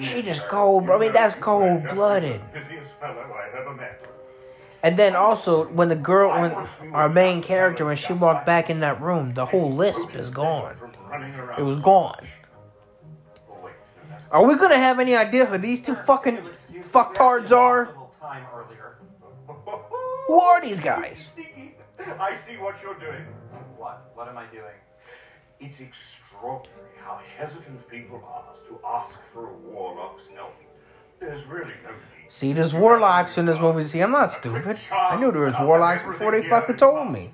She 0.00 0.22
just 0.22 0.48
cold, 0.48 0.86
bro. 0.86 0.96
I 0.96 1.00
mean, 1.00 1.12
that's 1.12 1.34
cold 1.36 1.84
blooded. 1.88 2.40
Busiest 2.52 2.92
fellow 3.00 3.20
I 3.20 3.58
ever 3.58 3.74
met. 3.74 4.04
And 4.82 4.98
then 4.98 5.16
also, 5.16 5.66
when 5.68 5.88
the 5.88 5.96
girl, 5.96 6.28
when 6.40 6.52
our 6.92 7.08
main 7.08 7.42
character, 7.42 7.86
when 7.86 7.96
she 7.96 8.12
walked 8.12 8.44
back 8.44 8.68
in 8.68 8.80
that 8.80 9.00
room, 9.00 9.32
the 9.32 9.46
whole 9.46 9.72
lisp 9.72 10.14
is 10.14 10.28
gone. 10.28 10.76
It 11.58 11.62
was 11.62 11.76
gone. 11.80 12.20
Oh. 13.50 13.70
Are 14.30 14.44
we 14.44 14.56
gonna 14.56 14.76
have 14.76 15.00
any 15.00 15.16
idea 15.16 15.46
who 15.46 15.56
these 15.56 15.80
two 15.80 15.94
fucking 15.94 16.38
fucktards 16.92 17.50
are? 17.50 17.94
Who 20.26 20.40
are 20.40 20.60
these 20.60 20.80
guys? 20.80 21.18
I 22.20 22.36
see 22.46 22.58
what 22.58 22.76
you're 22.82 22.98
doing. 22.98 23.24
What? 23.78 24.10
What 24.14 24.28
am 24.28 24.36
I 24.36 24.46
doing? 24.46 24.64
It's 25.64 25.80
extraordinary 25.80 26.92
how 27.00 27.20
hesitant 27.38 27.88
people 27.88 28.22
are 28.28 28.54
to 28.68 28.78
ask 28.86 29.16
for 29.32 29.48
a 29.48 29.52
warlock's 29.54 30.26
help. 30.36 30.52
There's 31.18 31.42
really 31.46 31.72
no 31.82 31.88
need. 31.90 32.28
See, 32.28 32.52
there's 32.52 32.74
warlocks 32.74 33.38
in 33.38 33.46
this 33.46 33.58
movie. 33.58 33.84
See, 33.84 34.00
I'm 34.00 34.10
not 34.10 34.34
stupid. 34.34 34.78
I 34.92 35.16
knew 35.16 35.32
there 35.32 35.46
was 35.46 35.54
warlocks 35.58 36.04
before 36.04 36.32
they 36.32 36.46
fucking 36.46 36.76
told 36.76 37.10
me. 37.10 37.30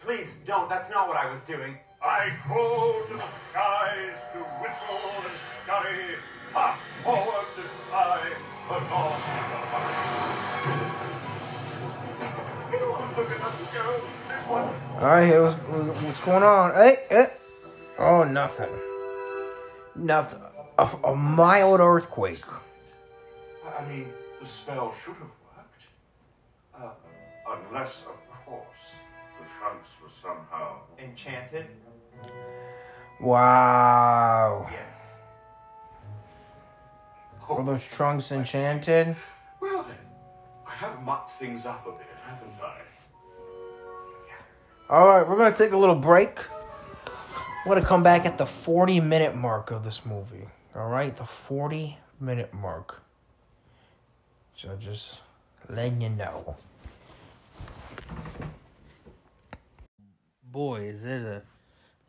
Please 0.00 0.28
don't. 0.46 0.70
That's 0.70 0.88
not 0.88 1.08
what 1.08 1.18
I 1.18 1.30
was 1.30 1.42
doing. 1.42 1.76
I 2.02 2.32
call 2.48 3.02
to 3.06 3.12
the 3.12 3.24
skies 3.50 4.16
to 4.32 4.38
whistle 4.38 5.20
and 5.20 5.36
scurry, 5.66 6.16
fast 6.54 6.80
forward 7.02 7.46
to 7.56 7.62
fly, 7.90 8.32
along 8.70 9.20
the 9.50 9.66
line. 9.74 9.94
Look 13.16 13.30
at 13.30 13.40
us 13.42 13.54
go. 13.74 14.00
This. 14.28 14.48
All 14.48 15.00
right, 15.02 15.26
here, 15.26 15.42
what's, 15.42 16.02
what's 16.02 16.20
going 16.20 16.42
on? 16.42 16.72
Hey, 16.74 17.04
hey. 17.10 17.30
Oh, 17.98 18.24
nothing. 18.24 18.70
Nothing. 19.94 20.40
A, 20.78 20.88
a 21.04 21.14
mild 21.14 21.80
earthquake. 21.80 22.44
I 23.78 23.84
mean, 23.86 24.12
the 24.40 24.46
spell 24.46 24.94
should 25.04 25.14
have 25.14 25.30
worked. 25.56 25.82
Uh, 26.76 26.90
unless, 27.68 28.02
of 28.06 28.46
course, 28.46 28.64
the 29.38 29.46
trunks 29.58 29.88
were 30.02 30.10
somehow. 30.20 30.80
Enchanted? 30.98 31.66
Wow. 33.20 34.68
Yes. 34.70 34.98
Were 37.48 37.62
those 37.64 37.86
trunks 37.86 38.32
enchanted? 38.32 39.16
Well 39.60 39.82
then, 39.84 39.96
I 40.66 40.70
have 40.70 41.02
mucked 41.02 41.38
things 41.38 41.66
up 41.66 41.86
a 41.86 41.92
bit, 41.92 42.06
haven't 42.26 42.52
I? 42.62 42.80
All 44.90 45.06
right, 45.06 45.28
we're 45.28 45.36
gonna 45.36 45.54
take 45.56 45.72
a 45.72 45.76
little 45.76 45.94
break. 45.94 46.38
We're 47.64 47.76
gonna 47.76 47.86
come 47.86 48.02
back 48.02 48.26
at 48.26 48.36
the 48.36 48.44
40 48.44 49.00
minute 49.00 49.34
mark 49.34 49.70
of 49.70 49.84
this 49.84 50.04
movie. 50.04 50.46
All 50.76 50.88
right, 50.88 51.16
the 51.16 51.24
40 51.24 51.96
minute 52.20 52.52
mark. 52.52 53.00
So 54.54 54.76
just 54.78 55.20
letting 55.70 56.02
you 56.02 56.10
know. 56.10 56.56
Boy, 60.52 60.82
is 60.82 61.06
it 61.06 61.22
a 61.22 61.42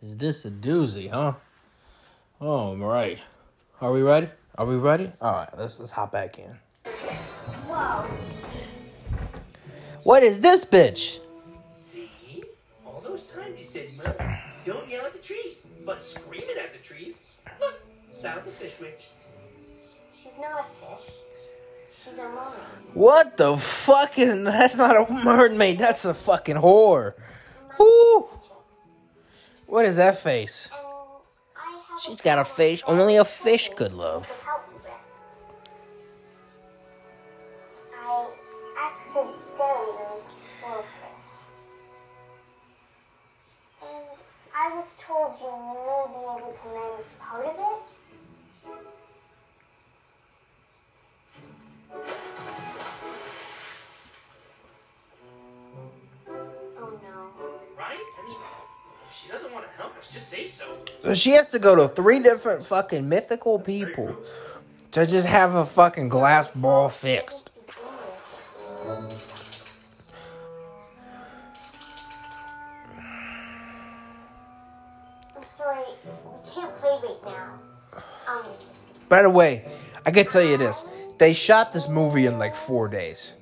is 0.01 0.17
this 0.17 0.43
a 0.43 0.51
doozy, 0.51 1.09
huh? 1.09 1.35
Oh, 2.41 2.75
right. 2.75 3.19
Are 3.79 3.93
we 3.93 4.01
ready? 4.01 4.27
Are 4.57 4.65
we 4.65 4.75
ready? 4.75 5.09
All 5.21 5.31
right, 5.31 5.57
let's 5.57 5.79
let's 5.79 5.93
hop 5.93 6.11
back 6.11 6.37
in. 6.37 6.57
Whoa. 7.67 8.05
What 10.03 10.21
is 10.21 10.41
this 10.41 10.65
bitch? 10.65 11.19
See? 11.73 12.43
All 12.85 12.99
those 12.99 13.23
times 13.23 13.57
you 13.57 13.63
said, 13.63 13.87
Mom, 13.95 14.13
don't 14.65 14.89
yell 14.89 15.05
at 15.05 15.13
the 15.13 15.14
trees, 15.25 15.55
but 15.85 16.01
screaming 16.01 16.57
at 16.61 16.73
the 16.73 16.79
trees. 16.79 17.17
Look, 17.59 17.75
found 18.21 18.45
the 18.45 18.51
fish 18.51 18.79
witch. 18.79 19.09
She's 20.13 20.37
not 20.39 20.65
a 20.65 20.97
fish. 20.97 21.13
She's 22.03 22.13
a 22.13 22.23
mermaid. 22.23 22.93
What 22.93 23.37
the 23.37 23.57
fucking? 23.57 24.43
That's 24.43 24.77
not 24.77 24.95
a 24.95 25.11
mermaid. 25.11 25.79
That's 25.79 26.05
a 26.05 26.13
fucking 26.13 26.57
whore. 26.57 27.13
Whoo! 27.79 28.29
What 29.65 29.85
is 29.85 29.95
that 29.97 30.19
face? 30.19 30.69
And 30.71 30.81
I 31.57 31.81
have 31.89 31.99
She's 32.01 32.21
got 32.21 32.39
a 32.39 32.45
face 32.45 32.83
only 32.87 33.15
a 33.15 33.25
fish 33.25 33.71
could 33.75 33.93
love. 33.93 34.44
Was 44.85 44.95
told 44.99 45.33
you 45.41 45.47
may 45.47 46.05
be 46.13 46.19
able 46.21 46.53
to 46.53 46.67
manage 46.69 47.11
part 47.19 47.45
of 47.47 47.55
it. 47.55 47.81
Oh 56.77 56.99
no. 57.01 57.17
Right? 57.75 57.97
I 57.97 58.27
mean, 58.27 58.37
she 59.11 59.27
doesn't 59.27 59.51
want 59.51 59.65
to 59.65 59.71
help 59.71 59.97
us, 59.97 60.07
just 60.13 60.29
say 60.29 60.45
so. 60.45 60.65
So 61.01 61.15
she 61.15 61.31
has 61.31 61.49
to 61.49 61.57
go 61.57 61.75
to 61.75 61.87
three 61.87 62.19
different 62.19 62.67
fucking 62.67 63.09
mythical 63.09 63.57
people 63.57 64.15
to 64.91 65.07
just 65.07 65.25
have 65.25 65.55
a 65.55 65.65
fucking 65.65 66.09
glass 66.09 66.49
ball 66.51 66.89
fixed. 66.89 67.49
By 79.09 79.21
the 79.21 79.29
way, 79.29 79.65
I 80.05 80.11
can 80.11 80.27
tell 80.27 80.43
you 80.43 80.57
this: 80.57 80.83
they 81.17 81.33
shot 81.33 81.73
this 81.73 81.87
movie 81.87 82.25
in 82.25 82.39
like 82.39 82.55
four 82.55 82.87
days. 82.87 83.33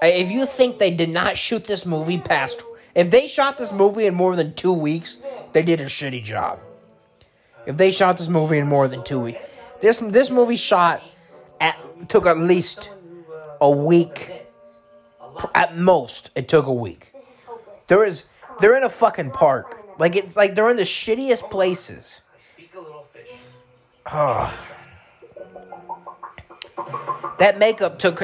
If 0.00 0.30
you 0.30 0.46
think 0.46 0.78
they 0.78 0.90
did 0.90 1.10
not 1.10 1.36
shoot 1.36 1.64
this 1.64 1.84
movie 1.84 2.18
past, 2.18 2.62
if 2.94 3.10
they 3.10 3.26
shot 3.26 3.58
this 3.58 3.72
movie 3.72 4.06
in 4.06 4.14
more 4.14 4.36
than 4.36 4.54
two 4.54 4.72
weeks, 4.72 5.18
they 5.52 5.62
did 5.62 5.80
a 5.80 5.86
shitty 5.86 6.22
job. 6.22 6.60
If 7.66 7.76
they 7.76 7.90
shot 7.90 8.16
this 8.16 8.28
movie 8.28 8.58
in 8.58 8.66
more 8.66 8.88
than 8.88 9.02
two 9.04 9.20
weeks, 9.20 9.40
this 9.80 9.98
this 9.98 10.30
movie 10.30 10.56
shot 10.56 11.02
at 11.60 11.76
took 12.08 12.26
at 12.26 12.38
least 12.38 12.90
a 13.60 13.70
week. 13.70 14.32
At 15.54 15.76
most, 15.76 16.30
it 16.34 16.48
took 16.48 16.66
a 16.66 16.72
week. 16.72 17.12
There 17.86 18.04
is 18.04 18.24
they're 18.60 18.76
in 18.76 18.82
a 18.82 18.90
fucking 18.90 19.30
park. 19.30 19.84
Like 19.98 20.16
it's 20.16 20.36
like 20.36 20.54
they're 20.54 20.70
in 20.70 20.76
the 20.76 20.82
shittiest 20.82 21.50
places. 21.50 22.20
Speak 22.54 22.74
a 22.74 22.80
little 22.80 23.06
fish. 23.12 23.28
Oh. 24.12 24.52
That 27.38 27.58
makeup 27.58 27.98
took 27.98 28.22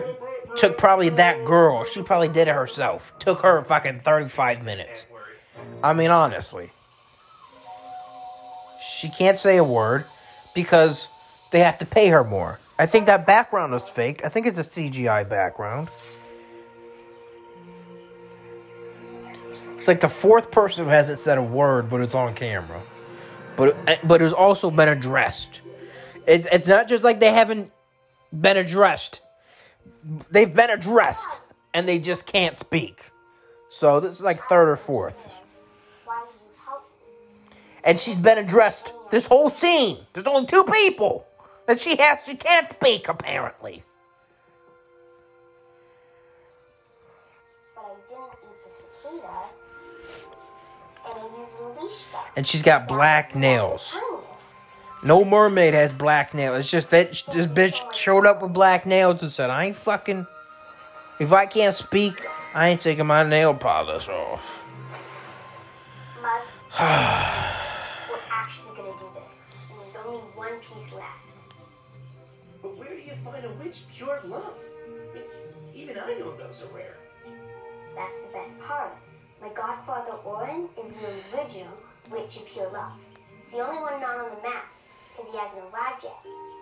took 0.57 0.79
probably 0.79 1.09
that 1.11 1.45
girl. 1.45 1.85
She 1.85 2.03
probably 2.03 2.29
did 2.29 2.49
it 2.49 2.55
herself. 2.55 3.13
Took 3.19 3.41
her 3.41 3.65
fucking 3.65 4.01
35 4.01 4.65
minutes. 4.65 5.05
I 5.83 5.93
mean 5.93 6.11
honestly. 6.11 6.71
She 8.83 9.09
can't 9.09 9.39
say 9.39 9.57
a 9.57 9.65
word 9.65 10.05
because 10.55 11.09
they 11.53 11.61
have 11.61 11.79
to 11.79 11.87
pay 11.87 12.09
her 12.09 12.25
more. 12.25 12.59
I 12.79 12.87
think 12.87 13.07
that 13.07 13.27
background 13.27 13.75
is 13.75 13.85
fake. 13.85 14.25
I 14.25 14.29
think 14.29 14.47
it's 14.47 14.59
a 14.59 14.65
CGI 14.65 15.29
background. 15.29 15.89
It's 19.79 19.89
like 19.89 20.01
the 20.01 20.09
fourth 20.09 20.51
person 20.51 20.85
who 20.85 20.91
hasn't 20.91 21.19
said 21.19 21.37
a 21.37 21.43
word, 21.43 21.91
but 21.91 22.01
it's 22.01 22.15
on 22.15 22.35
camera. 22.35 22.81
But 23.57 23.77
eh, 23.87 23.97
but 24.03 24.23
it's 24.23 24.33
also 24.33 24.71
been 24.71 24.89
addressed. 24.89 25.61
It's 26.27 26.49
it's 26.51 26.67
not 26.67 26.89
just 26.89 27.05
like 27.05 27.21
they 27.21 27.33
haven't 27.33 27.71
been 28.41 28.57
addressed. 28.57 29.22
They've 30.30 30.53
been 30.53 30.70
addressed, 30.70 31.41
and 31.72 31.89
they 31.89 31.99
just 31.99 32.26
can't 32.26 32.59
speak. 32.59 33.11
So 33.70 34.01
this 34.01 34.14
is 34.14 34.22
like 34.22 34.39
third 34.41 34.68
or 34.68 34.76
fourth. 34.76 35.32
And 37.82 38.01
she's 38.01 38.16
been 38.16 38.39
addressed 38.39 38.93
this 39.11 39.26
whole 39.26 39.51
scene. 39.51 39.99
There's 40.12 40.26
only 40.26 40.47
two 40.47 40.64
people, 40.64 41.26
and 41.68 41.78
she 41.78 41.97
has 41.97 42.20
she 42.24 42.35
can't 42.35 42.68
speak 42.68 43.09
apparently. 43.09 43.82
But 47.74 47.85
I 47.85 47.95
didn't 48.09 48.24
eat 48.43 48.59
the 48.64 48.70
cicada. 49.03 49.45
And 51.07 51.18
I 51.18 51.39
used 51.39 51.51
the 51.61 51.82
leash 51.82 51.97
stuff. 51.97 52.32
And 52.37 52.47
she's 52.47 52.62
got 52.62 52.89
black 52.89 53.35
nails. 53.35 53.95
No 55.05 55.23
mermaid 55.23 55.75
has 55.75 55.93
black 55.93 56.33
nails. 56.33 56.61
It's 56.61 56.71
just 56.71 56.91
that 56.91 57.13
this 57.31 57.47
bitch 57.47 57.93
showed 57.93 58.25
up 58.25 58.41
with 58.41 58.55
black 58.55 58.87
nails 58.87 59.23
and 59.23 59.31
said, 59.31 59.51
I 59.51 59.67
ain't 59.67 59.77
fucking. 59.77 60.27
If 61.21 61.31
I 61.31 61.45
can't 61.45 61.75
speak, 61.75 62.25
I 62.55 62.69
ain't 62.71 62.81
taking 62.81 63.07
my 63.07 63.23
nail 63.23 63.53
polish 63.53 64.09
off. 64.09 64.61
We're 66.81 66.87
actually 68.33 68.77
gonna 68.77 68.99
do 68.99 69.07
this. 69.15 69.63
And 69.71 69.79
there's 69.93 70.07
only 70.07 70.21
one 70.35 70.59
piece 70.61 70.93
left. 70.95 71.21
But 72.63 72.79
where 72.79 72.89
do 72.89 73.03
you 73.03 73.13
find 73.23 73.45
a 73.45 73.51
witch 73.63 73.83
pure 73.95 74.21
love? 74.25 74.57
Even 75.75 75.99
I 75.99 76.15
know 76.15 76.35
those 76.35 76.63
are 76.63 76.75
rare. 76.75 76.97
That's 77.95 78.17
the 78.23 78.33
best 78.33 78.59
part. 78.63 78.97
My 79.43 79.51
godfather 79.51 80.13
Oren 80.25 80.69
is 80.83 80.99
the 80.99 81.37
original 81.37 81.75
witch 82.11 82.39
of 82.39 82.47
pure 82.47 82.71
love. 82.73 82.93
He's 83.51 83.59
the 83.59 83.67
only 83.69 83.83
one 83.83 84.01
not 84.01 84.17
on 84.17 84.31
the 84.35 84.43
map, 84.43 84.65
because 85.15 85.31
he 85.31 85.39
hasn't 85.39 85.62
arrived 85.73 86.03
yet. 86.03 86.19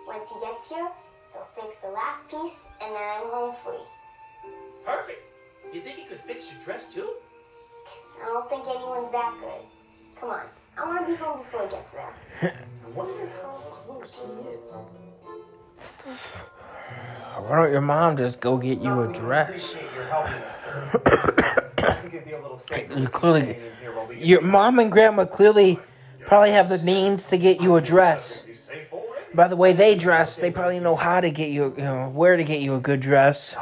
Once 0.07 0.29
he 0.29 0.39
gets 0.39 0.69
here, 0.69 0.89
he'll 1.33 1.47
fix 1.57 1.75
the 1.81 1.89
last 1.89 2.29
piece, 2.29 2.53
and 2.81 2.93
then 2.93 3.01
I'm 3.01 3.27
home 3.29 3.55
free. 3.63 3.81
Perfect. 4.85 5.21
You 5.73 5.81
think 5.81 5.97
he 5.97 6.05
could 6.05 6.19
fix 6.21 6.51
your 6.51 6.61
dress 6.63 6.93
too? 6.93 7.09
I 8.21 8.25
don't 8.25 8.49
think 8.49 8.67
anyone's 8.67 9.11
that 9.11 9.33
good. 9.39 9.65
Come 10.19 10.29
on, 10.29 10.45
I 10.77 10.85
want 10.85 11.05
to 11.05 11.11
be 11.11 11.17
home 11.17 11.39
before 11.39 11.63
he 11.63 11.69
gets 11.75 11.89
there. 11.91 12.13
I 12.85 12.89
wonder 12.91 13.29
how 13.41 13.57
close 13.71 14.19
he 14.21 14.29
is. 14.49 16.19
Why 17.39 17.55
don't 17.55 17.71
your 17.71 17.81
mom 17.81 18.15
just 18.17 18.39
go 18.39 18.57
get 18.57 18.79
you 18.79 19.01
a 19.01 19.11
dress? 19.11 19.75
You're 19.95 20.05
helping 20.05 20.33
sir. 20.63 21.01
I 21.79 21.93
think 21.95 22.13
it'd 22.13 22.25
be 22.25 22.33
a 22.33 22.41
little 22.41 22.59
safer. 22.59 22.93
You 22.97 23.07
clearly, 23.07 23.57
your 24.15 24.41
mom 24.41 24.77
and 24.79 24.91
grandma 24.91 25.25
clearly 25.25 25.79
probably 26.25 26.51
have 26.51 26.69
the 26.69 26.79
means 26.79 27.25
to 27.25 27.37
get 27.37 27.61
you 27.61 27.75
a 27.75 27.81
dress. 27.81 28.43
By 29.33 29.47
the 29.47 29.55
way 29.55 29.73
they 29.73 29.95
dress, 29.95 30.37
they 30.37 30.51
probably 30.51 30.79
know 30.79 30.95
how 30.95 31.19
to 31.19 31.31
get 31.31 31.49
you, 31.49 31.73
you 31.75 31.83
know, 31.83 32.09
where 32.09 32.37
to 32.37 32.43
get 32.43 32.61
you 32.61 32.75
a 32.75 32.79
good 32.79 32.99
dress, 32.99 33.55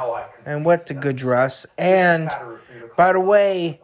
and 0.44 0.64
what's 0.66 0.90
a 0.90 0.94
good 0.94 1.16
dress. 1.16 1.64
And 1.78 2.30
by 2.96 3.14
the 3.14 3.20
way, 3.20 3.80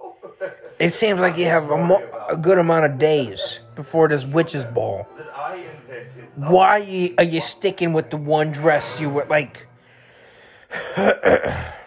it 0.78 0.92
seems 0.92 1.18
like 1.18 1.38
you 1.38 1.46
have 1.46 1.70
a, 1.70 1.76
mo- 1.76 2.06
a 2.28 2.36
good 2.36 2.58
amount 2.58 2.84
of 2.84 2.98
days 2.98 3.60
before 3.74 4.08
this 4.08 4.26
witch's 4.26 4.64
ball. 4.64 5.04
Why 6.36 7.14
are 7.16 7.24
you 7.24 7.40
sticking 7.40 7.94
with 7.94 8.10
the 8.10 8.16
one 8.18 8.52
dress 8.52 9.00
you 9.00 9.08
were 9.08 9.24
like? 9.24 9.66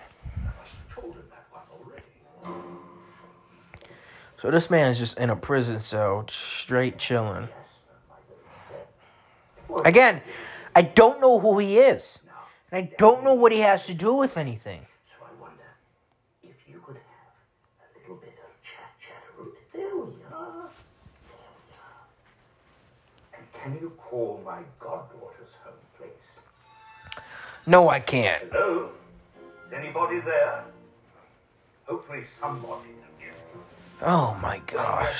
So 4.41 4.49
this 4.49 4.71
man 4.71 4.89
is 4.91 4.97
just 4.97 5.19
in 5.19 5.29
a 5.29 5.35
prison 5.35 5.81
cell, 5.81 6.25
straight 6.27 6.97
chilling. 6.97 7.47
Again, 9.85 10.21
I 10.75 10.81
don't 10.81 11.21
know 11.21 11.37
who 11.39 11.59
he 11.59 11.77
is. 11.77 12.17
And 12.71 12.83
I 12.83 12.91
don't 12.97 13.23
know 13.23 13.35
what 13.35 13.51
he 13.51 13.59
has 13.59 13.85
to 13.85 13.93
do 13.93 14.15
with 14.15 14.37
anything. 14.39 14.87
So 15.05 15.23
I 15.23 15.39
wonder 15.39 15.61
if 16.41 16.55
you 16.67 16.81
could 16.83 16.95
have 16.95 17.85
a 17.85 17.99
little 17.99 18.15
bit 18.15 18.33
of 18.39 18.49
chat 18.63 18.95
chat. 18.99 19.21
There 19.73 19.95
we 19.95 20.13
are. 20.33 20.69
Can 23.61 23.77
you 23.79 23.91
call 23.95 24.41
my 24.43 24.61
goddaughter's 24.79 25.53
home 25.63 25.73
place? 25.99 27.21
No, 27.67 27.89
I 27.89 27.99
can't. 27.99 28.45
Hello? 28.51 28.89
Is 29.67 29.73
anybody 29.73 30.19
there? 30.21 30.63
Hopefully 31.85 32.23
somebody. 32.39 32.89
Oh 34.01 34.37
my 34.41 34.59
gosh. 34.65 35.15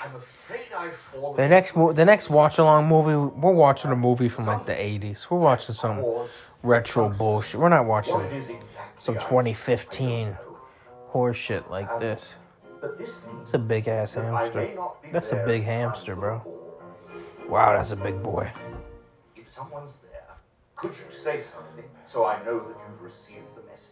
I'm 0.00 0.14
afraid 0.14 0.72
I've 0.76 0.94
fallen. 1.12 1.36
The 1.36 1.48
next 1.48 1.74
mo- 1.74 1.92
the 1.92 2.04
next 2.04 2.30
watch 2.30 2.58
along 2.58 2.86
movie, 2.86 3.16
we're 3.16 3.52
watching 3.52 3.90
a 3.90 3.96
movie 3.96 4.28
from 4.28 4.46
like 4.46 4.66
the 4.66 4.74
80s. 4.74 5.28
We're 5.30 5.38
watching 5.38 5.74
some 5.74 6.04
retro 6.62 7.08
bullshit. 7.08 7.60
We're 7.60 7.68
not 7.68 7.86
watching 7.86 8.60
some 8.98 9.14
2015 9.16 10.36
horse 11.06 11.36
shit 11.36 11.70
like 11.70 11.88
um, 11.90 12.00
this. 12.00 12.34
It's 13.42 13.54
a 13.54 13.58
big 13.58 13.88
ass 13.88 14.14
hamster. 14.14 14.68
That's 15.10 15.32
a 15.32 15.36
big 15.44 15.64
hamster, 15.64 16.14
bro. 16.14 16.42
Wow, 17.48 17.72
that's 17.72 17.92
a 17.92 17.96
big 17.96 18.22
boy. 18.22 18.52
If 19.34 19.48
someone's 19.50 19.94
there, 20.02 20.22
could 20.76 20.90
you 20.90 21.16
say 21.16 21.42
something 21.42 21.90
so 22.06 22.24
I 22.26 22.44
know 22.44 22.58
that 22.60 22.76
you've 22.86 23.02
received 23.02 23.46
the 23.56 23.62
message? 23.62 23.88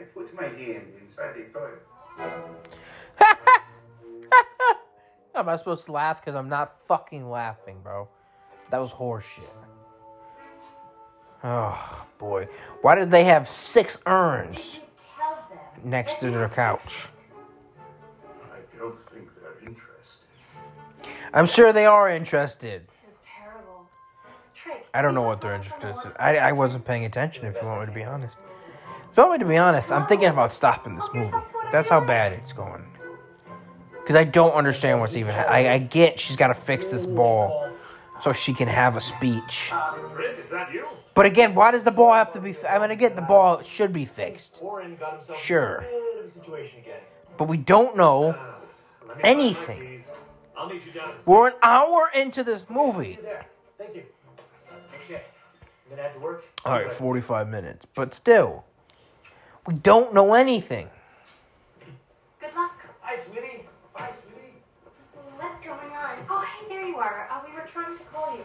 I 0.00 0.04
put 0.04 0.34
my 0.34 0.44
hand 0.44 0.84
inside 1.02 1.36
a 1.36 1.44
toy. 1.52 1.70
Am 5.34 5.48
I 5.48 5.56
supposed 5.56 5.84
to 5.86 5.92
laugh? 5.92 6.20
Because 6.20 6.34
I'm 6.34 6.48
not 6.48 6.86
fucking 6.86 7.28
laughing, 7.28 7.80
bro. 7.82 8.08
That 8.70 8.78
was 8.78 8.94
horseshit. 8.94 9.42
Oh, 11.44 12.06
boy. 12.18 12.48
Why 12.80 12.94
did 12.94 13.10
they 13.10 13.24
have 13.24 13.48
six 13.48 13.98
urns 14.06 14.80
next 15.84 16.20
to 16.20 16.30
their 16.30 16.48
couch? 16.48 17.08
I 18.42 18.78
don't 18.78 18.96
think 19.10 19.28
they're 19.40 19.58
interested. 19.60 21.10
I'm 21.34 21.46
sure 21.46 21.72
they 21.74 21.86
are 21.86 22.08
interested. 22.08 22.88
This 22.88 23.12
is 23.12 23.18
terrible. 23.38 23.88
Trick. 24.54 24.86
I 24.94 25.02
don't 25.02 25.14
know 25.14 25.22
what 25.22 25.42
they're 25.42 25.54
interested 25.54 26.06
in. 26.06 26.12
I, 26.18 26.36
I 26.38 26.52
wasn't 26.52 26.86
paying 26.86 27.04
attention, 27.04 27.44
if 27.44 27.56
you 27.60 27.68
want 27.68 27.80
me 27.80 27.86
to 27.86 27.92
be 27.92 28.04
honest. 28.04 28.36
If 29.10 29.16
want 29.16 29.32
me 29.32 29.38
to 29.38 29.44
be 29.44 29.56
honest, 29.56 29.90
I'm 29.90 30.06
thinking 30.06 30.28
about 30.28 30.52
stopping 30.52 30.94
this 30.94 31.08
movie. 31.12 31.30
That's 31.72 31.88
how 31.88 32.00
bad 32.00 32.32
it's 32.32 32.52
going. 32.52 32.84
Because 33.92 34.14
I 34.16 34.24
don't 34.24 34.52
understand 34.52 35.00
what's 35.00 35.16
even. 35.16 35.34
I, 35.34 35.74
I 35.74 35.78
get 35.78 36.20
she's 36.20 36.36
got 36.36 36.48
to 36.48 36.54
fix 36.54 36.86
this 36.88 37.06
ball 37.06 37.70
so 38.22 38.32
she 38.32 38.54
can 38.54 38.68
have 38.68 38.96
a 38.96 39.00
speech. 39.00 39.72
But 41.14 41.26
again, 41.26 41.54
why 41.54 41.72
does 41.72 41.82
the 41.84 41.90
ball 41.90 42.12
have 42.12 42.32
to 42.34 42.40
be? 42.40 42.56
I 42.68 42.78
mean, 42.78 42.90
again, 42.90 43.16
the 43.16 43.22
ball 43.22 43.62
should 43.62 43.92
be 43.92 44.04
fixed. 44.04 44.58
Sure. 45.42 45.84
But 47.36 47.48
we 47.48 47.56
don't 47.56 47.96
know 47.96 48.36
anything. 49.22 50.04
We're 51.26 51.48
an 51.48 51.54
hour 51.62 52.10
into 52.14 52.44
this 52.44 52.64
movie. 52.68 53.18
All 56.64 56.72
right, 56.72 56.92
45 56.92 57.48
minutes. 57.48 57.86
But 57.94 58.14
still, 58.14 58.64
we 59.70 59.76
don't 59.78 60.12
know 60.12 60.34
anything. 60.34 60.90
Good 62.40 62.54
luck. 62.56 62.72
Bye, 63.02 63.20
sweetie. 63.24 63.66
Bye, 63.94 64.10
sweetie. 64.10 64.54
What's 65.36 65.64
going 65.64 65.92
on? 65.94 66.26
Oh, 66.28 66.44
Hey, 66.44 66.68
there 66.68 66.84
you 66.84 66.96
are. 66.96 67.28
Uh, 67.30 67.40
we 67.46 67.54
were 67.54 67.68
trying 67.72 67.96
to 67.96 68.04
call 68.04 68.36
you. 68.36 68.42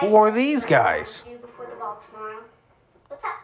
Who 0.00 0.16
are 0.16 0.32
these 0.32 0.66
guys? 0.66 1.22
Do 1.24 1.36
before 1.38 1.66
the 1.70 1.76
ball 1.76 2.02
tomorrow. 2.10 2.42
What's 3.06 3.22
up? 3.22 3.36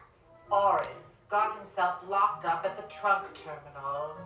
Oren 0.50 0.88
got 1.30 1.56
himself 1.60 1.98
locked 2.08 2.44
up 2.44 2.64
at 2.64 2.76
the 2.76 2.92
trunk 2.92 3.28
terminal. 3.44 4.16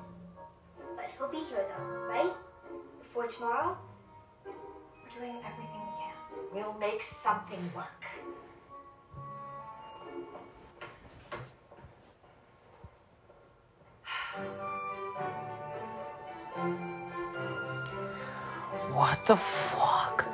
But 0.97 1.05
he'll 1.19 1.29
be 1.29 1.47
here 1.51 1.67
though, 1.77 1.85
right? 2.09 2.33
Before 3.03 3.27
tomorrow? 3.27 3.77
We're 4.47 5.21
doing 5.21 5.37
everything 5.45 5.83
we 5.85 5.93
can. 6.01 6.15
We'll 6.55 6.79
make 6.81 7.03
something 7.23 7.71
work. 7.77 8.05
What 18.95 19.27
the 19.27 19.37
fuck? 19.37 20.25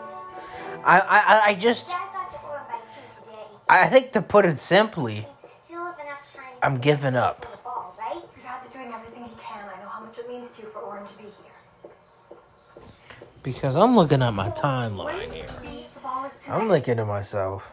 I 0.84 0.98
I 1.00 1.18
I- 1.18 1.44
I 1.50 1.54
just 1.54 1.88
Dad 1.88 1.98
got 2.12 2.30
to 2.30 2.38
Oregon 2.46 2.66
by 2.70 2.78
two 2.92 3.00
today. 3.24 3.44
I 3.68 3.88
think 3.88 4.12
to 4.12 4.22
put 4.22 4.44
it 4.44 4.58
simply, 4.60 5.26
Still 5.64 5.84
have 5.84 5.98
enough 5.98 6.20
time. 6.34 6.44
I'm 6.62 6.78
giving 6.78 7.16
up. 7.16 7.44
for 7.44 7.50
the 7.50 7.56
ball, 7.64 7.96
right? 7.98 8.14
Your 8.14 8.44
dad's 8.44 8.68
doing 8.72 8.92
everything 8.92 9.24
he 9.24 9.30
can. 9.40 9.64
I 9.68 9.82
know 9.82 9.88
how 9.88 10.00
much 10.04 10.18
it 10.18 10.28
means 10.28 10.50
to 10.52 10.62
you 10.62 10.68
for 10.68 10.80
Oren 10.80 11.06
to 11.06 11.16
be 11.16 11.24
here. 11.24 11.92
because 13.42 13.76
I'm 13.76 13.96
looking 13.96 14.22
at 14.22 14.32
my 14.34 14.50
timeline 14.50 15.32
here. 15.32 15.46
The 15.46 16.00
ball 16.02 16.24
is 16.26 16.38
too 16.38 16.52
I'm 16.52 16.68
thinking 16.68 16.96
to 16.98 17.06
myself, 17.06 17.72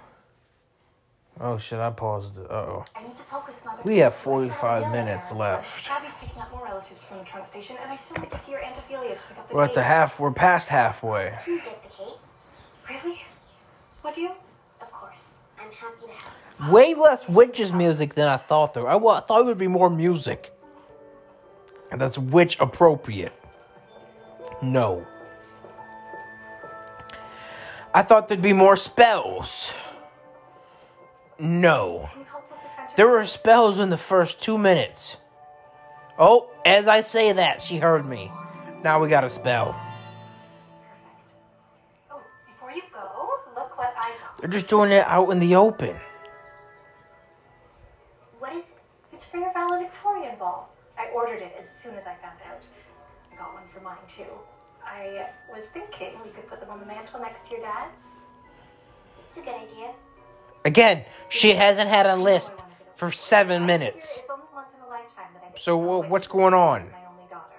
oh 1.40 1.58
shit, 1.58 1.80
I 1.80 1.90
paused 1.92 2.38
it. 2.38 2.50
Uh 2.50 2.54
oh. 2.54 2.86
I 2.96 3.04
need 3.04 3.16
to 3.16 3.24
focus, 3.24 3.62
Mother. 3.66 3.82
We 3.84 3.98
have 4.00 4.14
45 4.14 4.92
minutes 4.92 5.32
left. 5.34 5.90
Abby's 5.90 6.14
picking 6.22 6.42
up 6.42 6.52
more 6.52 6.67
relatives 6.78 7.04
from 7.04 7.18
the 7.20 7.24
trunk 7.24 7.48
station, 7.48 7.76
and 7.82 7.92
I 7.92 7.98
still 7.98 8.18
need 8.22 8.30
to 8.32 8.40
see 8.46 8.52
your 8.52 8.64
Aunt 8.64 8.78
Ophelia 8.78 9.16
to 9.16 9.22
pick 9.28 9.38
up 9.38 9.50
the 9.50 9.56
We're 9.56 9.64
at 9.64 9.74
the 9.74 9.80
cake. 9.82 9.88
half. 9.88 10.20
We're 10.20 10.32
past 10.32 10.68
halfway. 10.70 11.38
You 11.48 11.58
get 11.62 11.82
the 11.84 11.90
cake. 11.90 12.18
Really? 13.04 13.22
What 14.02 14.14
do 14.16 14.22
you? 14.22 14.32
Of 14.82 14.92
course. 14.92 15.16
I'm 15.60 15.72
happy 15.72 16.06
to 16.06 16.12
help. 16.14 16.72
Way 16.72 16.94
less 16.94 17.28
witches 17.28 17.74
music 17.74 18.14
than 18.16 18.28
I 18.28 18.38
thought 18.38 18.74
there. 18.74 18.88
I, 18.88 18.96
wa- 18.96 19.18
I 19.18 19.22
thought 19.22 19.44
there'd 19.46 19.58
be 19.58 19.68
more 19.68 19.90
music. 19.90 20.52
And 21.92 22.00
that's 22.02 22.18
witch 22.18 22.60
appropriate. 22.60 23.34
No. 24.62 25.06
I 27.94 28.04
thought 28.04 28.28
there'd 28.28 28.42
be 28.42 28.54
more 28.54 28.76
spells. 28.76 29.72
No. 31.40 32.10
Can 32.12 32.20
you 32.22 32.26
help 32.26 32.52
with 32.52 32.60
the 32.64 32.70
center? 32.76 32.92
There 32.98 33.08
were 33.08 33.26
spells 33.26 33.80
in 33.80 33.90
the 33.90 33.98
first 33.98 34.42
two 34.42 34.58
minutes. 34.58 35.18
Oh, 36.20 36.50
as 36.66 36.88
I 36.88 37.02
say 37.02 37.32
that, 37.32 37.62
she 37.62 37.78
heard 37.78 38.08
me. 38.08 38.32
Now 38.84 39.00
we 39.00 39.08
got 39.08 39.24
a 39.24 39.30
spell. 39.30 39.80
Oh, 42.12 42.22
before 42.48 42.72
you 42.72 42.82
go, 42.92 43.30
look 43.56 43.78
what 43.78 43.94
I 43.96 44.10
got. 44.10 44.42
They're 44.42 44.50
just 44.50 44.68
doing 44.68 44.92
it 44.92 45.06
out 45.06 45.30
in 45.30 45.40
the 45.40 45.56
open. 45.56 45.96
What 48.40 48.54
is 48.54 48.64
it? 48.64 48.78
It's 49.14 49.26
for 49.26 49.38
your 49.38 49.54
valedictorian 49.54 50.38
ball. 50.40 50.74
I 50.98 51.10
ordered 51.10 51.42
it 51.42 51.56
as 51.62 51.70
soon 51.70 51.94
as 51.96 52.08
I 52.08 52.16
found 52.16 52.40
out. 52.50 52.62
I 53.32 53.36
got 53.36 53.54
one 53.54 53.64
for 53.72 53.82
mine 53.82 53.98
too. 54.08 54.24
I 54.84 55.28
was 55.52 55.66
thinking 55.74 56.14
we 56.24 56.32
could 56.32 56.48
put 56.48 56.60
them 56.60 56.70
on 56.72 56.80
the 56.80 56.86
mantle 56.86 57.20
next 57.20 57.48
to 57.50 57.56
your 57.58 57.62
dad's. 57.66 58.06
it's 59.30 59.38
a 59.38 59.42
good 59.42 59.54
idea. 59.54 59.92
Again, 60.66 61.06
she 61.30 61.54
hasn't 61.54 61.90
had 61.90 62.08
a 62.08 62.16
lisp 62.16 62.54
for 62.96 63.12
seven 63.12 63.66
minutes. 63.68 64.20
So 65.60 65.78
to 65.78 66.08
what's 66.08 66.28
going 66.28 66.54
on? 66.54 66.92
My 66.92 66.98
only 67.10 67.30
daughter. 67.30 67.56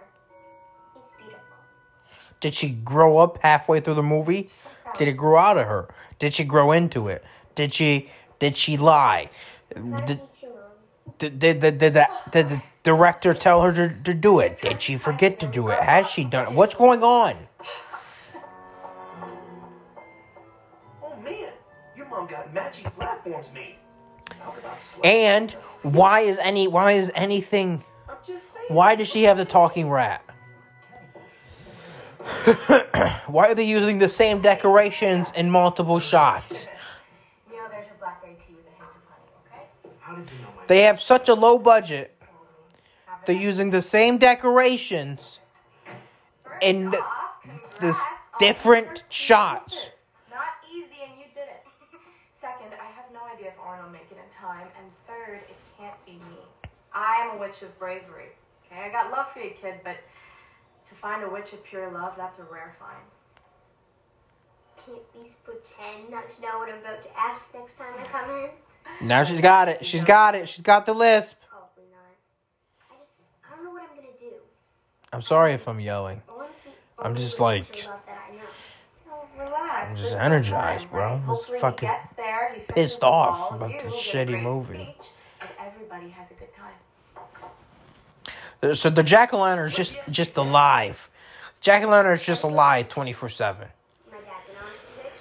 It's 0.97 1.15
beautiful. 1.17 1.41
Did 2.41 2.55
she 2.55 2.71
grow 2.71 3.19
up 3.19 3.39
halfway 3.43 3.81
through 3.81 3.95
the 3.95 4.03
movie? 4.03 4.49
Did 4.99 5.09
it 5.09 5.17
grow 5.17 5.39
out 5.39 5.59
of 5.59 5.67
her? 5.67 5.89
Did 6.19 6.35
she 6.35 6.45
grow 6.45 6.73
into 6.73 7.09
it? 7.09 7.25
Did 7.55 7.75
she 7.75 8.11
did 8.39 8.57
she 8.57 8.77
lie? 8.77 9.31
Did 9.75 9.85
me 9.85 9.93
too 10.41 10.47
long. 10.47 10.55
did, 11.19 11.39
did, 11.39 11.61
did, 11.61 11.79
did, 11.79 11.95
that, 11.95 12.33
did 12.33 12.49
the 12.49 12.63
director 12.85 13.35
tell 13.35 13.63
her 13.63 13.73
to, 13.73 14.03
to 14.05 14.15
do 14.15 14.39
it? 14.39 14.61
Did 14.61 14.81
she 14.81 14.97
forget 14.97 15.41
to 15.41 15.47
do 15.47 15.69
it? 15.69 15.83
Has 15.83 16.09
she 16.09 16.25
done 16.25 16.49
it? 16.49 16.53
What's 16.55 16.75
going 16.75 17.03
on? 17.03 17.37
Oh 21.03 21.17
man, 21.23 21.51
your 21.97 22.09
mom 22.09 22.29
got 22.29 22.53
matching 22.55 22.91
platforms 22.93 23.49
made. 23.53 23.75
Talk 24.31 24.57
about 24.59 24.79
slut. 24.81 25.05
And 25.05 25.51
why 25.83 26.21
is 26.21 26.39
any 26.39 26.69
why 26.69 26.93
is 26.93 27.11
anything 27.15 27.67
I'm 27.69 27.79
just 27.79 27.81
saying. 27.81 27.88
Why 28.69 28.95
does 28.95 29.09
she 29.09 29.25
have 29.25 29.37
the 29.39 29.45
talking 29.45 29.89
rat? 29.91 30.23
why 33.27 33.49
are 33.49 33.55
they 33.55 33.65
using 33.65 33.99
the 33.99 34.09
same 34.09 34.43
decorations 34.43 35.33
in 35.35 35.51
multiple 35.51 35.99
shots? 35.99 36.67
You 37.51 37.57
there's 37.71 37.87
your 37.87 37.97
blackberry 37.99 38.37
tea 38.47 38.55
with 38.55 38.67
a 38.67 38.71
hint 38.71 38.91
of 38.91 39.03
honey, 39.09 39.31
okay? 39.47 39.65
How 40.01 40.17
did 40.17 40.31
you 40.31 40.39
know 40.43 40.49
my 40.57 40.67
They 40.67 40.83
have 40.83 41.01
such 41.01 41.29
a 41.31 41.35
low 41.35 41.59
budget. 41.59 42.15
They're 43.25 43.37
using 43.37 43.71
the 43.71 43.83
same 43.83 44.19
decorations 44.19 45.39
in 46.61 46.91
th- 46.91 47.03
this 47.81 48.01
different 48.39 49.05
shots. 49.09 49.91
Not 50.31 50.47
easy, 50.71 51.05
and 51.05 51.19
you 51.19 51.25
did 51.35 51.45
it. 51.49 51.67
Second, 52.41 52.73
I 52.81 52.91
have 52.97 53.07
no 53.13 53.21
idea 53.35 53.49
if 53.49 53.59
Oren 53.67 53.83
will 53.83 53.91
make 53.91 54.09
it 54.11 54.17
in 54.17 54.35
time. 54.39 54.69
And 54.79 54.87
third, 55.07 55.41
it 55.49 55.57
can't 55.79 55.97
be 56.07 56.13
me. 56.13 56.39
I 56.95 57.17
am 57.27 57.37
a 57.37 57.41
witch 57.41 57.63
of 57.63 57.79
bravery. 57.79 58.33
Okay, 58.71 58.81
I 58.83 58.89
got 58.91 59.11
love 59.11 59.27
for 59.33 59.41
you, 59.41 59.51
kid, 59.61 59.81
but 59.85 59.97
to 60.89 60.95
find 60.97 61.23
a 61.23 61.29
witch 61.29 61.53
of 61.53 61.65
pure 61.65 61.91
love, 61.91 62.15
that's 62.17 62.39
a 62.39 62.45
rare 62.45 62.75
find. 62.79 62.97
Can 64.85 64.95
you 64.95 65.01
at 65.15 65.23
least 65.23 65.45
pretend 65.45 66.11
not 66.11 66.29
to 66.31 66.43
know 66.43 66.59
what 66.59 66.69
I'm 66.71 66.79
about 66.79 67.03
to 67.03 67.09
ask 67.19 67.43
next 67.55 67.77
time 67.79 67.95
I 67.99 68.05
come 68.05 68.31
in? 68.31 69.07
Now 69.07 69.23
she's 69.25 69.41
got 69.41 69.69
it. 69.69 69.85
She's 69.85 70.05
got 70.05 70.35
it. 70.35 70.49
She's 70.49 70.63
got 70.63 70.87
the 70.87 70.95
lisp. 70.95 71.35
Probably 71.49 71.85
not. 71.93 72.91
I 72.91 72.99
just, 72.99 73.21
I 73.45 73.55
don't 73.55 73.65
know 73.65 73.71
what 73.73 73.83
I'm 73.83 73.97
gonna 73.97 74.09
do. 74.19 74.37
I'm 75.13 75.23
sorry 75.23 75.53
if 75.53 75.69
I'm 75.69 75.81
yelling. 75.81 76.23
I'm 76.99 77.15
just 77.15 77.39
like- 77.39 77.73
to 77.73 77.89
love 77.91 78.01
that 78.07 78.19
I 78.31 78.35
know. 78.35 78.43
Oh, 79.11 79.27
relax. 79.39 79.91
I'm 79.91 79.97
just 79.97 80.11
There's 80.11 80.21
energized, 80.21 80.91
bro. 80.91 81.01
right? 81.01 81.13
I'm 81.13 81.37
just 81.37 81.61
fucking 81.61 81.91
there, 82.17 82.55
he 82.55 82.61
pissed 82.63 83.05
off 83.05 83.53
about 83.53 83.71
you 83.71 83.81
this 83.83 83.95
shitty 83.95 84.43
movie. 84.43 84.75
speech, 84.97 85.07
and 85.41 85.51
everybody 85.61 86.09
has 86.11 86.31
a 86.31 86.35
good 86.35 86.53
time. 86.55 86.73
So 88.75 88.91
the 88.91 89.05
jack 89.05 89.33
o' 89.33 89.39
lantern 89.41 89.69
is 89.69 89.77
just 89.77 89.97
just 90.11 90.37
alive. 90.37 91.09
Jack 91.61 91.85
o' 91.85 91.89
lantern 91.89 92.15
is 92.15 92.25
just 92.25 92.43
alive 92.43 92.89
twenty 92.89 93.13
four 93.13 93.29
seven. 93.29 93.69
My 94.11 94.19
dad's 94.19 94.49
an 94.51 94.57
honest 94.65 94.81
bitch. 94.99 95.13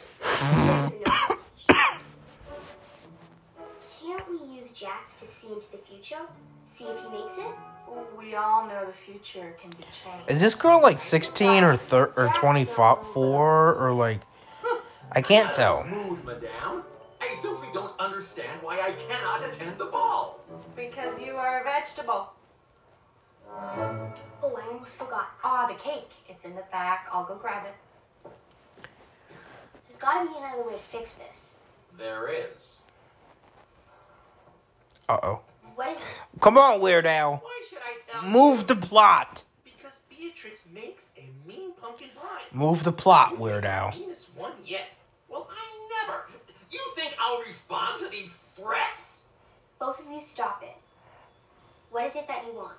Can't 4.02 4.26
we 4.30 4.38
use 4.56 4.72
Jax 4.72 5.16
to 5.22 5.28
see 5.28 5.50
into 5.54 5.70
the 5.72 5.78
future? 5.78 6.22
See 6.78 6.86
if 6.86 7.00
he 7.00 7.08
makes 7.10 7.38
it? 7.38 7.54
We 8.18 8.36
all 8.36 8.68
know 8.68 8.86
the 8.86 8.94
future 9.06 9.56
can 9.62 9.70
be 9.72 9.84
changed. 10.04 10.30
Is 10.30 10.42
this 10.42 10.54
girl 10.56 10.82
like 10.82 11.00
sixteen 11.00 11.64
or 11.64 11.78
thir- 11.78 12.12
or 12.18 12.30
twenty 12.36 12.66
four 12.66 13.76
or 13.76 13.94
like? 13.94 14.22
I 15.12 15.22
can't 15.22 15.54
tell. 15.54 15.84
Mood, 15.84 16.24
madame. 16.26 16.84
I 17.22 17.36
simply 17.42 17.68
don't 17.74 17.94
understand 18.00 18.62
why 18.62 18.80
I 18.82 18.94
cannot 18.94 19.44
attend 19.48 19.78
the 19.78 19.86
ball. 19.86 20.40
Because 20.76 21.20
you 21.20 21.36
are 21.36 21.62
a 21.62 21.64
vegetable. 21.64 22.32
Oh, 23.50 24.56
I 24.56 24.68
almost 24.72 24.92
forgot. 24.92 25.28
Ah, 25.44 25.68
the 25.68 25.76
cake. 25.82 26.10
It's 26.30 26.44
in 26.46 26.56
the 26.56 26.64
back. 26.72 27.08
I'll 27.12 27.26
go 27.26 27.36
grab 27.36 27.66
it. 27.66 28.32
There's 29.88 30.00
gotta 30.00 30.30
be 30.30 30.38
another 30.38 30.64
way 30.64 30.74
to 30.74 30.80
fix 30.98 31.14
this. 31.14 31.56
There 31.98 32.30
is. 32.30 32.76
Uh 35.10 35.18
oh. 35.24 35.40
What 35.76 35.90
is 35.90 35.98
it? 35.98 36.42
Come 36.42 36.58
on, 36.58 36.82
Weird 36.82 37.06
Al. 37.06 37.38
Why 37.38 37.62
should 37.70 37.80
I 37.80 38.20
tell 38.22 38.30
Move 38.30 38.68
the 38.68 38.76
plot. 38.76 39.44
Because 39.64 39.94
Beatrix 40.10 40.60
makes 40.74 41.04
a 41.18 41.30
mean 41.48 41.72
pumpkin 41.80 42.10
pie. 42.20 42.42
Move 42.52 42.84
the 42.84 42.92
plot, 42.92 43.40
Weird 43.40 43.66
Al. 43.66 43.92
Meanest 43.92 44.28
one 44.36 44.54
yet. 44.66 44.90
Well, 45.30 45.50
I 45.50 46.06
never. 46.06 46.26
You 46.72 46.80
think 46.96 47.14
I'll 47.20 47.42
respond 47.42 48.04
to 48.04 48.10
these 48.10 48.32
threats? 48.56 49.22
Both 49.80 50.00
of 50.00 50.12
you 50.12 50.20
stop 50.20 50.62
it. 50.64 50.76
What 51.92 52.08
is 52.08 52.16
it 52.16 52.28
that 52.28 52.44
you 52.46 52.54
want? 52.54 52.74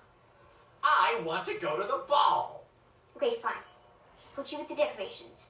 I 0.89 1.21
want 1.25 1.45
to 1.47 1.55
go 1.55 1.77
to 1.77 1.83
the 1.87 2.03
ball. 2.09 2.65
Okay, 3.17 3.37
fine. 3.43 3.53
Put 4.35 4.51
you 4.53 4.59
with 4.59 4.69
the 4.69 4.75
decorations. 4.75 5.47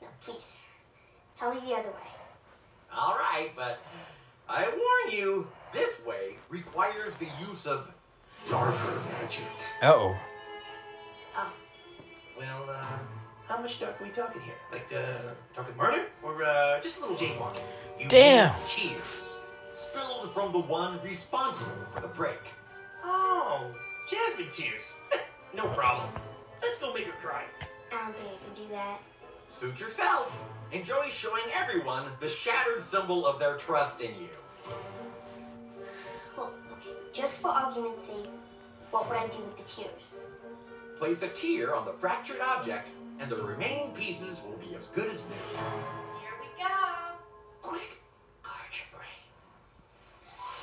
Now, 0.00 0.08
please, 0.22 0.44
tell 1.36 1.52
me 1.54 1.60
the 1.60 1.72
other 1.74 1.88
way. 1.88 2.08
All 2.94 3.16
right, 3.16 3.50
but 3.56 3.80
I 4.48 4.64
warn 4.68 5.14
you, 5.16 5.46
this 5.72 5.94
way 6.06 6.36
requires 6.48 7.12
the 7.18 7.26
use 7.48 7.66
of 7.66 7.90
darker 8.48 9.00
magic. 9.20 9.44
Uh 9.82 9.92
oh. 9.94 10.16
Oh, 11.36 11.52
Well, 12.38 12.70
uh, 12.70 12.84
how 13.46 13.60
much 13.60 13.80
dark 13.80 14.00
are 14.00 14.04
we 14.04 14.10
talking 14.10 14.40
here? 14.42 14.54
Like, 14.72 14.92
uh, 14.92 15.32
talking 15.54 15.76
murder? 15.76 16.06
Or, 16.22 16.44
uh, 16.44 16.80
just 16.80 16.98
a 16.98 17.00
little 17.00 17.16
jaywalking? 17.16 17.62
You 17.98 18.08
Damn. 18.08 18.54
need 18.54 18.68
Cheers. 18.68 19.02
Spilled 19.74 20.32
from 20.34 20.52
the 20.52 20.58
one 20.58 21.00
responsible 21.02 21.70
for 21.94 22.00
the 22.00 22.08
break. 22.08 22.40
Oh, 23.04 23.70
jasmine 24.10 24.48
tears. 24.52 24.82
no 25.54 25.68
problem. 25.68 26.08
Let's 26.62 26.78
go 26.78 26.92
make 26.92 27.04
her 27.04 27.12
cry. 27.22 27.44
I 27.92 28.04
don't 28.04 28.16
think 28.16 28.28
I 28.28 28.54
can 28.54 28.64
do 28.64 28.72
that. 28.72 29.00
Suit 29.52 29.80
yourself. 29.80 30.32
Enjoy 30.72 31.08
showing 31.10 31.44
everyone 31.54 32.06
the 32.20 32.28
shattered 32.28 32.82
symbol 32.82 33.26
of 33.26 33.38
their 33.38 33.56
trust 33.56 34.00
in 34.00 34.14
you. 34.14 34.28
Well, 36.36 36.52
okay, 36.72 36.90
just 37.12 37.40
for 37.40 37.48
argument's 37.48 38.04
sake, 38.04 38.28
what 38.90 39.08
would 39.08 39.16
I 39.16 39.26
do 39.28 39.38
with 39.38 39.56
the 39.56 39.62
tears? 39.64 40.20
Place 40.98 41.22
a 41.22 41.28
tear 41.28 41.74
on 41.74 41.86
the 41.86 41.92
fractured 41.94 42.40
object, 42.40 42.90
and 43.18 43.30
the 43.30 43.36
remaining 43.36 43.92
pieces 43.92 44.38
will 44.46 44.58
be 44.58 44.74
as 44.76 44.88
good 44.88 45.10
as 45.10 45.24
new. 45.24 45.58
Here 46.20 46.34
we 46.40 46.62
go. 46.62 46.68
Quick, 47.62 48.00
guard 48.42 48.72
your 48.72 48.98
brain. 48.98 49.24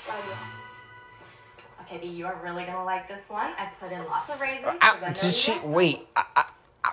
Okay, 0.07 0.64
B, 1.89 2.07
you 2.07 2.25
are 2.25 2.39
really 2.43 2.65
gonna 2.65 2.83
like 2.83 3.07
this 3.07 3.29
one. 3.29 3.51
I 3.57 3.69
put 3.79 3.91
in 3.91 4.03
lots 4.05 4.29
of 4.29 4.39
raisins. 4.39 4.77
Ah, 4.81 4.99
I 5.03 5.13
did 5.13 5.33
she 5.33 5.57
wait? 5.59 6.07
I, 6.15 6.23
I, 6.35 6.45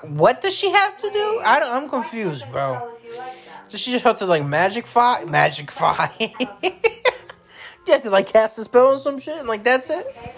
what 0.07 0.41
does 0.41 0.55
she 0.55 0.71
have 0.71 0.97
to 1.01 1.11
do? 1.11 1.41
I 1.45 1.59
don't, 1.61 1.73
I'm 1.73 1.89
confused, 1.89 2.45
bro. 2.51 2.75
Tell 2.75 2.97
if 2.97 3.05
you 3.05 3.19
like. 3.19 3.33
Does 3.71 3.81
she 3.81 3.93
just 3.93 4.05
have 4.05 4.19
to 4.19 4.27
like 4.27 4.45
magic 4.45 4.87
fi 4.87 5.25
Magic 5.25 5.71
fi 5.71 6.13
you 6.63 7.93
have 7.93 8.03
to 8.03 8.11
like 8.11 8.33
cast 8.33 8.59
a 8.59 8.65
spell 8.65 8.89
or 8.89 8.99
some 8.99 9.19
shit, 9.19 9.39
and 9.39 9.49
like 9.49 9.65
that's 9.65 9.91
it. 9.91 10.07
Yeah, 10.15 10.33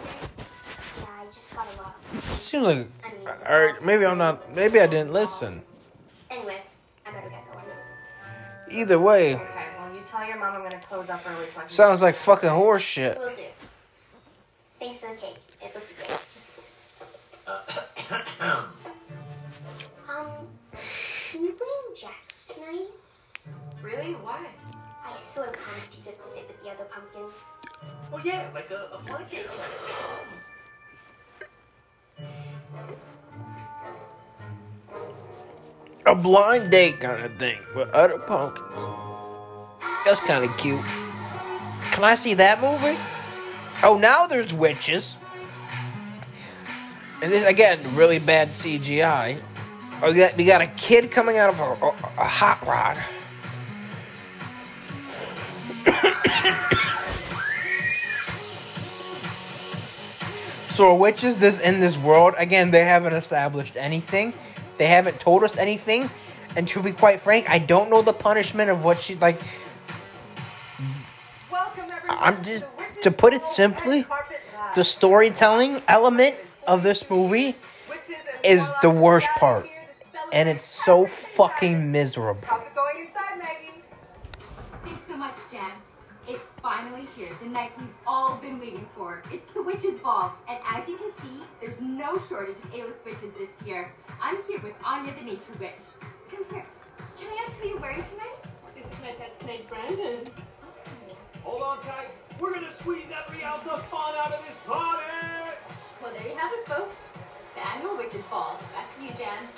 I 1.07 1.25
just 1.33 1.55
got 1.55 1.75
a 1.75 1.83
lot. 1.83 2.23
Seems 2.23 2.67
like, 2.67 2.89
alright, 3.49 3.85
maybe 3.85 4.07
I'm 4.07 4.19
not. 4.19 4.55
Maybe 4.55 4.81
I 4.81 4.87
didn't 4.87 5.13
listen. 5.13 5.63
Anyway, 6.31 6.63
I 7.07 7.11
better 7.13 7.29
get 7.29 7.45
going. 7.53 7.65
Either 8.71 8.99
way, 8.99 9.35
Okay, 9.35 9.45
well, 9.79 9.95
you 9.95 10.01
tell 10.07 10.27
your 10.27 10.39
mom 10.39 10.55
I'm 10.57 10.63
gonna 10.63 10.81
close 10.81 11.11
up 11.11 11.23
early 11.27 11.47
so 11.49 11.61
sounds 11.67 12.03
like 12.03 12.15
fucking 12.15 12.49
horse 12.51 12.83
shit. 12.83 13.19
Will 13.19 13.29
do. 13.31 13.43
Thanks 14.85 14.99
for 14.99 15.09
the 15.09 15.17
cake. 15.17 15.39
It 15.63 15.75
looks 15.75 15.97
good. 15.97 16.11
Um, 20.07 20.29
can 21.33 21.43
you 21.43 21.53
bring 21.53 21.97
Jax 21.97 22.47
tonight? 22.49 22.89
Really? 23.83 24.13
Why? 24.13 24.47
I 25.03 25.17
sort 25.17 25.49
of 25.49 25.55
promised 25.55 25.97
you 25.97 26.05
could 26.05 26.15
sit 26.35 26.47
with 26.47 26.63
the 26.63 26.71
other 26.71 26.85
pumpkins. 26.85 27.35
Oh 28.13 28.21
yeah, 28.23 28.47
like 28.53 28.71
a, 28.71 28.91
a 28.93 29.03
blanket. 29.07 29.49
A 36.05 36.15
blind 36.15 36.71
date 36.71 37.01
kind 37.01 37.25
of 37.25 37.39
thing 37.39 37.59
with 37.75 37.89
other 37.89 38.19
pumpkins. 38.19 38.69
That's 40.05 40.21
kind 40.21 40.45
of 40.45 40.55
cute. 40.59 40.83
Can 41.93 42.05
I 42.05 42.15
see 42.15 42.35
that 42.35 42.61
movie? 42.61 42.99
Oh, 43.85 43.99
now 43.99 44.27
there's 44.27 44.55
witches. 44.55 45.19
And 47.23 47.31
this 47.31 47.47
again, 47.47 47.79
really 47.95 48.19
bad 48.19 48.49
CGI. 48.49 49.39
Oh, 50.03 50.11
we 50.11 50.17
got, 50.17 50.37
we 50.39 50.47
got 50.47 50.63
a 50.63 50.69
kid 50.69 51.11
coming 51.11 51.37
out 51.37 51.51
of 51.51 51.61
a, 51.61 51.65
a, 51.65 51.89
a 52.17 52.25
hot 52.25 52.67
rod. 52.67 52.97
so 60.71 60.89
are 60.89 60.97
witches 60.97 61.39
this 61.39 61.61
in 61.61 61.81
this 61.81 61.99
world? 61.99 62.33
Again, 62.39 62.71
they 62.71 62.87
haven't 62.87 63.13
established 63.13 63.77
anything. 63.77 64.33
They 64.79 64.87
haven't 64.87 65.21
told 65.21 65.45
us 65.45 65.55
anything. 65.59 66.09
And 66.57 66.67
to 66.69 66.83
be 66.83 66.93
quite 66.93 67.21
frank, 67.21 67.51
I 67.51 67.59
don't 67.59 67.91
know 67.91 68.01
the 68.01 68.15
punishment 68.15 68.71
of 68.71 68.83
what 68.83 68.99
she 68.99 69.17
like. 69.17 69.39
welcome 71.51 71.85
I'm 72.09 72.43
just 72.43 72.65
to 73.05 73.11
put 73.11 73.35
it 73.35 73.45
simply, 73.45 74.07
the 74.75 74.83
storytelling 74.83 75.81
element 75.89 76.35
of 76.67 76.83
this 76.83 77.09
movie 77.11 77.55
is 78.43 78.67
the 78.81 78.91
worst 78.91 79.29
part. 79.39 79.69
And 80.33 80.49
it's 80.49 80.65
so 80.65 81.07
fucking 81.07 81.93
miserable. 81.93 82.41
How's 82.47 82.67
it 82.67 82.75
going 82.75 83.07
inside, 83.07 83.39
Maggie? 83.39 83.83
Thanks 84.85 85.07
so 85.07 85.17
much, 85.17 85.35
Jan. 85.53 85.73
It's 86.27 86.49
finally 86.63 87.07
here, 87.15 87.29
the 87.43 87.49
night 87.51 87.73
we've 87.79 87.87
all 88.07 88.37
been 88.39 88.59
waiting 88.59 88.89
for. 88.97 89.23
It's 89.31 89.51
the 89.51 89.63
Witches' 89.63 89.99
Ball, 89.99 90.33
and 90.49 90.59
as 90.75 90.89
you 90.89 90.97
can 90.97 91.11
see, 91.23 91.43
there's 91.61 91.79
no 91.83 92.19
shortage 92.19 92.57
of 92.57 92.73
A-list 92.73 93.05
witches 93.05 93.35
this 93.39 93.67
year. 93.67 93.93
I'm 94.23 94.39
here 94.49 94.61
with 94.63 94.73
Anya 94.83 95.13
the 95.13 95.21
Nature 95.21 95.53
Witch. 95.61 95.85
Come 96.31 96.45
here. 96.51 96.65
Can 97.21 97.29
I 97.29 97.45
ask 97.47 97.55
who 97.59 97.69
you're 97.69 97.79
wearing 97.79 98.03
tonight? 98.03 98.39
This 98.75 98.87
is 98.87 99.03
my 99.03 99.13
pet 99.13 99.39
snake 99.39 99.69
Brandon. 99.69 100.25
Hold 101.43 101.63
on 101.63 101.81
tight. 101.83 102.09
We're 102.41 102.53
gonna 102.53 102.71
squeeze 102.71 103.07
every 103.27 103.45
ounce 103.45 103.67
of 103.69 103.85
fun 103.87 104.15
out 104.17 104.33
of 104.33 104.45
this 104.47 104.57
party. 104.67 105.05
well, 106.03 106.13
there 106.13 106.27
you 106.27 106.35
have 106.37 106.53
it, 106.53 106.67
folks. 106.67 107.09
The 107.55 107.67
annual 107.67 107.97
Witches' 107.97 108.25
Ball. 108.31 108.59
Back 108.75 108.95
to 108.97 109.03
you, 109.05 109.11
Jan. 109.19 109.49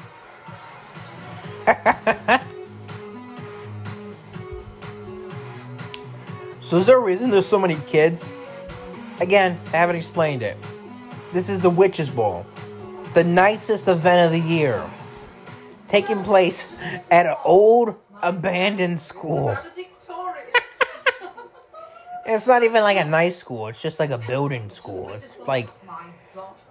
So 6.67 6.79
is 6.79 6.87
there 6.87 6.97
a 6.97 7.01
reason 7.01 7.31
there's 7.31 7.47
so 7.47 7.61
many 7.61 7.77
kids? 7.87 8.33
Again, 9.21 9.57
I 9.67 9.77
haven't 9.77 9.95
explained 9.95 10.43
it. 10.43 10.57
This 11.33 11.49
is 11.49 11.61
the 11.61 11.71
Witches 11.71 12.11
Ball, 12.11 12.45
the 13.15 13.23
nicest 13.23 13.87
event 13.87 14.27
of 14.27 14.33
the 14.33 14.49
year, 14.49 14.83
taking 15.87 16.25
place 16.25 16.73
at 17.09 17.25
an 17.25 17.37
old 17.45 17.95
abandoned 18.21 18.99
school. 18.99 19.57
It's 22.29 22.47
not 22.47 22.63
even 22.65 22.83
like 22.83 22.99
a 22.99 23.05
nice 23.05 23.37
school. 23.39 23.69
It's 23.69 23.81
just 23.81 24.01
like 24.01 24.11
a 24.11 24.19
building 24.19 24.69
school. 24.71 25.11
It's 25.13 25.39
like 25.47 25.69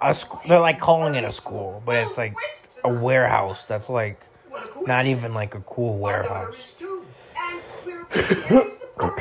a 0.02 0.14
sc- 0.14 0.44
they're 0.48 0.60
like 0.60 0.80
calling 0.80 1.16
it 1.16 1.24
a 1.24 1.32
school, 1.32 1.82
but 1.86 1.96
it's 1.96 2.18
like 2.18 2.36
a 2.84 2.90
warehouse 2.90 3.64
that's 3.64 3.90
like 3.90 4.20
not 4.86 5.06
even 5.06 5.34
like 5.34 5.56
a 5.56 5.62
cool 5.62 5.98
warehouse. 5.98 6.76
And 6.82 7.62
we're 7.86 8.04
very 8.06 8.70
supportive 8.70 9.18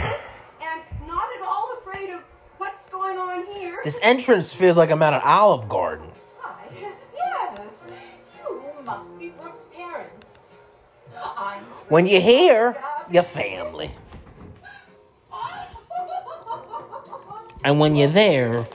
and 0.61 1.07
not 1.07 1.29
at 1.37 1.43
all 1.47 1.77
afraid 1.81 2.11
of 2.11 2.21
what's 2.59 2.89
going 2.89 3.17
on 3.19 3.47
here. 3.55 3.81
This 3.85 3.99
entrance 4.03 4.53
feels 4.53 4.77
like 4.77 4.91
I'm 4.91 5.03
at 5.03 5.15
an 5.15 5.23
Olive 5.25 5.69
Garden. 5.69 6.09
Yes, 7.17 7.85
you 8.45 8.85
must 8.85 9.19
be 9.19 9.29
Brooke's 9.31 9.67
parents. 9.75 10.27
When 11.89 12.07
you're 12.07 12.21
here, 12.21 12.77
your 13.11 13.23
family. 13.23 13.93
And 17.65 17.81
when 17.81 17.97
you're 17.97 18.09
there, 18.09 18.67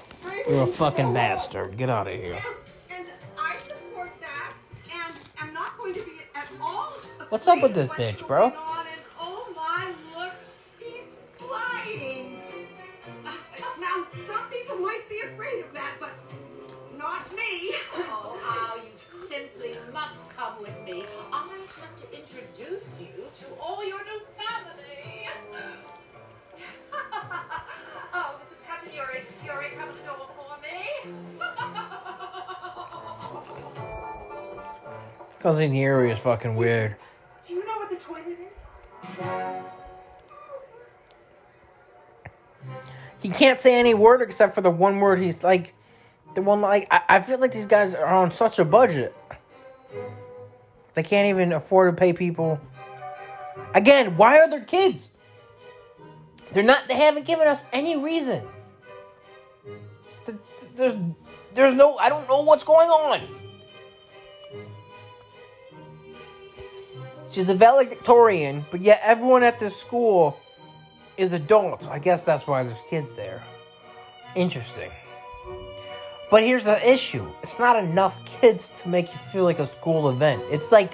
you're 0.50 0.64
a 0.64 0.66
fucking 0.66 1.14
bastard. 1.14 1.78
Get 1.78 1.92
out 1.92 2.08
of 2.08 2.14
here. 2.14 2.42
And 2.90 3.06
I 3.38 3.56
support 3.58 4.12
that, 4.20 4.54
and 4.92 5.14
I'm 5.40 5.54
not 5.54 5.78
going 5.78 5.94
to 5.94 6.02
be 6.02 6.22
at 6.34 6.48
all. 6.60 6.94
What's 7.30 7.48
up 7.48 7.62
with 7.62 7.76
this 7.76 7.88
bitch, 7.90 8.26
bro? 8.28 8.46
on, 8.46 8.52
and 8.88 9.02
oh 9.20 9.54
my, 9.56 9.94
look, 10.18 10.34
he's 10.80 11.04
flying. 11.38 12.42
Uh, 13.24 13.34
now, 13.80 14.08
some 14.26 14.50
people 14.50 14.78
might 14.78 15.08
be 15.08 15.20
afraid 15.20 15.66
of 15.66 15.72
that, 15.74 15.94
but 16.00 16.10
not 16.98 17.32
me. 17.36 17.76
Oh, 17.94 18.40
how 18.44 18.76
you 18.78 18.90
simply 19.30 19.76
must 19.94 20.36
come 20.36 20.60
with 20.60 20.82
me. 20.84 21.06
I 21.32 21.48
have 21.80 21.96
to 22.02 22.20
introduce 22.20 23.02
you 23.02 23.26
to 23.36 23.46
all 23.62 23.88
your 23.88 24.04
new 24.04 24.22
family. 24.36 25.30
oh, 28.14 28.40
this 28.82 28.92
is 28.92 28.96
Cousin 28.96 28.96
Yuri. 28.96 29.22
Yuri, 29.46 29.68
come 29.78 29.90
to 29.90 29.96
the 29.96 30.04
door 30.04 30.28
for 30.36 30.58
me. 30.62 30.78
Cousin 35.40 35.74
Yuri 35.74 36.12
is 36.12 36.20
fucking 36.20 36.56
weird. 36.56 36.98
Do 37.48 37.54
you 37.54 37.66
know 37.66 37.78
what 37.78 37.90
the 37.90 37.96
toilet 37.96 38.26
is? 38.28 38.36
He 43.20 43.30
can't 43.30 43.60
say 43.60 43.80
any 43.80 43.94
word 43.94 44.22
except 44.22 44.56
for 44.56 44.62
the 44.62 44.72
one 44.72 45.00
word 45.00 45.20
he's 45.20 45.44
like. 45.44 45.74
The 46.36 46.44
one, 46.44 46.62
like, 46.62 46.88
I, 46.92 47.02
I 47.10 47.20
feel 47.22 47.40
like 47.40 47.52
these 47.52 47.66
guys 47.66 47.96
are 47.96 48.06
on 48.06 48.32
such 48.32 48.60
a 48.60 48.66
budget. 48.66 49.16
They 50.94 51.02
can't 51.02 51.28
even 51.28 51.52
afford 51.54 51.96
to 51.96 52.00
pay 52.00 52.14
people. 52.14 52.62
Again, 53.74 54.16
why 54.16 54.38
are 54.40 54.48
there 54.50 54.64
kids? 54.64 55.12
They're 56.52 56.64
not, 56.64 56.88
they 56.88 56.96
haven't 56.96 57.26
given 57.26 57.48
us 57.48 57.66
any 57.74 57.98
reason. 57.98 58.48
Th- 60.60 60.76
th- 60.76 60.76
There's, 60.76 60.96
there's 61.54 61.74
no, 61.74 61.98
I 61.98 62.10
don't 62.10 62.28
know 62.28 62.42
what's 62.42 62.64
going 62.64 62.90
on. 62.90 63.22
She's 67.30 67.50
a 67.50 67.56
valedictorian, 67.56 68.66
but 68.72 68.82
yet 68.82 69.02
everyone 69.04 69.44
at 69.44 69.60
this 69.60 69.78
school 69.78 70.40
is 71.18 71.34
adults. 71.34 71.86
I 71.88 72.00
guess 72.00 72.26
that's 72.26 72.48
why 72.48 72.64
there's 72.64 72.82
kids 72.90 73.14
there. 73.14 73.44
Interesting. 74.36 74.92
But 76.32 76.44
here's 76.44 76.64
the 76.66 76.88
issue 76.88 77.28
it's 77.44 77.60
not 77.60 77.84
enough 77.84 78.24
kids 78.26 78.70
to 78.82 78.90
make 78.90 79.08
you 79.12 79.18
feel 79.18 79.44
like 79.44 79.60
a 79.60 79.66
school 79.66 80.10
event. 80.10 80.42
It's 80.50 80.72
like. 80.72 80.94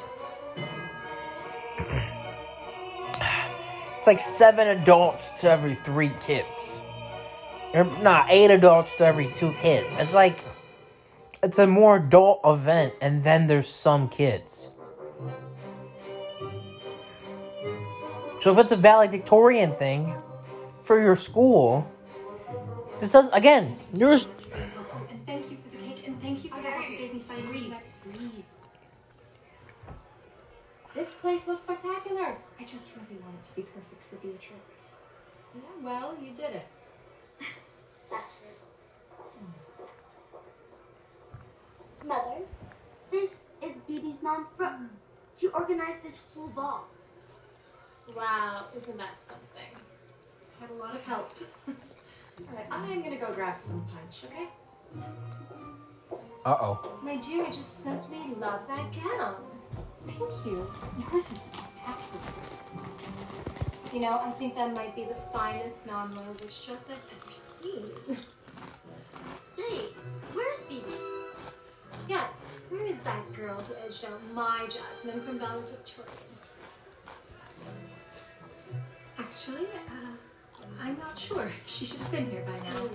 It's 3.97 4.07
like 4.07 4.20
seven 4.20 4.68
adults 4.68 5.32
to 5.41 5.49
every 5.49 5.74
three 5.74 6.11
kids. 6.20 6.80
Or, 7.76 7.84
Nah, 8.02 8.26
eight 8.30 8.52
adults 8.52 8.96
to 8.96 9.06
every 9.06 9.28
two 9.32 9.54
kids. 9.54 9.96
It's 10.00 10.14
like. 10.14 10.44
It's 11.44 11.60
a 11.60 11.68
more 11.68 11.98
adult 11.98 12.42
event, 12.44 12.94
and 13.02 13.24
then 13.24 13.46
there's 13.46 13.68
some 13.68 14.10
kids. 14.10 14.76
So 18.42 18.52
if 18.52 18.58
it's 18.58 18.72
a 18.72 18.76
valedictorian 18.76 19.74
thing 19.74 20.16
for 20.82 21.00
your 21.00 21.16
school, 21.16 21.92
this 23.00 23.12
does 23.12 23.30
again. 23.30 23.78
Yours. 23.94 24.28
And 25.10 25.26
thank 25.28 25.52
you 25.52 25.58
for 25.58 25.78
the 25.78 25.84
cake, 25.84 26.08
and 26.08 26.22
thank 26.22 26.44
you 26.44 26.50
for 26.50 26.62
the 26.62 26.70
you 26.92 26.98
gave 26.98 27.14
me 27.14 27.20
so 27.20 27.34
I 27.34 27.42
read. 27.52 27.76
This 30.96 31.14
place 31.16 31.46
looks 31.46 31.64
spectacular. 31.64 32.38
I 32.60 32.64
just 32.64 32.90
really 32.96 33.22
want 33.22 33.36
it 33.36 33.44
to 33.50 33.56
be 33.56 33.64
perfect 33.64 34.02
for 34.10 34.16
Beatrix. 34.16 35.00
Yeah, 35.54 35.62
well, 35.84 36.16
you 36.24 36.32
did 36.32 36.56
it. 36.56 36.66
That's 38.16 38.39
her. 38.41 38.49
Mother, 42.07 42.45
this 43.11 43.32
is 43.61 43.72
Bibi's 43.89 44.22
mom, 44.22 44.47
Brooke. 44.57 44.74
She 45.38 45.47
organized 45.47 46.03
this 46.03 46.20
whole 46.34 46.47
ball. 46.47 46.88
Wow, 48.16 48.66
isn't 48.80 48.97
that 48.97 49.16
something? 49.28 49.72
I 50.57 50.61
Had 50.61 50.70
a 50.70 50.74
lot 50.76 50.95
of 50.95 51.01
help. 51.01 51.32
All 51.68 51.74
right, 52.55 52.66
I'm 52.72 53.01
gonna 53.01 53.18
go 53.18 53.34
grab 53.34 53.57
some 53.57 53.86
punch, 53.86 54.24
okay? 54.32 54.47
Uh 56.45 56.57
oh. 56.61 56.99
My 57.01 57.18
dear, 57.18 57.45
I 57.45 57.47
just 57.47 57.84
simply 57.84 58.20
love 58.39 58.61
that 58.68 58.93
gown. 58.93 59.36
Thank 60.05 60.45
you. 60.45 60.72
Yours 61.11 61.32
is 61.32 61.41
spectacular. 61.41 62.64
You 63.96 64.02
know, 64.02 64.20
I 64.22 64.30
think 64.32 64.56
that 64.56 64.74
might 64.74 64.93
be 64.93 65.06
the 65.06 65.16
finest 65.32 65.88
non-loyal 65.88 66.34
dress 66.34 66.68
I've 66.70 67.16
ever 67.16 67.32
seen. 67.32 68.18
Say, 69.56 69.88
where's 70.34 70.64
Bibi? 70.64 70.98
Yes, 72.10 72.41
where 72.70 72.86
is 72.86 73.00
that 73.04 73.32
girl 73.32 73.58
who 73.58 73.74
edged 73.76 74.04
out 74.04 74.20
my 74.34 74.68
Jasmine 74.68 75.22
from 75.22 75.39
valedictorian? 75.39 76.12
Actually, 79.18 79.68
uh, 79.89 80.10
I'm 80.82 80.98
not 81.00 81.18
sure. 81.18 81.50
She 81.66 81.86
should 81.86 82.02
have 82.02 82.12
been 82.12 82.30
here 82.30 82.43
by 82.46 82.58
now. 82.68 82.89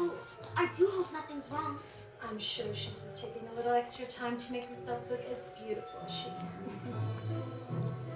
Oh, 0.00 0.12
I 0.54 0.68
do 0.76 0.86
hope 0.86 1.10
nothing's 1.14 1.50
wrong. 1.50 1.78
I'm 2.28 2.38
sure 2.38 2.66
she's 2.74 2.92
just 2.92 3.16
taking 3.24 3.48
a 3.54 3.56
little 3.56 3.72
extra 3.72 4.04
time 4.04 4.36
to 4.36 4.52
make 4.52 4.66
herself 4.66 5.10
look 5.10 5.20
as 5.20 5.64
beautiful 5.64 6.00
as 6.04 6.12
she 6.12 6.26
can. 6.26 8.09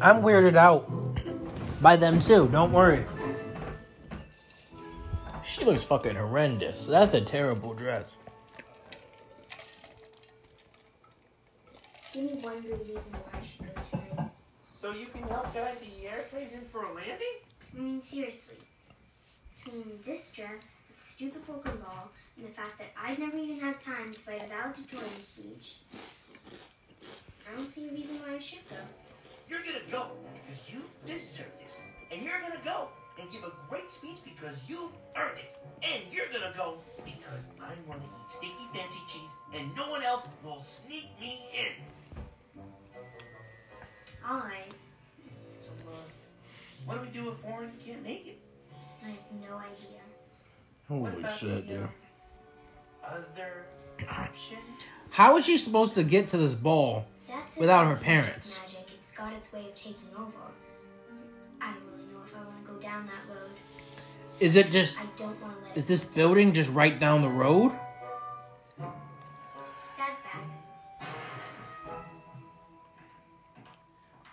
I'm 0.00 0.22
weirded 0.22 0.56
out 0.56 0.90
by 1.80 1.96
them 1.96 2.18
too. 2.20 2.48
Don't 2.52 2.72
worry. 2.72 3.04
She 5.42 5.64
looks 5.64 5.84
fucking 5.84 6.16
horrendous. 6.16 6.86
That's 6.86 7.14
a 7.14 7.20
terrible 7.20 7.72
dress. 7.72 8.04
Give 12.12 12.24
me 12.24 12.40
one 12.40 12.60
good 12.60 12.80
reason 12.80 13.02
why 13.12 13.38
I 13.38 13.44
should 13.44 13.74
go 13.74 13.82
tonight. 13.90 14.30
So 14.78 14.92
you 14.92 15.06
can 15.06 15.22
help 15.24 15.52
guide 15.54 15.76
the 15.80 16.08
airplane 16.08 16.48
in 16.52 16.62
for 16.72 16.84
a 16.84 16.92
landing? 16.94 17.36
I 17.76 17.80
mean, 17.80 18.00
seriously. 18.00 18.56
Between 19.64 19.98
this 20.04 20.32
dress, 20.32 20.76
the 20.88 21.12
stupid 21.14 21.46
polka 21.46 21.70
ball, 21.70 22.10
and 22.36 22.46
the 22.46 22.50
fact 22.50 22.78
that 22.78 22.88
I've 23.00 23.18
never 23.18 23.36
even 23.36 23.60
had 23.60 23.80
time 23.80 24.12
to 24.12 24.18
write 24.26 24.42
a 24.42 24.46
valedictorian 24.46 25.24
speech, 25.24 25.76
I 27.50 27.56
don't 27.56 27.68
see 27.70 27.88
a 27.88 27.92
reason 27.92 28.16
why 28.16 28.36
I 28.36 28.38
should 28.38 28.68
go. 28.68 28.76
You're 29.48 29.60
gonna 29.60 29.84
go 29.90 30.08
because 30.34 30.70
you 30.70 30.82
deserve 31.06 31.52
this. 31.62 31.80
And 32.12 32.22
you're 32.22 32.40
gonna 32.40 32.60
go 32.64 32.88
and 33.20 33.30
give 33.30 33.44
a 33.44 33.52
great 33.68 33.90
speech 33.90 34.18
because 34.24 34.56
you 34.68 34.90
earned 35.16 35.38
it. 35.38 35.56
And 35.82 36.02
you're 36.12 36.26
gonna 36.32 36.52
go 36.56 36.78
because 37.04 37.48
I 37.60 37.72
want 37.88 38.00
to 38.02 38.06
eat 38.08 38.30
sticky 38.30 38.66
fancy 38.74 39.00
cheese 39.08 39.30
and 39.54 39.74
no 39.76 39.90
one 39.90 40.02
else 40.02 40.28
will 40.44 40.60
sneak 40.60 41.10
me 41.20 41.38
in. 41.54 42.22
Alright, 44.28 44.72
So, 45.64 45.70
uh, 45.88 45.94
what 46.84 46.94
do 46.96 47.00
we 47.02 47.08
do 47.08 47.30
if 47.30 47.44
Oren 47.44 47.70
can't 47.84 48.02
make 48.02 48.26
it? 48.26 48.38
I 49.04 49.10
have 49.10 49.18
no 49.48 49.56
idea. 49.56 50.00
Holy 50.88 51.22
shit, 51.32 51.50
uh, 51.50 51.60
dude. 51.60 51.88
Other 53.04 53.66
option? 54.08 54.58
How 55.10 55.36
is 55.36 55.44
she 55.46 55.58
supposed 55.58 55.94
to 55.94 56.02
get 56.02 56.28
to 56.28 56.36
this 56.38 56.54
ball 56.54 57.06
That's 57.28 57.56
without 57.56 57.86
her 57.86 57.96
parents? 57.96 58.58
Magic, 58.58 58.75
it's 58.75 58.75
got 59.16 59.32
its 59.32 59.52
way 59.52 59.66
of 59.66 59.74
taking 59.74 60.08
over. 60.16 60.32
I 61.60 61.72
don't 61.72 61.82
really 61.92 62.06
know 62.12 62.20
if 62.24 62.34
I 62.34 62.44
want 62.44 62.64
to 62.66 62.72
go 62.72 62.78
down 62.78 63.06
that 63.06 63.34
road. 63.34 63.50
Is 64.40 64.56
it 64.56 64.70
just? 64.70 64.98
I 64.98 65.06
don't 65.16 65.40
want 65.40 65.58
to 65.62 65.68
let 65.68 65.76
Is 65.76 65.84
it. 65.84 65.88
this 65.88 66.04
building 66.04 66.52
just 66.52 66.70
right 66.70 66.98
down 66.98 67.22
the 67.22 67.28
road? 67.28 67.72
That's 68.78 70.20
bad. 70.22 71.08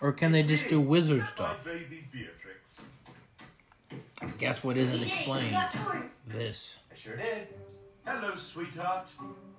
Or 0.00 0.12
can 0.12 0.32
they 0.32 0.42
just 0.42 0.68
do 0.68 0.80
wizard 0.80 1.26
stuff? 1.28 1.64
Baby 1.64 2.04
Beatrix. 2.12 2.82
Guess 4.38 4.62
what 4.62 4.76
isn't 4.76 4.92
We 4.92 4.98
did 4.98 5.08
it, 5.08 5.10
we 5.10 5.16
explained? 5.16 5.56
This. 6.26 6.76
I 6.92 6.94
sure 6.94 7.16
did. 7.16 7.48
Hello, 8.04 8.34
sweetheart. 8.36 9.08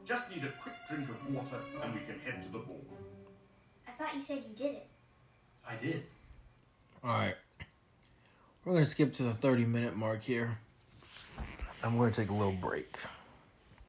Just 0.05 0.29
need 0.29 0.43
a 0.43 0.49
quick 0.61 0.75
drink 0.87 1.09
of 1.09 1.33
water 1.33 1.59
and 1.81 1.93
we 1.95 2.01
can 2.01 2.19
head 2.19 2.43
to 2.45 2.51
the 2.51 2.59
ball. 2.59 2.85
I 3.87 3.91
thought 3.93 4.13
you 4.13 4.21
said 4.21 4.43
you 4.47 4.55
did 4.55 4.75
it. 4.75 4.87
I 5.67 5.75
did. 5.81 6.03
Alright. 7.03 7.35
We're 8.63 8.73
going 8.73 8.83
to 8.83 8.89
skip 8.89 9.13
to 9.15 9.23
the 9.23 9.33
30 9.33 9.65
minute 9.65 9.95
mark 9.95 10.21
here. 10.21 10.57
I'm 11.83 11.97
going 11.97 12.11
to 12.11 12.21
take 12.21 12.29
a 12.29 12.33
little 12.33 12.51
break. 12.51 12.97